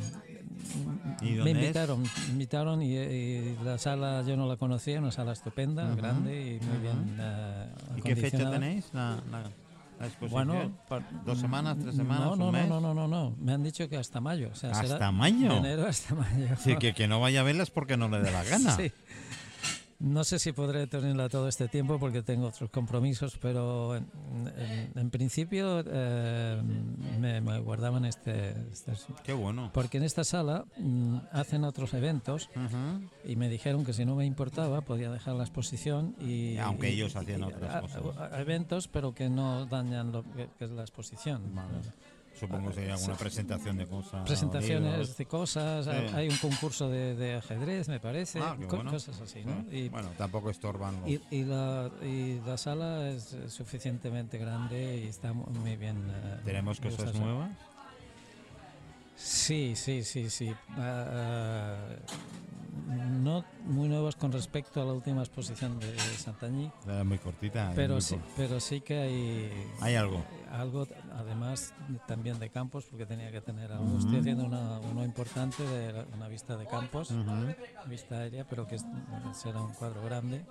¿Y 1.22 1.34
me 1.34 1.36
dónde 1.36 1.50
es? 1.52 1.52
invitaron, 1.62 2.02
me 2.26 2.32
invitaron 2.32 2.82
y, 2.82 2.96
y 2.96 3.56
la 3.64 3.78
sala 3.78 4.22
yo 4.26 4.36
no 4.36 4.46
la 4.46 4.56
conocía, 4.56 4.98
una 4.98 5.12
sala 5.12 5.32
estupenda, 5.32 5.86
Ujú, 5.86 5.96
grande 5.96 6.56
y 6.56 6.60
muy 6.60 6.72
ujú. 6.74 6.82
bien 6.82 7.16
eh, 7.20 7.66
¿Y 7.96 8.02
qué 8.02 8.16
fecha 8.16 8.50
tenéis 8.50 8.84
la, 8.92 9.22
la, 9.30 9.50
la 9.98 10.06
exposición? 10.06 10.46
Bueno, 10.48 11.02
¿Dos 11.24 11.38
semanas, 11.38 11.76
tres 11.80 11.94
semanas, 11.96 12.26
No, 12.26 12.32
un 12.32 12.38
no, 12.38 12.52
mes? 12.52 12.68
no, 12.68 12.80
no, 12.80 12.94
no, 12.94 13.08
no, 13.08 13.34
me 13.40 13.52
han 13.52 13.62
dicho 13.62 13.88
que 13.88 13.96
hasta 13.96 14.20
mayo. 14.20 14.50
O 14.52 14.54
sea, 14.54 14.74
será 14.74 14.94
¿Hasta 14.94 15.12
mayo? 15.12 15.48
De 15.50 15.56
enero 15.56 15.86
hasta 15.86 16.14
mayo. 16.14 16.48
Sí, 16.58 16.76
que, 16.76 16.92
que 16.94 17.08
no 17.08 17.20
vaya 17.20 17.40
a 17.40 17.44
verlas 17.44 17.70
porque 17.70 17.96
no 17.96 18.08
le 18.08 18.20
dé 18.20 18.30
la 18.30 18.44
gana. 18.50 18.76
Sí. 18.76 18.92
No 19.98 20.24
sé 20.24 20.38
si 20.38 20.52
podré 20.52 20.86
tenerla 20.86 21.30
todo 21.30 21.48
este 21.48 21.68
tiempo 21.68 21.98
porque 21.98 22.22
tengo 22.22 22.48
otros 22.48 22.68
compromisos, 22.70 23.38
pero 23.40 23.96
en, 23.96 24.06
en- 24.58 24.92
en 24.98 25.10
principio 25.10 25.82
eh, 25.86 26.60
me, 27.18 27.40
me 27.40 27.58
guardaban 27.60 28.04
este, 28.04 28.50
este- 28.70 28.92
Qué 29.24 29.32
bueno. 29.32 29.70
Porque 29.72 29.96
en 29.96 30.02
esta 30.04 30.22
sala 30.24 30.66
mm, 30.76 31.16
hacen 31.32 31.64
otros 31.64 31.94
eventos 31.94 32.50
y 33.24 33.36
me 33.36 33.48
dijeron 33.48 33.86
que 33.86 33.94
si 33.94 34.04
no 34.04 34.16
me 34.16 34.26
importaba 34.26 34.82
podía 34.82 35.10
dejar 35.10 35.34
la 35.36 35.44
exposición 35.44 36.14
y... 36.20 36.58
Aunque 36.58 36.90
y- 36.90 36.94
ellos 36.94 37.16
hacían 37.16 37.40
y- 37.40 37.44
otras 37.44 37.74
a- 37.74 37.80
cosas. 37.80 38.02
a- 38.18 38.36
a- 38.36 38.40
eventos, 38.42 38.88
pero 38.88 39.14
que 39.14 39.30
no 39.30 39.64
dañan 39.64 40.12
lo 40.12 40.24
que, 40.24 40.48
que 40.58 40.66
es 40.66 40.70
la 40.72 40.82
exposición. 40.82 41.54
Vale. 41.54 41.78
Supongo 42.38 42.70
que 42.70 42.80
hay 42.80 42.90
alguna 42.90 43.16
presentación 43.16 43.76
de 43.78 43.86
cosas. 43.86 44.26
Presentaciones 44.26 45.16
de 45.16 45.26
cosas, 45.26 45.86
hay- 45.88 46.28
un 46.28 46.36
concurso 46.36 46.88
de, 46.90 47.14
de 47.14 47.34
ajedrez, 47.36 47.88
me 47.88 47.98
parece, 48.00 48.40
Ah, 48.40 48.54
bueno. 48.58 48.90
cosas 48.90 49.20
así, 49.20 49.42
¿no? 49.44 49.64
Sí. 49.70 49.76
Y, 49.76 49.88
Bueno, 49.88 50.10
tampoco 50.18 50.50
estorban 50.50 51.00
los... 51.00 51.08
y, 51.10 51.20
y 51.30 51.44
la, 51.44 51.90
y 52.02 52.40
la 52.46 52.56
sala 52.58 53.08
es 53.08 53.34
suficientemente 53.48 54.36
grande 54.38 55.02
y 55.04 55.08
está 55.08 55.32
mu- 55.32 55.46
muy 55.46 55.76
bien. 55.76 55.96
eh, 56.10 56.40
¿Tenemos 56.44 56.80
cosas 56.80 57.14
nuevas? 57.14 57.50
Sí, 59.16 59.74
sí, 59.76 60.04
sí, 60.04 60.28
sí. 60.28 60.52
Ah, 60.76 61.76
no 63.22 63.44
muy 63.64 63.88
nuevos 63.88 64.16
con 64.16 64.32
respecto 64.32 64.80
a 64.80 64.84
la 64.84 64.92
última 64.92 65.20
exposición 65.22 65.78
de 65.80 65.96
Santañí, 65.98 66.70
Era 66.84 67.04
muy 67.04 67.18
cortita. 67.18 67.72
pero 67.74 67.94
muy 67.94 68.02
sí, 68.02 68.18
pero 68.36 68.60
sí 68.60 68.80
que 68.80 68.98
hay 68.98 69.50
Hay 69.80 69.94
algo. 69.94 70.22
algo, 70.50 70.86
además 71.14 71.72
también 72.06 72.38
de 72.38 72.50
campos, 72.50 72.84
porque 72.90 73.06
tenía 73.06 73.30
que 73.32 73.40
tener 73.40 73.72
algo. 73.72 73.98
Estoy 73.98 74.18
haciendo 74.18 74.44
una, 74.44 74.78
uno 74.80 75.04
importante 75.04 75.62
de 75.66 75.92
la- 75.92 76.04
una 76.14 76.28
vista 76.28 76.56
de 76.56 76.66
campos, 76.66 77.10
vista 77.86 78.16
aérea, 78.18 78.44
pero 78.48 78.66
que 78.66 78.76
es- 78.76 78.84
será 79.34 79.60
un 79.62 79.72
cuadro 79.74 80.02
grande. 80.04 80.44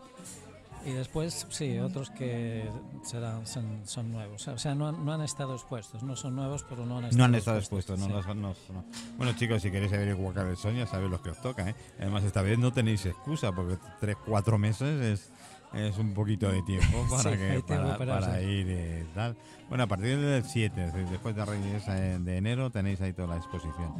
Y 0.85 0.91
después, 0.91 1.47
sí, 1.49 1.79
otros 1.79 2.11
que 2.11 2.69
serán, 3.03 3.47
son, 3.47 3.81
son 3.85 4.11
nuevos. 4.11 4.47
O 4.47 4.57
sea, 4.59 4.75
no 4.75 4.87
han, 4.89 5.03
no 5.03 5.13
han 5.13 5.21
estado 5.21 5.55
expuestos. 5.55 6.03
No 6.03 6.15
son 6.15 6.35
nuevos, 6.35 6.63
pero 6.69 6.85
no 6.85 6.99
han 6.99 7.05
estado 7.05 7.17
No 7.17 7.25
han 7.25 7.35
estado 7.35 7.57
expuestos. 7.57 7.99
No 7.99 8.05
Sí. 8.05 8.11
los- 8.11 8.27
no- 8.27 8.35
no. 8.35 8.85
Bueno, 9.17 9.33
chicos, 9.33 9.61
si 9.63 9.71
queréis 9.71 9.91
saber 9.91 10.09
igual 10.09 10.37
el 10.47 10.57
son, 10.57 10.75
ya 10.75 10.85
sabéis 10.85 11.09
lo 11.09 11.21
que 11.21 11.31
os 11.31 11.41
toca. 11.41 11.67
¿eh? 11.69 11.75
Además, 11.99 12.23
esta 12.23 12.41
vez 12.43 12.59
no 12.59 12.71
tenéis 12.71 13.05
excusa, 13.05 13.51
porque 13.51 13.77
tres, 13.99 14.15
cuatro 14.25 14.57
meses 14.59 15.01
es, 15.01 15.29
es 15.75 15.97
un 15.97 16.13
poquito 16.13 16.51
de 16.51 16.61
tiempo 16.63 17.05
para, 17.09 17.31
Sí, 17.31 17.37
que, 17.37 17.63
para, 17.67 17.97
para 17.97 18.19
para 18.19 18.41
ir 18.41 18.67
eh, 18.69 19.05
tal. 19.13 19.35
Bueno, 19.69 19.83
a 19.83 19.87
partir 19.87 20.17
del 20.17 20.43
7, 20.43 20.85
es 20.85 20.93
decir, 20.93 21.09
después 21.09 21.35
de 21.35 21.45
Reyes 21.45 21.83
eh, 21.87 22.17
de 22.19 22.37
enero, 22.37 22.69
tenéis 22.69 23.01
ahí 23.01 23.13
toda 23.13 23.29
la 23.29 23.37
exposición. 23.37 23.93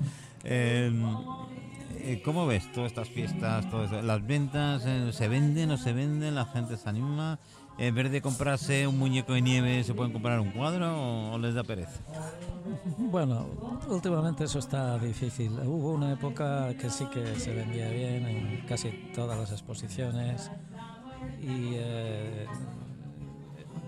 Eh, 0.43 0.91
eh, 1.99 2.21
¿Cómo 2.23 2.45
ves 2.45 2.71
todas 2.71 2.91
estas 2.91 3.09
fiestas? 3.09 3.67
todo? 3.69 4.01
¿Las 4.03 4.25
ventas 4.25 4.83
eh, 4.85 5.11
se 5.11 5.27
venden 5.27 5.71
o 5.71 5.77
se 5.77 5.91
venden? 5.91 6.35
¿La 6.35 6.45
gente 6.45 6.77
se 6.77 6.87
anima? 6.87 7.39
En 7.77 7.93
vez 7.93 8.11
de 8.11 8.21
comprarse 8.21 8.87
un 8.87 8.97
muñeco 8.97 9.33
de 9.33 9.41
nieve, 9.41 9.83
¿se 9.83 9.93
pueden 9.93 10.13
comprar 10.13 10.39
un 10.39 10.51
cuadro 10.51 10.95
o, 10.97 11.33
o 11.33 11.37
les 11.39 11.55
da 11.55 11.63
pereza? 11.63 11.99
Bueno, 12.97 13.47
últimamente 13.89 14.45
eso 14.45 14.59
está 14.59 14.97
difícil. 14.99 15.51
Hubo 15.65 15.91
una 15.93 16.13
época 16.13 16.73
que 16.77 16.89
sí 16.89 17.05
que 17.07 17.37
se 17.39 17.53
vendía 17.53 17.89
bien 17.89 18.27
en 18.27 18.65
casi 18.67 18.91
todas 19.13 19.37
las 19.37 19.51
exposiciones 19.51 20.51
y, 21.41 21.73
eh, 21.75 22.45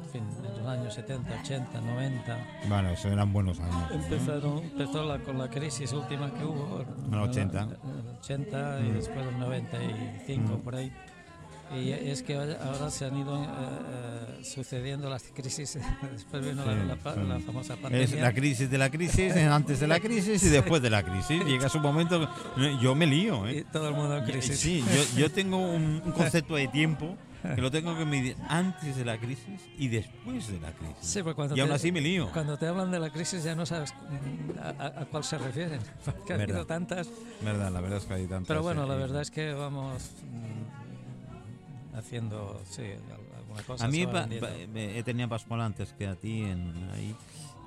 en 0.04 0.10
fin, 0.12 0.24
en 0.46 0.58
los 0.58 0.68
años 0.68 0.94
70, 0.94 1.40
80, 1.42 1.82
90 1.82 2.38
Bueno, 2.68 2.90
eso 2.92 3.10
eran 3.10 3.32
buenos 3.34 3.60
años. 3.60 3.76
¿no? 3.90 3.96
empezaron, 3.96 4.58
empezó 4.64 5.04
la, 5.06 5.20
con 5.20 5.38
la 5.38 5.50
crisis 5.50 5.92
última 5.94 6.32
que 6.34 6.44
hubo 6.46 6.82
En 7.08 7.14
el 7.14 7.20
80. 7.20 7.62
en 7.62 7.70
el 7.70 7.78
80 8.20 8.80
y 8.80 8.90
Mm. 8.90 8.94
después 8.94 9.26
en 9.28 9.40
95 9.40 10.58
Mm. 10.58 10.62
por 10.62 10.76
ahí. 10.76 10.92
Y 11.76 11.92
es 11.92 12.24
que 12.24 12.34
ahora 12.38 12.90
se 12.90 13.04
han 13.08 13.18
ido 13.18 13.36
eh, 13.44 13.46
eh, 13.46 14.40
sucediendo 14.42 15.10
las 15.10 15.24
crisis. 15.34 15.78
Después 16.14 16.42
vino 16.46 16.64
la, 16.64 16.72
Sí, 16.82 16.88
la 16.88 16.96
pa- 16.96 17.14
sí. 17.14 17.20
la 17.28 17.40
famosa 17.42 17.76
pandemia. 17.76 18.06
Es 18.06 18.14
la 18.14 18.32
crisis 18.32 18.72
de 18.72 18.78
la 18.78 18.90
crisis, 18.90 19.36
eh, 19.36 19.44
antes 19.48 19.82
de 19.82 19.88
la 19.88 20.00
crisis 20.00 20.42
y 20.44 20.48
después 20.62 20.82
de 20.82 20.90
la 20.90 21.04
crisis. 21.04 21.44
Llega 21.44 21.68
su 21.68 21.82
momento, 21.82 22.22
que- 22.56 22.78
yo 22.82 22.96
me 22.96 23.06
lío. 23.06 23.50
y 23.52 23.58
¿eh? 23.58 23.66
todo 23.70 23.90
el 23.90 23.96
mundo 23.96 24.16
en 24.16 24.24
crisis. 24.24 24.58
Sí, 24.58 24.82
yo, 25.14 25.20
yo 25.20 25.30
tengo 25.30 25.58
un, 25.58 26.02
un 26.06 26.12
concepto 26.14 26.56
de 26.56 26.70
tiempo 26.70 27.18
que 27.56 27.62
lo 27.62 27.70
tengo 27.72 27.98
que 27.98 28.06
medir 28.06 28.36
antes 28.50 28.96
de 28.96 29.06
la 29.06 29.18
crisis 29.18 29.62
y 29.78 29.88
después 29.88 30.48
de 30.48 30.60
la 30.60 30.72
crisis. 30.74 30.96
Sí, 31.02 31.22
cuando 31.22 31.56
y 31.56 31.60
aún 31.60 31.70
te- 31.70 31.76
así 31.76 31.92
me 31.92 32.02
lío. 32.02 32.30
Cuando 32.32 32.58
te 32.58 32.68
hablan 32.68 32.92
de 32.92 33.00
la 33.00 33.10
crisis 33.10 33.44
ya 33.44 33.56
no 33.56 33.66
sabes 33.66 33.94
a, 34.62 35.06
cuál 35.12 35.24
se 35.24 35.38
refieren, 35.38 35.80
porque 36.06 36.34
ha 36.34 36.38
Verdad. 36.38 36.56
habido 36.58 36.66
tantas. 36.68 37.10
Verdad, 37.42 37.72
la 37.72 37.82
verdad 37.82 37.98
es 38.00 38.06
que 38.06 38.14
hay 38.14 38.28
tantas. 38.28 38.48
Pero 38.48 38.64
bueno, 38.64 38.84
eh, 38.84 38.88
la 38.88 38.96
verdad 38.96 39.22
es 39.22 39.32
que 39.32 39.54
vamos 39.54 40.12
mm, 41.94 41.96
haciendo, 41.98 42.62
sí, 42.70 42.82
al- 42.84 43.38
alguna 43.38 43.64
cosa. 43.64 43.86
A 43.86 43.88
mí 43.88 44.06
pa- 44.06 44.28
pa- 44.28 44.50
me- 44.72 45.28
Pascual 45.28 45.62
antes 45.62 45.94
que 45.94 46.08
a 46.08 46.16
ti 46.16 46.42
en, 46.44 46.90
ahí 46.94 47.16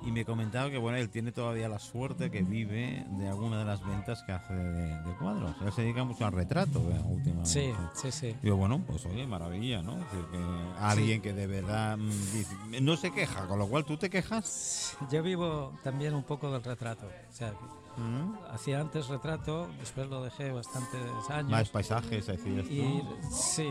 y 0.03 0.11
me 0.11 0.25
comentaba 0.25 0.69
que 0.69 0.77
bueno 0.77 0.97
él 0.97 1.09
tiene 1.09 1.31
todavía 1.31 1.69
la 1.69 1.79
suerte 1.79 2.31
que 2.31 2.41
vive 2.41 3.05
de 3.11 3.27
alguna 3.27 3.59
de 3.59 3.65
las 3.65 3.85
ventas 3.85 4.23
que 4.23 4.31
hace 4.31 4.53
de, 4.53 4.97
de 5.03 5.15
cuadros. 5.17 5.55
Él 5.63 5.71
se 5.71 5.81
dedica 5.83 6.03
mucho 6.03 6.25
al 6.25 6.31
retrato 6.33 6.79
eh, 6.79 6.99
últimamente. 7.05 7.49
Sí, 7.49 7.71
sí, 7.93 8.11
sí. 8.11 8.35
Digo, 8.41 8.55
bueno, 8.57 8.81
pues 8.87 9.05
oye, 9.05 9.25
maravilla, 9.27 9.81
¿no? 9.81 9.95
Decir, 9.97 10.25
que 10.31 10.39
alguien 10.79 11.21
que 11.21 11.33
de 11.33 11.47
verdad 11.47 11.97
mm, 11.97 12.09
dice- 12.33 12.81
no 12.81 12.97
se 12.97 13.11
queja, 13.11 13.47
con 13.47 13.59
lo 13.59 13.67
cual 13.67 13.85
tú 13.85 13.97
te 13.97 14.09
quejas. 14.09 14.97
Yo 15.11 15.21
vivo 15.23 15.73
también 15.83 16.13
un 16.15 16.23
poco 16.23 16.51
del 16.51 16.63
retrato. 16.63 17.05
O 17.29 17.33
sea, 17.33 17.53
Mm. 17.97 18.35
hacía 18.53 18.79
antes 18.79 19.09
retrato, 19.09 19.67
después 19.81 20.09
lo 20.09 20.23
dejé 20.23 20.49
bastantes 20.53 21.01
años. 21.29 21.51
Más 21.51 21.67
paisajes, 21.69 22.29
esto. 22.29 22.47
y 22.49 23.03
sí, 23.29 23.67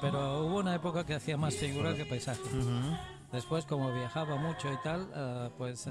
pero 0.00 0.46
hubo 0.46 0.58
una 0.60 0.76
época 0.76 1.04
que 1.04 1.14
hacía 1.14 1.36
más 1.36 1.56
figura 1.56 1.92
que 1.96 2.04
paisaje. 2.04 2.40
Ujú. 2.40 2.96
Después, 3.34 3.64
como 3.64 3.92
viajaba 3.92 4.36
mucho 4.36 4.72
y 4.72 4.76
tal, 4.84 5.08
eh, 5.14 5.50
pues 5.58 5.88
eh, 5.88 5.90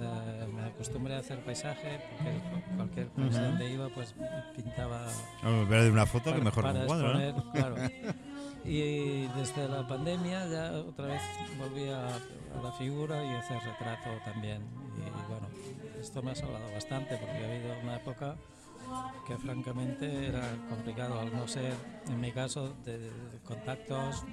me 0.54 0.64
acostumbré 0.64 1.16
a 1.16 1.20
hacer 1.20 1.40
paisaje, 1.44 2.00
porque 2.16 2.32
cu- 2.40 2.76
cualquier 2.78 3.08
país 3.10 3.36
Ujú. 3.36 3.44
donde 3.46 3.70
iba, 3.70 3.90
pues 3.90 4.16
pintaba 4.56 5.08
Hombre, 5.44 5.66
Ver 5.66 5.84
de 5.84 5.92
una 5.92 6.06
foto 6.06 6.24
que 6.34 6.40
para- 6.40 6.44
mejor 6.46 6.64
que 6.64 6.70
para 6.70 6.80
un 6.80 6.86
cuadro, 6.88 7.14
¿no? 7.14 7.20
exponer, 7.22 7.52
claro. 7.52 7.76
Y 8.66 9.28
desde 9.38 9.68
la 9.68 9.86
pandemia 9.86 10.48
ya 10.48 10.72
otra 10.72 11.08
vez 11.08 11.22
volví 11.60 11.90
a, 11.90 12.08
a 12.08 12.64
la 12.64 12.72
figura 12.78 13.22
y 13.22 13.28
a 13.36 13.40
hacer 13.40 13.58
retrato 13.58 14.10
también. 14.24 14.62
Y 14.98 15.30
bueno, 15.30 15.48
esto 16.00 16.22
me 16.24 16.32
ha 16.32 16.36
salvado 16.36 16.72
bastante 16.72 17.18
porque 17.18 17.44
ha 17.44 17.50
habido 17.52 17.74
una 17.84 17.98
época 17.98 18.36
que 19.28 19.38
francamente 19.38 20.28
era 20.28 20.44
complicado, 20.70 21.20
al 21.20 21.34
no 21.36 21.46
ser, 21.46 21.74
en 22.08 22.22
mi 22.22 22.32
caso, 22.32 22.74
de, 22.86 22.98
de 23.00 23.12
contactos 23.46 24.24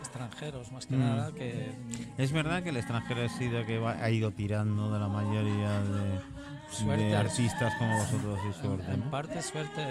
extranjeros 0.00 0.70
más 0.72 0.86
que 0.86 0.96
Mm. 0.96 1.00
nada, 1.00 1.32
que 1.32 1.70
Es 2.18 2.32
verdad 2.32 2.62
que 2.62 2.70
el 2.70 2.76
extranjero 2.76 3.24
ha 3.24 3.28
sido 3.28 3.64
que 3.66 3.78
va- 3.78 3.96
ha 4.02 4.10
ido 4.10 4.30
tirando 4.30 4.92
de 4.92 4.98
la 4.98 5.08
mayoría 5.08 5.80
de, 5.82 6.20
Suerte. 6.70 7.04
de 7.04 7.16
artistas 7.16 7.74
como 7.78 7.96
vosotros 7.98 8.38
y 8.50 8.60
suerte. 8.60 8.92
en 8.92 9.00
¿no? 9.00 9.10
parte 9.10 9.40
suerte, 9.42 9.82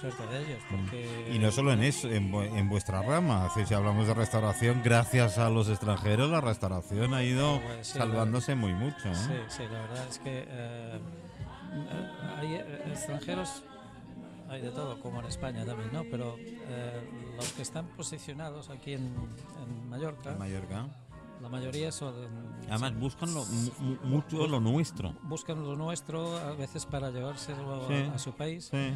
suerte 0.00 0.26
de 0.26 0.38
ellos, 0.44 0.62
porque... 0.70 1.30
Y 1.34 1.38
no 1.38 1.50
solo 1.50 1.72
en 1.72 1.82
eso, 1.82 2.08
en, 2.10 2.34
en 2.34 2.68
vuestra 2.68 3.02
rama. 3.02 3.48
Si 3.66 3.72
hablamos 3.74 4.06
de 4.06 4.14
restauración, 4.14 4.82
gracias 4.84 5.38
a 5.38 5.48
los 5.50 5.68
extranjeros, 5.68 6.30
la 6.30 6.40
restauración 6.40 7.14
ha 7.14 7.22
ido 7.22 7.60
Pues 7.60 7.86
sí, 7.88 7.98
salvándose 7.98 8.54
muy 8.54 8.74
mucho. 8.74 9.08
¿eh? 9.08 9.14
Sí, 9.14 9.32
sí, 9.48 9.62
la 9.70 9.80
verdad 9.80 10.06
es 10.10 10.18
que 10.18 10.44
eh, 10.48 10.98
eh, 10.98 12.08
hay 12.38 12.54
eh, 12.54 12.82
extranjeros, 12.88 13.62
hay 14.48 14.60
de 14.62 14.70
todo, 14.70 15.00
como 15.00 15.20
en 15.20 15.26
España 15.26 15.64
también, 15.64 15.92
¿no? 15.92 16.04
Pero 16.10 16.36
eh, 16.38 17.00
los 17.36 17.52
que 17.52 17.62
están 17.62 17.86
posicionados 17.96 18.70
aquí 18.70 18.94
en, 18.94 19.02
en 19.62 19.88
Mallorca, 19.88 20.32
En 20.32 20.38
Mallorca. 20.38 20.86
la 21.42 21.48
mayoría 21.48 21.92
son... 21.92 22.14
Además, 22.68 22.98
buscan 22.98 23.32
lo, 23.34 23.44
mucho 24.04 24.46
lo 24.46 24.60
nuestro. 24.60 25.12
buscan 25.22 25.62
lo 25.62 25.76
nuestro 25.76 26.36
a 26.38 26.52
veces 26.52 26.84
para 26.86 27.10
llevárselo 27.10 27.86
Sí. 27.88 28.10
a 28.14 28.18
su 28.18 28.32
país 28.32 28.68
Sí. 28.70 28.92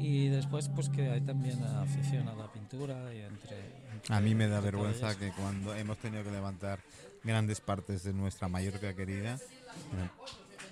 y 0.00 0.28
después 0.28 0.68
pues 0.68 0.88
que 0.88 1.10
hay 1.10 1.20
también 1.20 1.62
afición 1.64 2.28
a 2.28 2.34
la 2.34 2.50
pintura 2.52 3.14
y 3.14 3.20
entre... 3.20 3.58
entre- 3.92 4.14
A 4.14 4.20
mí 4.20 4.34
me 4.34 4.48
da 4.48 4.60
vergüenza 4.60 5.16
que 5.18 5.30
cuando 5.32 5.74
hemos 5.74 5.96
tenido 5.98 6.22
que 6.24 6.30
levantar 6.30 6.80
grandes 7.22 7.60
partes 7.60 8.02
de 8.04 8.12
nuestra 8.12 8.48
Mallorca 8.48 8.94
querida, 8.94 9.34
eh, 9.36 10.08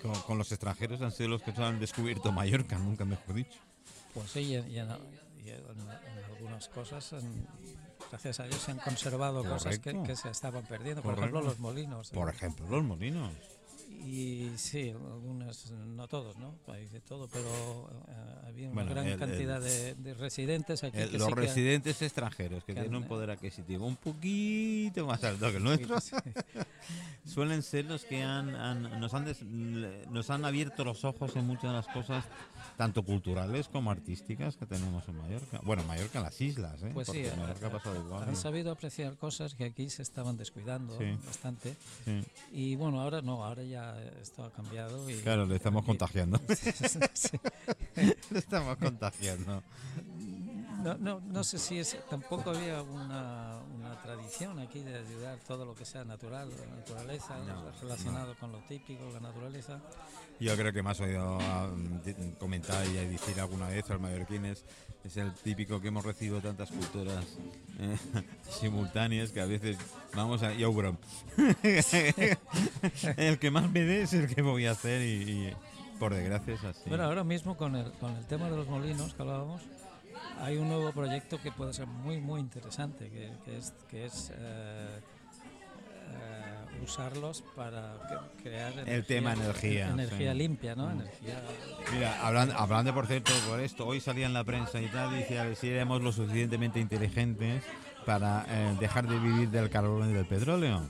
con, 0.01 0.13
con 0.21 0.37
los 0.37 0.51
extranjeros 0.51 1.01
han 1.01 1.11
sido 1.11 1.29
los 1.29 1.41
que 1.41 1.51
han 1.59 1.79
descubierto 1.79 2.31
Mallorca, 2.31 2.77
nunca 2.77 3.05
mejor 3.05 3.33
dicho. 3.35 3.57
Pues 4.13 4.31
sí, 4.31 4.39
y 4.41 4.55
en, 4.55 4.69
y 4.71 4.79
en- 4.79 4.87
y 5.43 5.49
en- 5.49 5.59
en 5.59 6.23
algunas 6.35 6.67
cosas, 6.69 7.13
gracias 8.09 8.39
a 8.39 8.43
Dios, 8.45 8.59
se 8.59 8.71
han 8.71 8.77
conservado 8.79 9.43
cosas 9.43 9.79
que, 9.79 9.91
Correcto. 9.91 10.03
que 10.07 10.15
se 10.15 10.29
estaban 10.29 10.63
perdiendo. 10.65 11.01
Por 11.01 11.15
Correcto. 11.15 11.37
ejemplo, 11.37 11.49
los 11.49 11.59
molinos. 11.59 12.11
¿eh? 12.11 12.15
Por 12.15 12.29
ejemplo, 12.29 12.67
los 12.69 12.83
molinos. 12.83 13.31
Y 14.01 14.51
sí, 14.57 14.89
algunas, 14.91 15.71
no 15.71 16.07
todos, 16.07 16.37
¿no? 16.37 16.55
Hay 16.67 16.87
de 16.87 16.99
todo, 17.01 17.27
pero 17.27 17.89
eh, 18.09 18.47
había 18.47 18.65
una 18.67 18.73
Bueno, 18.75 18.89
gran 18.91 19.07
el- 19.07 19.17
cantidad 19.19 19.57
el- 19.57 19.63
de, 19.63 19.95
de 19.95 20.13
residentes 20.13 20.83
aquí 20.83 20.97
Eh, 20.99 21.09
que 21.09 21.17
los 21.17 21.27
sí 21.27 21.33
que- 21.33 21.41
residentes 21.41 22.01
extranjeros 22.01 22.63
que 22.63 22.73
que 22.73 22.81
tienen 22.81 22.95
un 22.95 23.03
han- 23.03 23.09
poder 23.09 23.29
adquisitivo 23.31 23.85
un 23.87 23.95
poquito 23.95 25.05
más 25.07 25.23
alto 25.23 25.49
que 25.51 25.57
el 25.57 25.63
nuestro 25.63 25.97
Sí, 26.01 26.15
suelen 27.25 27.63
ser 27.63 27.85
los 27.85 28.03
que 28.05 28.21
han, 28.23 28.55
han- 28.55 28.99
nos, 28.99 29.13
han 29.13 29.25
des- 29.25 29.41
nos 29.43 30.29
han 30.29 30.45
abierto 30.45 30.83
los 30.83 31.03
ojos 31.05 31.35
en 31.35 31.45
muchas 31.47 31.63
de 31.63 31.73
las 31.73 31.87
cosas 31.87 32.25
tanto 32.77 33.03
culturales 33.03 33.67
como 33.69 33.91
artísticas 33.91 34.57
que 34.57 34.65
tenemos 34.65 35.07
en 35.07 35.15
Mallorca. 35.17 35.59
Bueno, 35.63 35.83
Mallorca 35.83 36.17
en 36.17 36.23
las 36.25 36.41
islas, 36.41 36.81
¿eh? 36.81 36.89
Pues 36.93 37.07
sí, 37.07 37.21
Porque 37.21 37.27
eh, 37.27 37.35
Mallorca 37.37 37.67
ha 37.67 37.71
pasado 37.71 37.95
igual. 38.03 38.23
han 38.23 38.33
¿eh? 38.33 38.35
sabido 38.35 38.71
apreciar 38.71 39.15
cosas 39.15 39.53
que 39.53 39.65
aquí 39.65 39.89
se 39.91 40.01
estaban 40.01 40.37
descuidando 40.37 40.97
Sí. 40.97 41.05
bastante. 41.25 41.75
Sí. 42.03 42.23
Y 42.51 42.75
bueno, 42.75 42.99
ahora 42.99 43.21
no, 43.21 43.43
ahora 43.45 43.61
ya 43.63 43.82
esto 44.21 44.43
ha 44.43 44.51
cambiado. 44.51 45.09
Y, 45.09 45.15
Claro, 45.21 45.45
le 45.45 45.55
estamos 45.55 45.83
y- 45.83 45.87
contagiando. 45.87 46.39
Sí. 47.13 47.37
le 48.31 48.39
estamos 48.39 48.77
contagiando. 48.77 49.63
No, 50.83 50.97
no, 50.97 51.21
no 51.21 51.43
sé 51.43 51.57
si 51.57 51.79
es. 51.79 51.97
Tampoco 52.09 52.49
había 52.49 52.81
una, 52.81 53.57
una 53.75 54.01
tradición 54.01 54.59
aquí 54.59 54.81
de 54.81 54.97
ayudar 54.97 55.37
todo 55.47 55.65
lo 55.65 55.73
que 55.73 55.85
sea 55.85 56.03
natural, 56.03 56.49
la 56.49 56.75
naturaleza, 56.75 57.37
No, 57.39 57.71
relacionado 57.81 58.35
con 58.37 58.51
lo 58.51 58.59
típico, 58.59 59.09
la 59.13 59.21
naturaleza. 59.21 59.79
Yo 60.39 60.55
creo 60.57 60.73
que 60.73 60.83
me 60.83 60.89
has 60.89 60.99
oído 60.99 61.37
ah, 61.41 61.69
comentar 62.39 62.85
y 62.85 62.93
decir 62.93 63.39
alguna 63.39 63.67
vez 63.69 63.89
a 63.89 63.93
los 63.93 64.01
mallorquines, 64.01 64.65
es 65.05 65.17
el 65.17 65.33
típico 65.33 65.79
que 65.79 65.87
hemos 65.87 66.03
recibido 66.03 66.41
tantas 66.41 66.69
culturas 66.69 67.23
eh, 67.79 67.97
simultáneas 68.49 69.31
que 69.31 69.41
a 69.41 69.45
veces 69.45 69.77
vamos 70.13 70.43
a... 70.43 70.53
Yo, 70.53 70.73
bro. 70.73 70.97
el 73.17 73.39
que 73.39 73.51
más 73.51 73.71
me 73.71 73.81
dé 73.81 74.01
es 74.01 74.13
el 74.13 74.33
que 74.33 74.41
voy 74.41 74.65
a 74.65 74.71
hacer 74.71 75.01
y, 75.01 75.31
y 75.31 75.53
por 75.99 76.13
desgracia 76.13 76.55
es 76.55 76.63
así. 76.63 76.89
Bueno, 76.89 77.05
ahora 77.05 77.23
mismo 77.23 77.55
con 77.55 77.75
el, 77.75 77.91
con 77.93 78.15
el 78.15 78.25
tema 78.25 78.49
de 78.49 78.57
los 78.57 78.67
molinos 78.67 79.13
que 79.13 79.21
hablábamos, 79.21 79.61
hay 80.41 80.57
un 80.57 80.69
nuevo 80.69 80.91
proyecto 80.91 81.39
que 81.41 81.51
puede 81.51 81.73
ser 81.73 81.87
muy, 81.87 82.19
muy 82.19 82.39
interesante, 82.39 83.09
que, 83.09 83.31
que 83.45 83.57
es, 83.57 83.73
que 83.89 84.05
es 84.05 84.31
eh, 84.35 84.99
eh, 86.11 86.83
usarlos 86.83 87.43
para 87.55 87.95
crear 88.41 88.73
energía, 88.73 89.03
tema 89.03 89.33
energía, 89.33 89.89
energía 89.89 90.31
sí. 90.31 90.37
limpia, 90.37 90.75
¿no? 90.75 90.91
Energía 90.91 91.41
Mira, 91.93 92.25
hablando, 92.25 92.55
hablando 92.55 92.93
por 92.93 93.07
cierto 93.07 93.31
por 93.47 93.59
esto, 93.59 93.85
hoy 93.87 93.99
salía 93.99 94.25
en 94.25 94.33
la 94.33 94.43
prensa 94.43 94.81
y 94.81 94.87
tal, 94.87 95.15
dice 95.15 95.39
a 95.39 95.45
ver 95.45 95.55
si 95.55 95.69
éramos 95.69 96.01
lo 96.01 96.11
suficientemente 96.11 96.79
inteligentes 96.79 97.63
para 98.05 98.45
eh, 98.47 98.75
dejar 98.79 99.07
de 99.07 99.17
vivir 99.19 99.49
del 99.49 99.69
carbón 99.69 100.09
y 100.09 100.13
del 100.13 100.25
petróleo. 100.25 100.81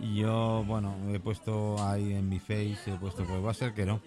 Y 0.00 0.16
yo, 0.16 0.62
bueno, 0.66 0.94
he 1.12 1.18
puesto 1.18 1.84
ahí 1.84 2.12
en 2.12 2.28
mi 2.28 2.38
face, 2.38 2.78
he 2.86 2.96
puesto, 2.96 3.24
pues 3.24 3.44
va 3.44 3.50
a 3.50 3.54
ser 3.54 3.74
que 3.74 3.84
no. 3.84 4.00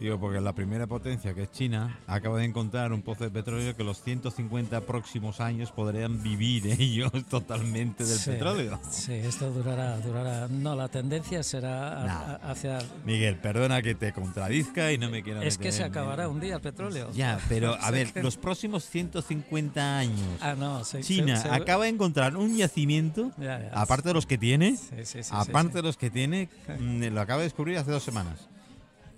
Digo, 0.00 0.16
porque 0.20 0.40
la 0.40 0.52
primera 0.52 0.86
potencia, 0.86 1.34
que 1.34 1.42
es 1.42 1.50
China, 1.50 1.98
acaba 2.06 2.38
de 2.38 2.44
encontrar 2.44 2.92
un 2.92 3.02
pozo 3.02 3.24
de 3.24 3.30
petróleo 3.30 3.76
que 3.76 3.82
los 3.82 4.00
150 4.00 4.80
próximos 4.82 5.40
años 5.40 5.72
podrían 5.72 6.22
vivir 6.22 6.66
ellos 6.80 7.10
totalmente 7.28 8.04
del 8.04 8.16
Sí, 8.18 8.30
petróleo. 8.30 8.78
Sí, 8.90 9.14
esto 9.14 9.50
durará, 9.50 9.98
durará. 9.98 10.46
No, 10.48 10.76
la 10.76 10.86
tendencia 10.88 11.42
será 11.42 12.04
a- 12.04 12.34
hacia. 12.52 12.78
Miguel, 13.04 13.38
perdona 13.38 13.82
que 13.82 13.96
te 13.96 14.12
contradizca 14.12 14.92
y 14.92 14.98
no 14.98 15.10
me 15.10 15.24
quiero 15.24 15.42
Es 15.42 15.58
que 15.58 15.72
se 15.72 15.82
en- 15.82 15.88
acabará 15.90 16.28
un 16.28 16.38
día 16.38 16.54
el 16.54 16.60
petróleo. 16.60 17.10
Ya, 17.12 17.40
pero 17.48 17.74
a 17.80 17.86
Sí, 17.88 17.92
ver, 17.92 18.12
los 18.22 18.36
próximos 18.36 18.84
150 18.84 19.98
años, 19.98 20.20
Ah, 20.40 20.54
no, 20.56 20.84
se- 20.84 21.00
China 21.00 21.42
acaba 21.50 21.84
de 21.84 21.90
encontrar 21.90 22.36
un 22.36 22.56
yacimiento, 22.56 23.32
Ya, 23.36 23.60
ya, 23.60 23.70
aparte 23.74 24.08
de 24.10 24.14
los 24.14 24.26
que 24.26 24.38
tiene, 24.38 24.76
sí, 24.76 24.86
sí, 24.98 25.04
sí, 25.06 25.22
sí, 25.24 25.30
aparte 25.32 25.70
sí. 25.70 25.74
de 25.76 25.82
los 25.82 25.96
que 25.96 26.08
tiene, 26.10 26.48
mm, 26.78 27.02
lo 27.12 27.20
acaba 27.20 27.38
de 27.40 27.44
descubrir 27.48 27.76
hace 27.78 27.90
dos 27.90 28.04
semanas, 28.04 28.48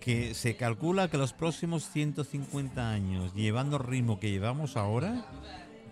que 0.00 0.34
se 0.34 0.56
calcula 0.56 1.08
que 1.08 1.18
los 1.18 1.32
próximos 1.32 1.88
150 1.90 2.90
años, 2.90 3.34
llevando 3.34 3.76
el 3.76 3.84
ritmo 3.84 4.18
que 4.18 4.30
llevamos 4.30 4.76
ahora, 4.76 5.24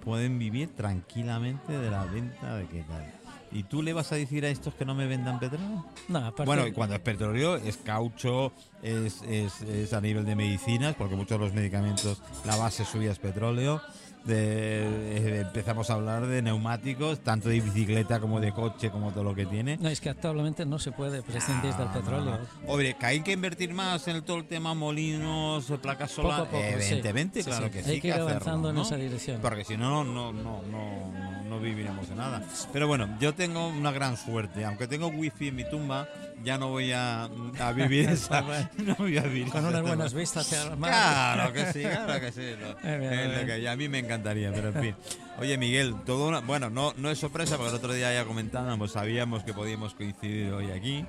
pueden 0.04 0.38
vivir 0.38 0.70
tranquilamente 0.74 1.72
de 1.72 1.90
la 1.90 2.04
venta 2.04 2.56
de 2.56 2.66
qué 2.66 2.82
tal. 2.84 3.04
¿Y 3.50 3.62
tú 3.62 3.82
le 3.82 3.94
vas 3.94 4.12
a 4.12 4.16
decir 4.16 4.44
a 4.44 4.48
estos 4.50 4.74
que 4.74 4.84
no 4.84 4.94
me 4.94 5.06
vendan 5.06 5.38
petróleo? 5.38 5.84
No, 6.08 6.18
aparte- 6.18 6.44
Bueno, 6.44 6.66
y 6.66 6.72
cuando 6.72 6.94
es 6.96 7.00
petróleo 7.00 7.56
es 7.56 7.78
caucho, 7.78 8.52
es, 8.82 9.22
es- 9.22 9.62
es 9.62 9.92
a 9.94 10.00
nivel 10.00 10.24
de 10.26 10.36
medicinas, 10.36 10.94
porque 10.96 11.16
muchos 11.16 11.38
de 11.38 11.44
los 11.46 11.54
medicamentos, 11.54 12.22
la 12.44 12.56
base 12.56 12.84
suya 12.84 13.10
es 13.12 13.18
petróleo. 13.18 13.80
De- 14.28 14.82
eh, 14.84 15.40
empezamos 15.40 15.88
a 15.88 15.94
hablar 15.94 16.26
de 16.26 16.42
neumáticos, 16.42 17.20
tanto 17.20 17.48
de 17.48 17.60
bicicleta 17.62 18.20
como 18.20 18.40
de 18.40 18.52
coche, 18.52 18.90
como 18.90 19.10
todo 19.10 19.24
lo 19.24 19.34
que 19.34 19.46
tiene. 19.46 19.78
No, 19.78 19.88
es 19.88 20.02
que 20.02 20.10
actualmente 20.10 20.66
no 20.66 20.78
se 20.78 20.92
puede 20.92 21.22
prescindir 21.22 21.72
del 21.74 21.88
Ah, 21.88 21.92
petróleo. 21.94 22.38
no. 22.38 22.70
Hombre, 22.72 22.94
que 23.00 23.06
hay 23.06 23.20
que 23.20 23.32
invertir 23.32 23.72
más 23.72 24.06
en 24.06 24.20
todo 24.22 24.36
el 24.36 24.44
tema 24.44 24.74
molinos, 24.74 25.64
placas 25.80 26.10
solares. 26.10 26.48
Evidentemente, 26.52 27.42
Sí, 27.42 27.48
claro 27.48 27.66
sí. 27.66 27.72
que 27.72 27.78
Hay 27.78 27.84
sí. 27.96 28.00
que 28.02 28.08
ir 28.08 28.12
hacerlo, 28.14 28.30
avanzando 28.30 28.68
en 28.68 28.74
¿no? 28.76 28.82
esa 28.82 28.96
dirección. 28.96 29.40
Porque 29.40 29.64
si 29.64 29.78
no, 29.78 30.04
no, 30.04 30.30
no, 30.32 30.62
no, 30.62 31.42
no, 31.48 31.58
viviremos 31.60 32.06
de 32.08 32.14
nada. 32.14 32.42
Pero 32.72 32.86
bueno, 32.86 33.08
yo 33.20 33.32
tengo 33.34 33.68
una 33.68 33.90
gran 33.92 34.16
suerte. 34.18 34.64
Aunque 34.66 34.86
tengo 34.86 35.08
wifi 35.08 35.48
en 35.48 35.56
mi 35.56 35.64
tumba, 35.68 36.06
ya 36.44 36.56
no 36.58 36.68
voy 36.68 36.92
a, 36.92 37.24
a 37.24 37.72
vivir 37.74 38.10
esa. 38.10 38.42
no 38.76 38.94
voy 38.96 39.16
a 39.16 39.22
vivir 39.22 39.48
Con 39.48 39.64
unas 39.64 39.82
buenas 39.82 40.12
vistas. 40.12 40.46
Claro 40.48 41.52
que 41.52 41.72
sí, 41.72 41.80
claro 41.82 42.20
que 42.20 42.30
sí. 42.32 42.42
lo- 42.60 42.88
Eh, 42.88 42.98
bien, 42.98 43.30
bien. 43.46 43.46
que- 43.46 43.68
a 43.68 43.74
mí 43.76 43.88
me 43.88 43.98
encantaría, 44.18 44.52
pero 44.52 44.68
en 44.68 44.82
fin. 44.82 44.96
Oye, 45.40 45.56
Miguel, 45.56 45.94
todo 46.04 46.28
una, 46.28 46.40
bueno, 46.40 46.68
no, 46.70 46.92
no 46.96 47.10
es 47.10 47.18
sorpresa 47.18 47.56
porque 47.56 47.70
el 47.70 47.76
otro 47.76 47.92
día 47.92 48.12
ya 48.12 48.24
comentábamos, 48.24 48.92
sabíamos 48.92 49.44
que 49.44 49.54
podíamos 49.54 49.94
coincidir 49.94 50.52
hoy 50.52 50.70
aquí. 50.70 51.04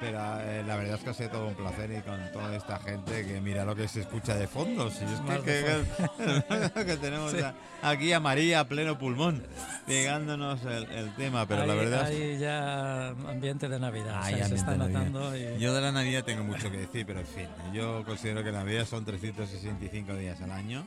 Pero 0.00 0.18
eh, 0.40 0.64
la 0.66 0.74
verdad 0.76 0.96
es 0.96 1.02
que 1.04 1.10
ha 1.10 1.14
sido 1.14 1.30
todo 1.30 1.46
un 1.46 1.54
placer 1.54 1.88
y 1.92 2.02
con 2.02 2.18
toda 2.32 2.54
esta 2.56 2.80
gente 2.80 3.24
que 3.24 3.40
mira 3.40 3.64
lo 3.64 3.76
que 3.76 3.86
se 3.86 4.00
escucha 4.00 4.34
de 4.34 4.48
fondo. 4.48 4.90
Si 4.90 5.04
es 5.04 5.20
que, 5.44 5.52
de 5.52 6.72
que- 6.74 6.84
que 6.86 6.96
tenemos 6.96 7.30
Sí. 7.30 7.38
a- 7.40 7.54
aquí 7.80 8.12
a 8.12 8.18
María 8.18 8.60
a 8.60 8.64
pleno 8.68 8.98
pulmón 8.98 9.44
pegándonos 9.86 10.62
el, 10.64 10.84
el 10.90 11.14
tema, 11.14 11.46
pero 11.46 11.64
la 11.64 11.74
Hay- 11.74 11.78
verdad 11.78 12.10
es 12.10 12.18
hay 12.32 12.38
ya 12.38 13.08
ambiente 13.10 13.68
de 13.68 13.78
Navidad. 13.78 14.20
O 14.20 14.26
sea, 14.36 14.48
se 14.48 14.54
está 14.56 14.76
notando. 14.76 15.34
y- 15.36 15.60
Yo 15.60 15.72
de 15.72 15.80
la 15.80 15.92
Navidad 15.92 16.24
tengo 16.24 16.42
mucho 16.42 16.70
que 16.72 16.78
decir, 16.78 17.06
pero 17.06 17.20
en 17.20 17.26
fin, 17.26 17.46
yo 17.72 18.02
considero 18.04 18.42
que 18.42 18.50
la 18.50 18.58
Navidad 18.64 18.86
son 18.86 19.04
365 19.04 20.12
días 20.16 20.40
al 20.42 20.50
año 20.50 20.84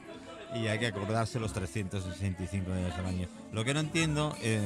y 0.62 0.68
hay 0.68 0.80
que 0.80 0.88
acordarse 0.88 1.39
los 1.39 1.53
365 1.53 2.74
días 2.76 2.93
al 2.97 3.05
año. 3.05 3.28
Lo 3.51 3.64
que 3.64 3.74
no 3.74 3.80
entiendo, 3.80 4.36
eh, 4.41 4.62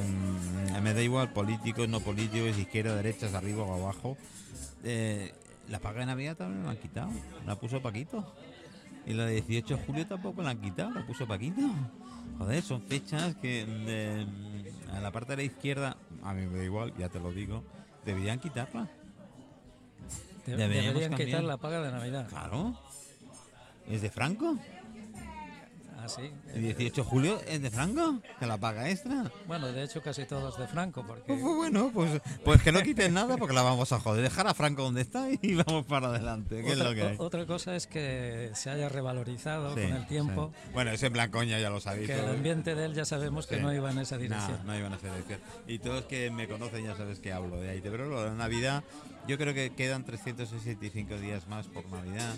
me 0.82 0.94
da 0.94 1.02
igual 1.02 1.32
políticos, 1.32 1.88
no 1.88 2.00
políticos, 2.00 2.58
izquierda, 2.58 2.94
derechas, 2.96 3.34
arriba 3.34 3.62
o 3.62 3.74
abajo, 3.82 4.16
eh, 4.84 5.32
la 5.68 5.78
paga 5.78 6.00
de 6.00 6.06
Navidad 6.06 6.36
también 6.36 6.64
la 6.64 6.70
han 6.70 6.76
quitado, 6.76 7.10
la 7.46 7.56
puso 7.56 7.80
Paquito. 7.80 8.34
Y 9.06 9.14
la 9.14 9.24
de 9.26 9.40
18 9.42 9.76
de 9.76 9.84
julio 9.84 10.06
tampoco 10.06 10.42
la 10.42 10.50
han 10.50 10.60
quitado, 10.60 10.90
la 10.90 11.04
puso 11.06 11.26
Paquito. 11.26 11.62
Joder, 12.38 12.62
son 12.62 12.82
fechas 12.82 13.34
que 13.36 13.66
de- 13.66 14.26
a 14.92 15.00
la 15.00 15.10
parte 15.10 15.32
de 15.32 15.36
la 15.38 15.42
izquierda, 15.44 15.96
a 16.22 16.34
mí 16.34 16.46
me 16.46 16.58
da 16.58 16.64
igual, 16.64 16.92
ya 16.96 17.08
te 17.08 17.18
lo 17.18 17.32
digo, 17.32 17.62
deberían 18.04 18.38
quitarla. 18.40 18.88
deberían 20.46 20.94
cambiar. 20.94 21.16
quitar 21.16 21.44
la 21.44 21.56
paga 21.56 21.80
de 21.82 21.92
Navidad. 21.92 22.28
Claro. 22.28 22.76
¿Es 23.88 24.02
de 24.02 24.10
Franco? 24.10 24.58
Ah, 26.04 26.08
sí. 26.08 26.32
¿El 26.54 26.62
18 26.62 27.02
de 27.02 27.08
julio 27.08 27.40
es 27.46 27.62
de 27.62 27.70
Franco? 27.70 28.18
¿Que 28.40 28.46
la 28.46 28.58
paga 28.58 28.90
extra? 28.90 29.30
Bueno, 29.46 29.68
de 29.70 29.84
hecho 29.84 30.02
casi 30.02 30.24
todos 30.24 30.58
de 30.58 30.66
Franco, 30.66 31.04
porque 31.06 31.22
Pues, 31.28 31.40
pues 31.40 31.54
bueno, 31.56 31.90
pues, 31.94 32.20
pues 32.44 32.60
que 32.62 32.72
no 32.72 32.82
quiten 32.82 33.14
nada 33.14 33.36
porque 33.36 33.54
la 33.54 33.62
vamos 33.62 33.92
a 33.92 34.00
joder. 34.00 34.22
Dejar 34.22 34.48
a 34.48 34.54
Franco 34.54 34.82
donde 34.82 35.02
está 35.02 35.28
y 35.30 35.54
vamos 35.66 35.86
para 35.86 36.08
adelante. 36.08 36.62
¿Qué 36.62 36.68
es 36.72 36.74
otra, 36.74 36.88
lo 36.88 36.94
que 36.96 37.02
hay? 37.02 37.16
otra 37.18 37.46
cosa 37.46 37.76
es 37.76 37.86
que 37.86 38.50
se 38.54 38.70
haya 38.70 38.88
revalorizado 38.88 39.74
Sí, 39.76 39.82
con 39.82 39.92
el 39.92 40.06
tiempo, 40.08 40.52
sí. 40.64 40.70
Bueno, 40.72 40.90
ese 40.90 41.06
en 41.06 41.12
plan 41.12 41.30
coña 41.30 41.60
ya 41.60 41.70
lo 41.70 41.80
sabéis. 41.80 42.08
que 42.08 42.18
el 42.18 42.28
ambiente 42.28 42.74
de 42.74 42.84
él 42.86 42.94
ya 42.94 43.04
sabemos 43.04 43.46
que 43.46 43.56
Sí. 43.56 43.62
no 43.62 43.72
iba 43.72 43.90
en 43.90 43.98
esa 43.98 44.18
dirección. 44.18 44.58
No, 44.66 44.72
no 44.72 44.78
iban 44.78 44.92
a 44.92 44.98
ser 44.98 45.10
dirección. 45.12 45.38
Y 45.68 45.78
todos 45.78 46.04
que 46.06 46.30
me 46.32 46.48
conocen 46.48 46.84
ya 46.84 46.96
sabes 46.96 47.20
que 47.20 47.32
hablo 47.32 47.60
de 47.60 47.70
ahí. 47.70 47.80
Pero 47.80 48.06
lo 48.08 48.22
de 48.22 48.30
la 48.30 48.34
Navidad, 48.34 48.82
yo 49.28 49.38
creo 49.38 49.54
que 49.54 49.70
quedan 49.74 50.04
365 50.04 51.16
días 51.18 51.46
más 51.46 51.68
por 51.68 51.86
Navidad. 51.90 52.34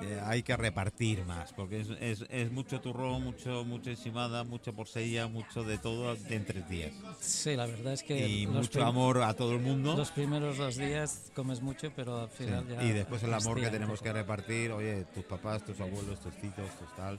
Eh, 0.00 0.20
hay 0.24 0.42
que 0.42 0.56
repartir 0.56 1.24
más, 1.24 1.52
porque 1.52 1.80
es, 1.80 1.88
es, 2.00 2.24
es 2.30 2.52
mucho 2.52 2.80
turrón, 2.80 3.22
mucho, 3.22 3.64
mucha 3.64 3.90
encimada, 3.90 4.44
mucha 4.44 4.70
porsella, 4.72 5.26
mucho 5.26 5.64
de 5.64 5.76
todo 5.78 6.14
de 6.14 6.36
en 6.36 6.44
tres 6.44 6.68
días. 6.68 6.92
Sí, 7.20 7.56
la 7.56 7.66
verdad 7.66 7.94
es 7.94 8.02
que 8.04 8.28
Y 8.28 8.46
mucho 8.46 8.84
amor 8.86 9.22
a 9.22 9.34
todo 9.34 9.52
el 9.54 9.60
mundo. 9.60 9.96
los 9.96 10.10
primeros 10.12 10.56
dos 10.56 10.76
días 10.76 11.32
comes 11.34 11.60
mucho, 11.60 11.90
pero 11.96 12.20
al 12.22 12.30
Sí. 12.30 12.44
final 12.44 12.68
ya... 12.68 12.82
Y 12.84 12.92
después 12.92 13.22
el 13.24 13.34
amor 13.34 13.60
que 13.60 13.70
tenemos 13.70 14.00
que 14.00 14.12
repartir, 14.12 14.70
oye, 14.70 15.04
tus 15.14 15.24
papás, 15.24 15.64
tus 15.64 15.80
abuelos, 15.80 16.20
tus 16.20 16.34
titos, 16.36 16.70
tus 16.78 16.94
tal. 16.94 17.18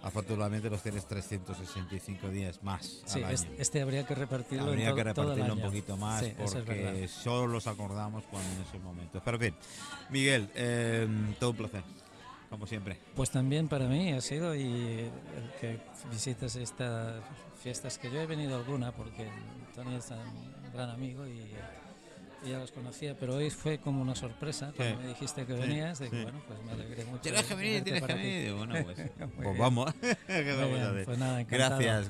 Afortunadamente 0.00 0.70
los 0.70 0.80
tienes 0.80 1.06
365 1.08 2.28
días 2.28 2.62
más 2.62 3.02
Sí, 3.06 3.20
al 3.22 3.32
es- 3.32 3.42
año. 3.42 3.50
este 3.58 3.80
habría 3.82 4.06
que 4.06 4.14
repartirlo 4.14 4.66
Habría 4.68 4.94
que 4.94 5.02
repartirlo 5.02 5.54
un 5.54 5.60
poquito 5.60 5.96
más 5.96 6.20
Sí, 6.24 6.26
es 6.38 6.52
porque 6.52 6.74
verdad. 6.84 7.08
solo 7.08 7.48
los 7.48 7.66
acordamos 7.66 8.22
cuando 8.30 8.48
en 8.54 8.60
esos 8.62 8.80
momentos. 8.80 9.20
Pero 9.24 9.38
bien, 9.38 9.54
Miguel, 10.10 10.48
eh, 10.54 11.08
todo 11.40 11.50
un 11.50 11.56
placer, 11.56 11.82
como 12.50 12.66
siempre. 12.66 12.98
Pues 13.14 13.30
también 13.30 13.68
para 13.68 13.86
mí 13.86 14.12
ha 14.12 14.20
sido 14.20 14.54
y 14.54 14.62
el 14.64 15.50
que 15.60 15.78
visites 16.10 16.56
estas 16.56 17.22
fiestas, 17.62 17.98
que 17.98 18.10
yo 18.10 18.20
he 18.20 18.26
venido 18.26 18.54
a 18.54 18.58
alguna 18.58 18.92
porque 18.92 19.28
Tony 19.74 19.96
es 19.96 20.10
un 20.10 20.72
gran 20.72 20.90
amigo 20.90 21.26
y, 21.26 21.40
y 22.44 22.50
ya 22.50 22.58
los 22.58 22.70
conocía, 22.70 23.16
pero 23.18 23.34
hoy 23.34 23.50
fue 23.50 23.78
como 23.78 24.00
una 24.00 24.14
sorpresa 24.14 24.72
cuando 24.76 24.96
Sí, 24.96 25.02
me 25.02 25.08
dijiste 25.08 25.44
que 25.44 25.54
sí, 25.54 25.60
venías, 25.60 25.98
de 25.98 26.08
que 26.08 26.16
sí. 26.16 26.22
bueno, 26.22 26.40
pues 26.46 26.62
me 26.64 26.72
alegré 26.72 27.04
mucho. 27.04 27.20
Tienes 27.20 27.42
que 27.44 27.54
venir, 27.56 27.82
tienes 27.84 28.02
que 28.04 28.14
venir. 28.14 28.52
Bueno, 28.54 28.74
pues, 28.84 29.10
pues 29.42 29.58
vamos. 29.58 29.92
Pues 31.04 31.18
nada, 31.18 31.40
encantado. 31.40 31.78
Gracias, 31.80 32.06